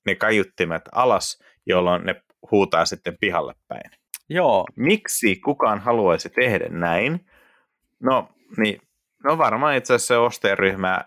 ne 0.06 0.14
kaiuttimet 0.14 0.82
alas, 0.92 1.42
jolloin 1.66 2.04
ne 2.04 2.22
huutaa 2.50 2.84
sitten 2.84 3.16
pihalle 3.20 3.54
päin. 3.68 3.90
Joo. 4.28 4.64
Miksi 4.76 5.36
kukaan 5.36 5.78
haluaisi 5.80 6.30
tehdä 6.30 6.68
näin? 6.68 7.26
No, 8.00 8.28
niin, 8.56 8.80
no 9.24 9.38
varmaan 9.38 9.76
itse 9.76 9.94
asiassa 9.94 10.14
se 10.14 10.18
ostajaryhmä, 10.18 11.04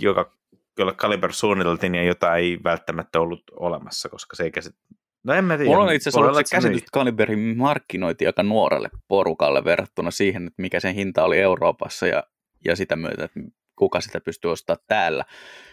joka, 0.00 0.32
jolle 0.78 0.94
Kaliber 0.94 1.32
suunniteltiin 1.32 1.94
ja 1.94 2.04
jota 2.04 2.36
ei 2.36 2.58
välttämättä 2.64 3.20
ollut 3.20 3.42
olemassa, 3.52 4.08
koska 4.08 4.36
se 4.36 4.44
ei 4.44 4.50
käsit... 4.50 4.76
No 5.24 5.34
en 5.34 5.44
mä 5.44 5.56
tiedä. 5.56 5.70
Mulla 5.70 5.84
on 5.84 5.92
itse 5.92 6.08
asiassa 6.08 6.20
ollut 6.20 6.46
se 6.46 6.56
käsitys, 6.56 6.78
että 6.78 6.88
Kaliberin 6.92 7.58
markkinointi 7.58 8.26
aika 8.26 8.42
nuorelle 8.42 8.90
porukalle 9.08 9.64
verrattuna 9.64 10.10
siihen, 10.10 10.46
että 10.46 10.62
mikä 10.62 10.80
sen 10.80 10.94
hinta 10.94 11.24
oli 11.24 11.38
Euroopassa 11.38 12.06
ja, 12.06 12.22
ja 12.64 12.76
sitä 12.76 12.96
myötä, 12.96 13.24
että 13.24 13.40
kuka 13.76 14.00
sitä 14.00 14.20
pystyy 14.20 14.50
ostamaan 14.50 14.84
täällä. 14.88 15.24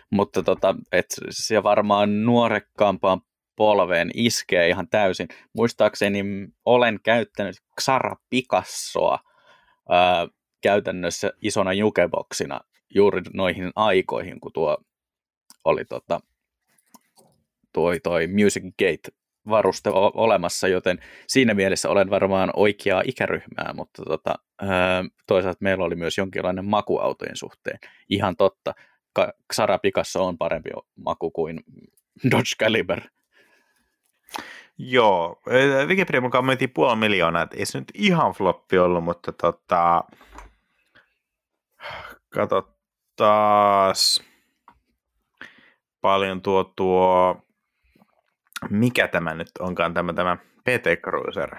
Mutta 0.10 0.44
tota, 0.44 0.76
et 0.92 1.06
se 1.30 1.64
varmaan 1.64 2.26
nuorekkaampaan 2.26 3.22
polveen 3.60 4.12
iskee 4.14 4.70
ihan 4.70 4.88
täysin. 4.90 5.28
Muistaakseni 5.54 6.24
olen 6.66 7.00
käyttänyt 7.04 7.56
Xara 7.82 8.16
Picassoa 8.30 9.20
ää, 9.90 10.28
käytännössä 10.62 11.32
isona 11.42 11.74
jukeboksina 11.74 12.60
juuri 12.96 13.22
noihin 13.34 13.72
aikoihin, 13.76 14.40
kun 14.40 14.54
tuo 14.54 14.78
oli 15.66 15.86
tota, 15.86 16.20
toi, 17.74 18.00
toi 18.00 18.28
Music 18.28 18.64
Gate 18.64 19.18
varuste 19.50 19.90
olemassa, 20.14 20.68
joten 20.68 21.00
siinä 21.28 21.54
mielessä 21.54 21.90
olen 21.90 22.10
varmaan 22.10 22.52
oikeaa 22.56 23.04
ikäryhmää, 23.06 23.74
mutta 23.74 24.04
tota, 24.06 24.36
toisaalta 25.28 25.58
meillä 25.62 25.86
oli 25.86 25.96
myös 25.96 26.18
jonkinlainen 26.18 26.66
makuautojen 26.66 27.38
suhteen. 27.38 27.80
Ihan 28.10 28.36
totta, 28.36 28.74
Xara 29.54 29.78
Picasso 29.78 30.26
on 30.26 30.38
parempi 30.38 30.70
maku 30.96 31.32
kuin 31.32 31.60
Dodge 32.32 32.56
Caliber. 32.64 33.02
Joo, 34.82 35.42
Wikipedia 35.88 36.22
mukaan 36.22 36.46
myytiin 36.46 36.70
puoli 36.70 36.96
miljoonaa, 36.96 37.42
että 37.42 37.58
ei 37.58 37.66
se 37.66 37.80
nyt 37.80 37.92
ihan 37.94 38.32
floppi 38.32 38.78
ollut, 38.78 39.04
mutta 39.04 39.32
tota, 39.32 40.04
kato 42.30 42.78
taas 43.16 44.24
paljon 46.02 46.42
tuo 46.42 46.64
tuo, 46.64 47.42
mikä 48.70 49.08
tämä 49.08 49.34
nyt 49.34 49.52
onkaan 49.60 49.94
tämä, 49.94 50.14
tämä 50.14 50.38
PT 50.38 51.02
Cruiser 51.04 51.56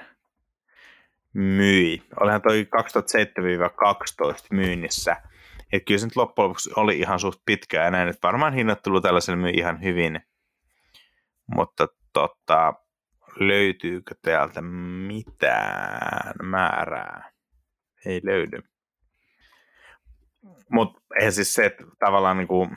myi. 1.33 2.03
Olihan 2.21 2.43
toi 2.43 2.69
2007-2012 4.33 4.47
myynnissä. 4.51 5.17
Että 5.73 5.87
kyllä 5.87 5.99
se 5.99 6.07
nyt 6.07 6.17
loppujen 6.17 6.49
lopuksi 6.49 6.71
oli 6.77 6.99
ihan 6.99 7.21
suht 7.21 7.41
pitkään 7.47 7.85
ja 7.85 7.91
näin, 7.91 8.09
että 8.09 8.27
varmaan 8.27 8.55
hinnoittelu 8.55 9.01
tällaisen 9.01 9.39
myi 9.39 9.53
ihan 9.55 9.83
hyvin. 9.83 10.21
Mutta 11.55 11.89
tota, 12.13 12.75
löytyykö 13.39 14.15
täältä 14.23 14.63
mitään 15.07 16.33
määrää? 16.43 17.33
Ei 18.07 18.21
löydy. 18.25 18.63
Mutta 20.71 21.01
eihän 21.19 21.33
siis 21.33 21.55
se, 21.55 21.67
että 21.67 21.85
tavallaan 21.99 22.37
niin 22.37 22.49
kuin, 22.49 22.77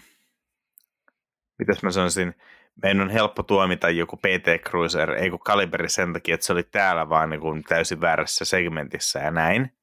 mitäs 1.60 1.84
mä 1.84 1.92
sanoisin, 1.92 2.36
meidän 2.82 3.02
on 3.02 3.10
helppo 3.10 3.44
tuomita 3.44 3.90
joku 3.90 4.18
PT 4.18 4.64
Cruiser, 4.70 5.12
ei 5.12 5.30
kun 5.30 5.40
Kaliberi 5.40 5.90
sen 5.90 6.14
takia, 6.14 6.34
että 6.34 6.46
se 6.46 6.54
oli 6.54 6.64
täällä 6.64 7.10
vaan 7.10 7.30
niin 7.30 7.42
kuin 7.42 7.64
täysin 7.64 8.02
väärässä 8.02 8.46
segmentissä 8.46 9.20
ja 9.20 9.32
näin. 9.32 9.74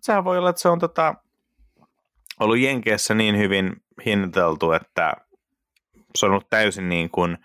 Sehän 0.00 0.24
voi 0.24 0.38
olla, 0.38 0.50
että 0.50 0.62
se 0.62 0.68
on 0.68 0.78
tota, 0.78 1.14
ollut 2.40 2.58
Jenkeissä 2.58 3.14
niin 3.14 3.38
hyvin 3.38 3.82
hinnoiteltu, 4.06 4.72
että 4.72 5.12
se 6.18 6.26
on 6.26 6.32
ollut 6.32 6.50
täysin 6.50 6.88
niin 6.88 7.10
kuin 7.10 7.38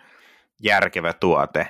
järkevä 0.64 1.14
tuote. 1.14 1.68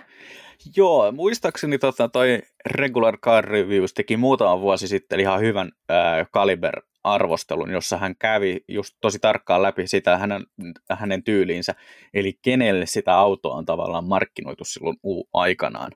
Joo, 0.76 1.12
muistaakseni 1.12 1.78
tota, 1.78 2.10
toi 2.10 2.42
Regular 2.66 3.18
Car 3.18 3.46
Reviews 3.46 3.94
teki 3.94 4.18
muutama 4.18 4.62
vuosi 4.62 4.88
sitten 4.88 5.20
ihan 5.20 5.40
hyvän 5.40 5.72
ää, 5.90 6.26
Caliber-arvostelun, 6.26 7.72
jossa 7.72 7.98
hän 7.98 8.16
kävi 8.20 8.60
just 8.68 8.96
tosi 9.02 9.20
tarkkaan 9.20 9.62
läpi 9.62 9.88
sitä 9.88 10.18
hänen, 10.18 10.46
hänen 10.92 11.24
tyyliinsä, 11.24 11.76
eli 12.14 12.34
kenelle 12.42 12.86
sitä 12.86 13.18
autoa 13.18 13.56
on 13.56 13.66
tavallaan 13.66 14.08
markkinoitu 14.08 14.64
silloin 14.66 14.98
uu 15.04 15.30
aikanaan. 15.34 15.92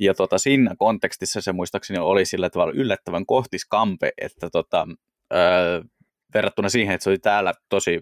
Ja 0.00 0.14
tota, 0.14 0.38
siinä 0.38 0.74
kontekstissa 0.78 1.40
se 1.40 1.52
muistaakseni 1.52 1.98
oli 1.98 2.24
sillä 2.24 2.50
tavalla 2.50 2.72
yllättävän 2.76 3.26
kohtiskampe, 3.26 4.12
että 4.18 4.50
tota, 4.50 4.86
ää, 5.30 5.82
verrattuna 6.34 6.68
siihen, 6.68 6.94
että 6.94 7.04
se 7.04 7.10
oli 7.10 7.18
täällä 7.18 7.54
tosi 7.68 8.00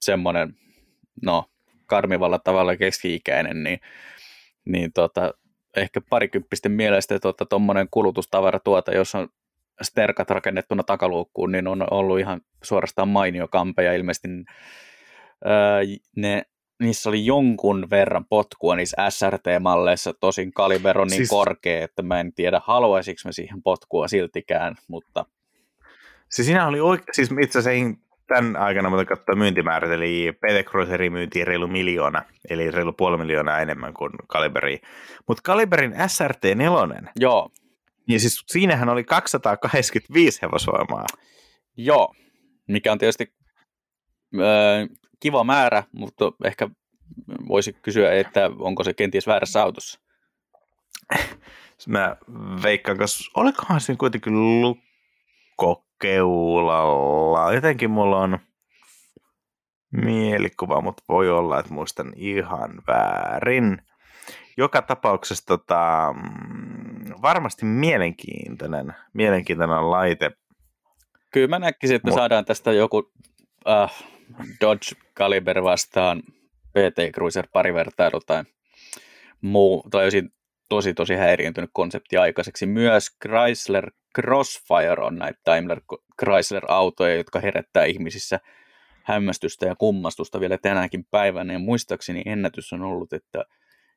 semmoinen, 0.00 0.54
no, 1.22 1.44
karmivalla 1.90 2.38
tavalla 2.38 2.76
keski-ikäinen, 2.76 3.62
niin, 3.62 3.80
niin 4.64 4.92
tota, 4.92 5.34
ehkä 5.76 6.00
parikymppisten 6.10 6.72
mielestä 6.72 7.18
tuommoinen 7.48 7.86
tota, 7.86 7.90
kulutustavaratuote, 7.90 8.92
jossa 8.92 9.18
on 9.18 9.28
sterkat 9.82 10.30
rakennettuna 10.30 10.82
takaluukkuun, 10.82 11.52
niin 11.52 11.66
on 11.66 11.86
ollut 11.90 12.18
ihan 12.18 12.40
suorastaan 12.62 13.08
mainio 13.08 13.48
kampe 13.48 13.84
ja 13.84 13.92
ilmeisesti 13.92 14.28
öö, 15.46 15.82
ne, 16.16 16.42
niissä 16.80 17.08
oli 17.08 17.26
jonkun 17.26 17.86
verran 17.90 18.24
potkua 18.24 18.76
niissä 18.76 19.10
SRT-malleissa, 19.10 20.14
tosin 20.20 20.52
kaliber 20.52 20.98
on 20.98 21.08
niin 21.08 21.16
siis, 21.16 21.30
korkea, 21.30 21.84
että 21.84 22.02
mä 22.02 22.20
en 22.20 22.32
tiedä 22.32 22.60
haluaisiko 22.64 23.20
me 23.24 23.32
siihen 23.32 23.62
potkua 23.62 24.08
siltikään, 24.08 24.74
mutta... 24.88 25.24
Siis 26.28 26.46
siinä 26.46 26.66
oli 26.66 26.78
oike- 26.78 27.12
siis 27.12 27.30
itse 27.42 27.58
asiassa 27.58 28.00
tämän 28.34 28.56
aikana 28.56 28.90
mutta 28.90 29.04
katsoa 29.04 29.36
myyntimäärät, 29.36 29.90
eli 29.90 30.32
PT 30.32 30.70
Cruiserin 30.70 31.12
myyntiin 31.12 31.46
reilu 31.46 31.68
miljoona, 31.68 32.22
eli 32.50 32.70
reilu 32.70 32.92
puoli 32.92 33.18
miljoonaa 33.18 33.60
enemmän 33.60 33.94
kuin 33.94 34.12
Kaliberi. 34.26 34.80
Mutta 35.28 35.42
Kaliberin 35.44 35.92
SRT4, 35.92 37.10
Joo. 37.16 37.50
niin 38.08 38.20
siis 38.20 38.44
siinähän 38.46 38.88
oli 38.88 39.04
285 39.04 40.42
hevosvoimaa. 40.42 41.06
Joo, 41.76 42.14
mikä 42.68 42.92
on 42.92 42.98
tietysti 42.98 43.34
äh, 44.34 44.96
kiva 45.20 45.44
määrä, 45.44 45.82
mutta 45.92 46.32
ehkä 46.44 46.68
voisi 47.48 47.72
kysyä, 47.72 48.12
että 48.12 48.50
onko 48.58 48.84
se 48.84 48.94
kenties 48.94 49.26
väärässä 49.26 49.62
autossa. 49.62 50.00
Mä 51.88 52.16
veikkaan, 52.62 52.98
koska 52.98 53.40
olikohan 53.40 53.80
siinä 53.80 53.98
kuitenkin 53.98 54.60
lukko 54.60 55.89
keulalla. 56.00 57.52
Jotenkin 57.52 57.90
mulla 57.90 58.18
on 58.18 58.38
mielikuva, 59.92 60.80
mutta 60.80 61.02
voi 61.08 61.30
olla, 61.30 61.60
että 61.60 61.74
muistan 61.74 62.12
ihan 62.16 62.82
väärin. 62.86 63.82
Joka 64.56 64.82
tapauksessa 64.82 65.46
tota, 65.46 66.14
mm, 66.16 67.14
varmasti 67.22 67.66
mielenkiintoinen, 67.66 68.94
mielenkiintoinen 69.12 69.90
laite. 69.90 70.30
Kyllä 71.32 71.48
mä 71.48 71.58
näkisin, 71.58 71.96
että 71.96 72.08
Mut... 72.08 72.18
saadaan 72.18 72.44
tästä 72.44 72.72
joku 72.72 73.12
äh, 73.68 74.04
Dodge 74.60 75.00
Caliber 75.16 75.62
vastaan 75.62 76.22
PT 76.70 77.14
Cruiser 77.14 77.46
parivertailu 77.52 78.20
tai 78.20 78.44
muu, 79.40 79.84
tai 79.90 80.10
tosi 80.70 80.94
tosi 80.94 81.14
häiriintynyt 81.14 81.70
konsepti 81.72 82.16
aikaiseksi. 82.16 82.66
Myös 82.66 83.16
Chrysler 83.22 83.90
Crossfire 84.20 85.02
on 85.02 85.16
näitä 85.16 85.40
Daimler 85.46 85.80
Chrysler-autoja, 86.22 87.14
jotka 87.14 87.40
herättää 87.40 87.84
ihmisissä 87.84 88.40
hämmästystä 89.04 89.66
ja 89.66 89.76
kummastusta 89.76 90.40
vielä 90.40 90.58
tänäkin 90.58 91.04
päivänä. 91.10 91.52
Ja 91.52 91.58
muistaakseni 91.58 92.22
ennätys 92.26 92.72
on 92.72 92.82
ollut, 92.82 93.12
että 93.12 93.44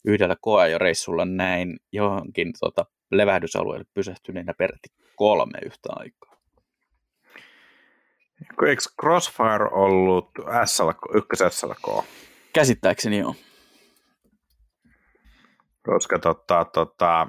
yhdellä 0.05 0.35
koeajoreissulla 0.41 1.25
näin 1.25 1.79
johonkin 1.91 2.53
tota, 2.59 2.85
levähdysalueelle 3.11 3.85
pysähtyneenä 3.93 4.53
peräti 4.57 4.87
kolme 5.15 5.59
yhtä 5.65 5.89
aikaa. 5.89 6.33
Eikö 8.67 8.81
Crossfire 9.01 9.69
ollut 9.71 10.29
SL, 10.65 10.89
ykkös 11.17 11.39
SLK? 11.49 12.05
Käsittääkseni 12.53 13.19
joo. 13.19 13.35
Koska 15.83 16.19
tota, 16.19 16.65
tota, 16.65 17.27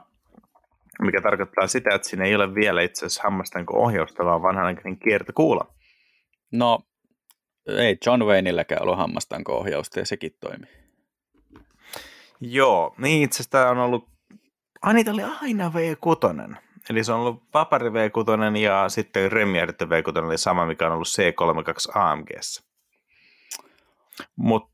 mikä 1.03 1.21
tarkoittaa 1.21 1.67
sitä, 1.67 1.95
että 1.95 2.09
siinä 2.09 2.25
ei 2.25 2.35
ole 2.35 2.55
vielä 2.55 2.83
itse 2.83 3.07
asiassa 3.07 3.23
hammasten 3.23 3.65
ohjausta, 3.73 4.25
vaan 4.25 4.43
vanhanaikainen 4.43 4.99
kiertokuula. 4.99 5.75
No, 6.53 6.79
ei 7.67 7.97
John 8.07 8.23
Wayneilläkään 8.23 8.83
ollut 8.83 8.99
hammastanko 8.99 9.59
ohjausta 9.59 9.99
ja 9.99 10.07
sekin 10.07 10.37
toimi. 10.41 10.67
Joo, 12.41 12.95
niin 12.99 13.23
itse 13.23 13.43
asiassa 13.43 13.71
on 13.71 13.79
ollut, 13.79 14.09
ah 14.83 14.95
niitä 14.95 15.11
oli 15.11 15.23
aina 15.43 15.73
V6. 15.75 16.57
Eli 16.91 17.05
se 17.05 17.13
on 17.13 17.21
ollut 17.21 17.43
Vapari 17.55 17.89
V6 17.89 18.57
ja 18.57 18.89
sitten 18.89 19.33
Remieritty 19.33 19.85
V6 19.85 20.25
oli 20.25 20.39
sama, 20.39 20.67
mikä 20.67 20.87
on 20.87 20.93
ollut 20.93 21.09
C32 21.09 21.99
AMGssä. 21.99 22.65
Mutta 24.37 24.74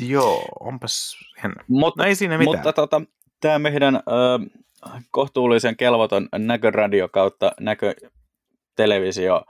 joo, 0.00 0.42
onpas 0.60 1.16
jännä. 1.42 1.64
Mut, 1.68 1.96
no 1.96 2.04
ei 2.04 2.14
siinä 2.14 2.38
mitään. 2.38 2.56
Mutta 2.56 2.72
tota, 2.72 3.02
tämä 3.40 3.58
meidän 3.58 3.96
ö, 3.96 4.00
kohtuullisen 5.10 5.76
kelvoton 5.76 6.28
näköradio 6.38 7.08
kautta 7.08 7.52
näkötelevisio 7.60 9.42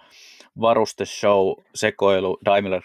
varusteshow, 0.61 1.53
sekoilu, 1.75 2.39
Daimler 2.45 2.83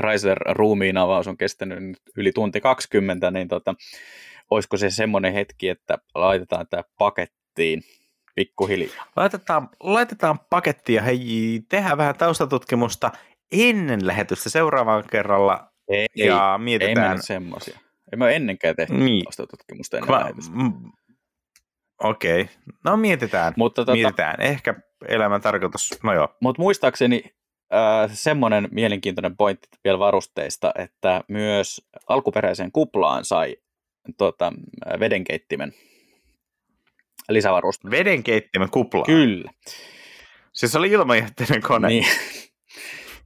Chrysler 0.00 0.38
ruumiin 0.50 0.96
avaus 0.96 1.28
on 1.28 1.36
kestänyt 1.36 1.78
yli 2.16 2.32
tunti 2.32 2.60
20, 2.60 3.30
niin 3.30 3.48
tota, 3.48 3.74
olisiko 4.50 4.76
se 4.76 4.90
semmoinen 4.90 5.32
hetki, 5.32 5.68
että 5.68 5.98
laitetaan 6.14 6.66
tämä 6.70 6.82
pakettiin 6.98 7.82
pikkuhiljaa? 8.34 9.06
Laitetaan, 9.16 9.68
laitetaan 9.80 10.38
pakettia, 10.50 11.02
hei, 11.02 11.60
tehdään 11.68 11.98
vähän 11.98 12.14
taustatutkimusta 12.18 13.10
ennen 13.52 14.06
lähetystä 14.06 14.50
seuraavaan 14.50 15.04
kerralla 15.10 15.71
ei, 15.92 16.26
ja 16.26 16.56
ei, 16.58 16.64
mietitään. 16.64 17.16
Ei 17.16 17.22
semmoisia. 17.22 17.78
Ei 18.12 18.16
me 18.16 18.36
ennenkään 18.36 18.76
tehty 18.76 18.94
niin. 18.94 19.24
taustatutkimusta 19.24 19.96
ennen 19.96 20.10
Kva- 20.10 20.20
lähetystä. 20.20 20.56
M- 20.56 20.92
Okei, 22.02 22.40
okay. 22.40 22.54
no 22.84 22.96
mietitään. 22.96 23.52
Mutta 23.56 23.82
tota, 23.82 23.92
mietitään. 23.92 24.40
Ehkä 24.40 24.74
elämän 25.08 25.40
tarkoitus, 25.40 25.98
no 26.02 26.14
joo. 26.14 26.36
Mutta 26.40 26.62
muistaakseni 26.62 27.22
äh, 27.74 28.10
semmoinen 28.12 28.68
mielenkiintoinen 28.70 29.36
pointti 29.36 29.68
vielä 29.84 29.98
varusteista, 29.98 30.72
että 30.78 31.24
myös 31.28 31.88
alkuperäiseen 32.08 32.72
kuplaan 32.72 33.24
sai 33.24 33.56
tota, 34.18 34.52
vedenkeittimen 35.00 35.72
lisävarusta. 37.28 37.90
Vedenkeittimen 37.90 38.70
kuplaan? 38.70 39.06
Kyllä. 39.06 39.50
Siis 40.52 40.76
oli 40.76 40.90
ilmajätteinen 40.90 41.62
kone. 41.62 41.88
Niin, 41.88 42.06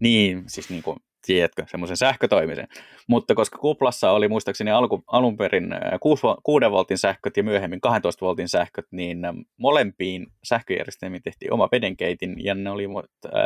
niin 0.00 0.44
siis 0.46 0.70
niin 0.70 0.82
kuin 0.82 0.96
tiedätkö, 1.26 1.64
semmoisen 1.68 1.96
sähkötoimisen. 1.96 2.68
Mutta 3.08 3.34
koska 3.34 3.58
kuplassa 3.58 4.10
oli 4.10 4.28
muistaakseni 4.28 4.70
alku, 4.70 5.04
alun 5.06 5.36
perin 5.36 5.74
6, 6.00 6.22
6 6.42 6.70
voltin 6.70 6.98
sähköt 6.98 7.36
ja 7.36 7.42
myöhemmin 7.42 7.80
12 7.80 8.26
voltin 8.26 8.48
sähköt, 8.48 8.86
niin 8.90 9.18
molempiin 9.56 10.26
sähköjärjestelmiin 10.44 11.22
tehtiin 11.22 11.52
oma 11.52 11.68
vedenkeitin 11.72 12.44
ja 12.44 12.54
ne 12.54 12.70
oli 12.70 12.86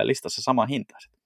listassa 0.02 0.42
sama 0.42 0.66
hintaiset. 0.66 1.20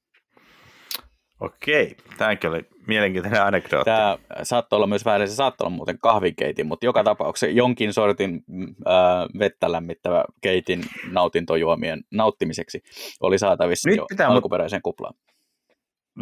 Okei, 1.40 1.97
tämäkin 2.18 2.51
oli 2.51 2.64
mielenkiintoinen 2.86 3.43
anekdootti. 3.43 3.85
Tämä 3.85 4.18
saattoi 4.43 4.76
olla 4.76 4.86
myös 4.86 5.05
väärin, 5.05 5.28
se 5.28 5.35
saattoi 5.35 5.66
olla 5.66 5.76
muuten 5.76 5.98
kahvikeitin, 5.98 6.66
mutta 6.66 6.86
joka 6.86 7.05
tapauksessa 7.05 7.47
jonkin 7.47 7.93
sortin 7.93 8.44
ää, 8.86 9.26
vettä 9.39 9.72
lämmittävä 9.72 10.24
keitin 10.40 10.82
nautintojuomien 11.12 12.02
nauttimiseksi 12.10 12.82
oli 13.20 13.39
saatavissa 13.39 13.89
Nyt 13.89 13.97
jo 13.97 14.06
pitää 14.09 14.28
alkuperäiseen 14.28 14.82
kuplaan. 14.82 15.14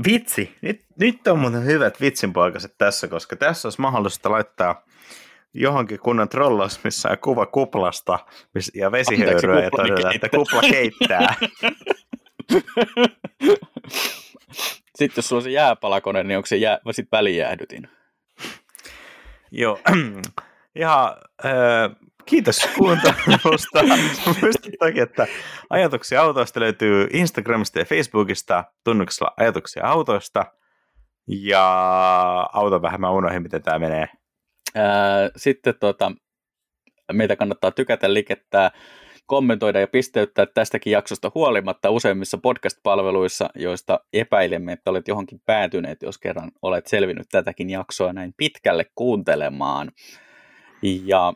Vitsi, 0.06 0.56
nyt, 0.62 0.84
nyt 1.00 1.26
on 1.26 1.38
muuten 1.38 1.64
hyvät 1.64 2.00
vitsinpoikaset 2.00 2.74
tässä, 2.78 3.08
koska 3.08 3.36
tässä 3.36 3.68
olisi 3.68 3.80
mahdollista 3.80 4.30
laittaa 4.30 4.84
johonkin 5.54 5.98
kunnan 5.98 6.28
trollaus, 6.28 6.84
missä 6.84 7.08
on 7.08 7.18
kuva 7.18 7.46
kuplasta 7.46 8.18
ja 8.74 8.92
vesihöyryä 8.92 9.62
ja 9.62 9.70
todeta, 9.70 10.12
että 10.12 10.28
kupla 10.28 10.60
keittää. 10.60 11.34
Sitten 14.98 15.16
jos 15.16 15.28
sulla 15.28 15.40
on 15.40 15.44
se 15.44 15.50
jääpalakone, 15.50 16.22
niin 16.22 16.36
onko 16.36 16.46
se 16.46 16.56
jää, 16.56 16.78
sitten 16.90 17.18
välijäähdytin? 17.18 17.88
Joo, 19.50 19.80
ihan 20.74 21.16
Kiitos 22.26 22.68
kuuntelusta. 22.78 23.82
Muistat 24.26 24.72
toki, 24.78 25.00
että 25.00 25.26
ajatuksia 25.70 26.22
autoista 26.22 26.60
löytyy 26.60 27.08
Instagramista 27.12 27.78
ja 27.78 27.84
Facebookista 27.84 28.64
tunnuksella 28.84 29.32
ajatuksia 29.36 29.86
autoista. 29.86 30.44
Ja 31.28 31.70
auto 32.52 32.82
vähän 32.82 33.00
mä 33.00 33.10
unohdin, 33.10 33.42
miten 33.42 33.62
tämä 33.62 33.78
menee. 33.78 34.08
sitten 35.36 35.74
tota, 35.80 36.12
meitä 37.12 37.36
kannattaa 37.36 37.70
tykätä, 37.70 38.14
likettää, 38.14 38.70
kommentoida 39.26 39.80
ja 39.80 39.88
pisteyttää 39.88 40.46
tästäkin 40.46 40.90
jaksosta 40.90 41.32
huolimatta 41.34 41.90
useimmissa 41.90 42.38
podcast-palveluissa, 42.38 43.48
joista 43.54 44.00
epäilemme, 44.12 44.72
että 44.72 44.90
olet 44.90 45.08
johonkin 45.08 45.40
päätyneet, 45.46 46.02
jos 46.02 46.18
kerran 46.18 46.50
olet 46.62 46.86
selvinnyt 46.86 47.26
tätäkin 47.30 47.70
jaksoa 47.70 48.12
näin 48.12 48.34
pitkälle 48.36 48.84
kuuntelemaan. 48.94 49.90
Ja 50.82 51.32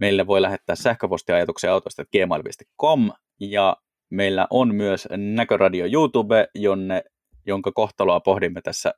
Meille 0.00 0.26
voi 0.26 0.42
lähettää 0.42 0.76
sähköpostiajatuksia 0.76 1.72
autosta 1.72 2.04
gmail.com 2.04 3.10
ja 3.40 3.76
meillä 4.10 4.46
on 4.50 4.74
myös 4.74 5.08
Näköradio 5.16 5.86
YouTube, 5.92 6.48
jonne, 6.54 7.04
jonka 7.46 7.72
kohtaloa 7.72 8.20
pohdimme 8.20 8.60
tässä. 8.60 8.94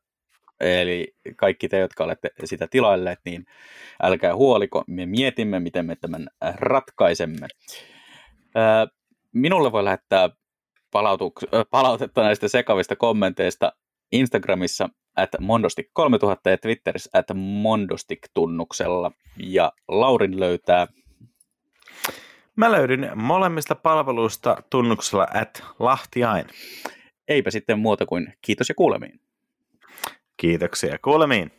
Eli 0.60 1.14
kaikki 1.36 1.68
te, 1.68 1.78
jotka 1.78 2.05
olette 2.05 2.31
sitä 2.44 2.66
tilailleet, 2.70 3.18
niin 3.24 3.44
älkää 4.02 4.36
huoliko, 4.36 4.85
me 4.86 5.06
mietimme, 5.06 5.60
miten 5.60 5.86
me 5.86 5.97
tämän 5.97 6.28
ratkaisemme. 6.56 7.47
Minulle 9.32 9.73
voi 9.73 9.85
lähettää 9.85 10.31
palautetta 11.70 12.23
näistä 12.23 12.48
sekavista 12.48 12.97
kommenteista 12.97 13.73
Instagramissa 14.12 14.89
at 15.16 15.30
mondostik3000 15.40 16.51
ja 16.51 16.59
Twitterissä 16.59 17.10
at 17.12 17.26
mondostik-tunnuksella. 17.34 19.12
Ja 19.36 19.72
Laurin 19.88 20.40
löytää 20.40 20.86
Mä 22.56 22.72
löydyn 22.72 23.10
molemmista 23.14 23.74
palveluista 23.74 24.62
tunnuksella 24.70 25.26
at 25.34 25.64
lahtiain. 25.78 26.47
Eipä 27.28 27.51
sitten 27.51 27.78
muuta 27.78 28.06
kuin 28.06 28.34
kiitos 28.43 28.68
ja 28.68 28.74
kuulemiin. 28.74 29.20
Kiitoksia 30.36 30.98
kuulemiin. 31.05 31.52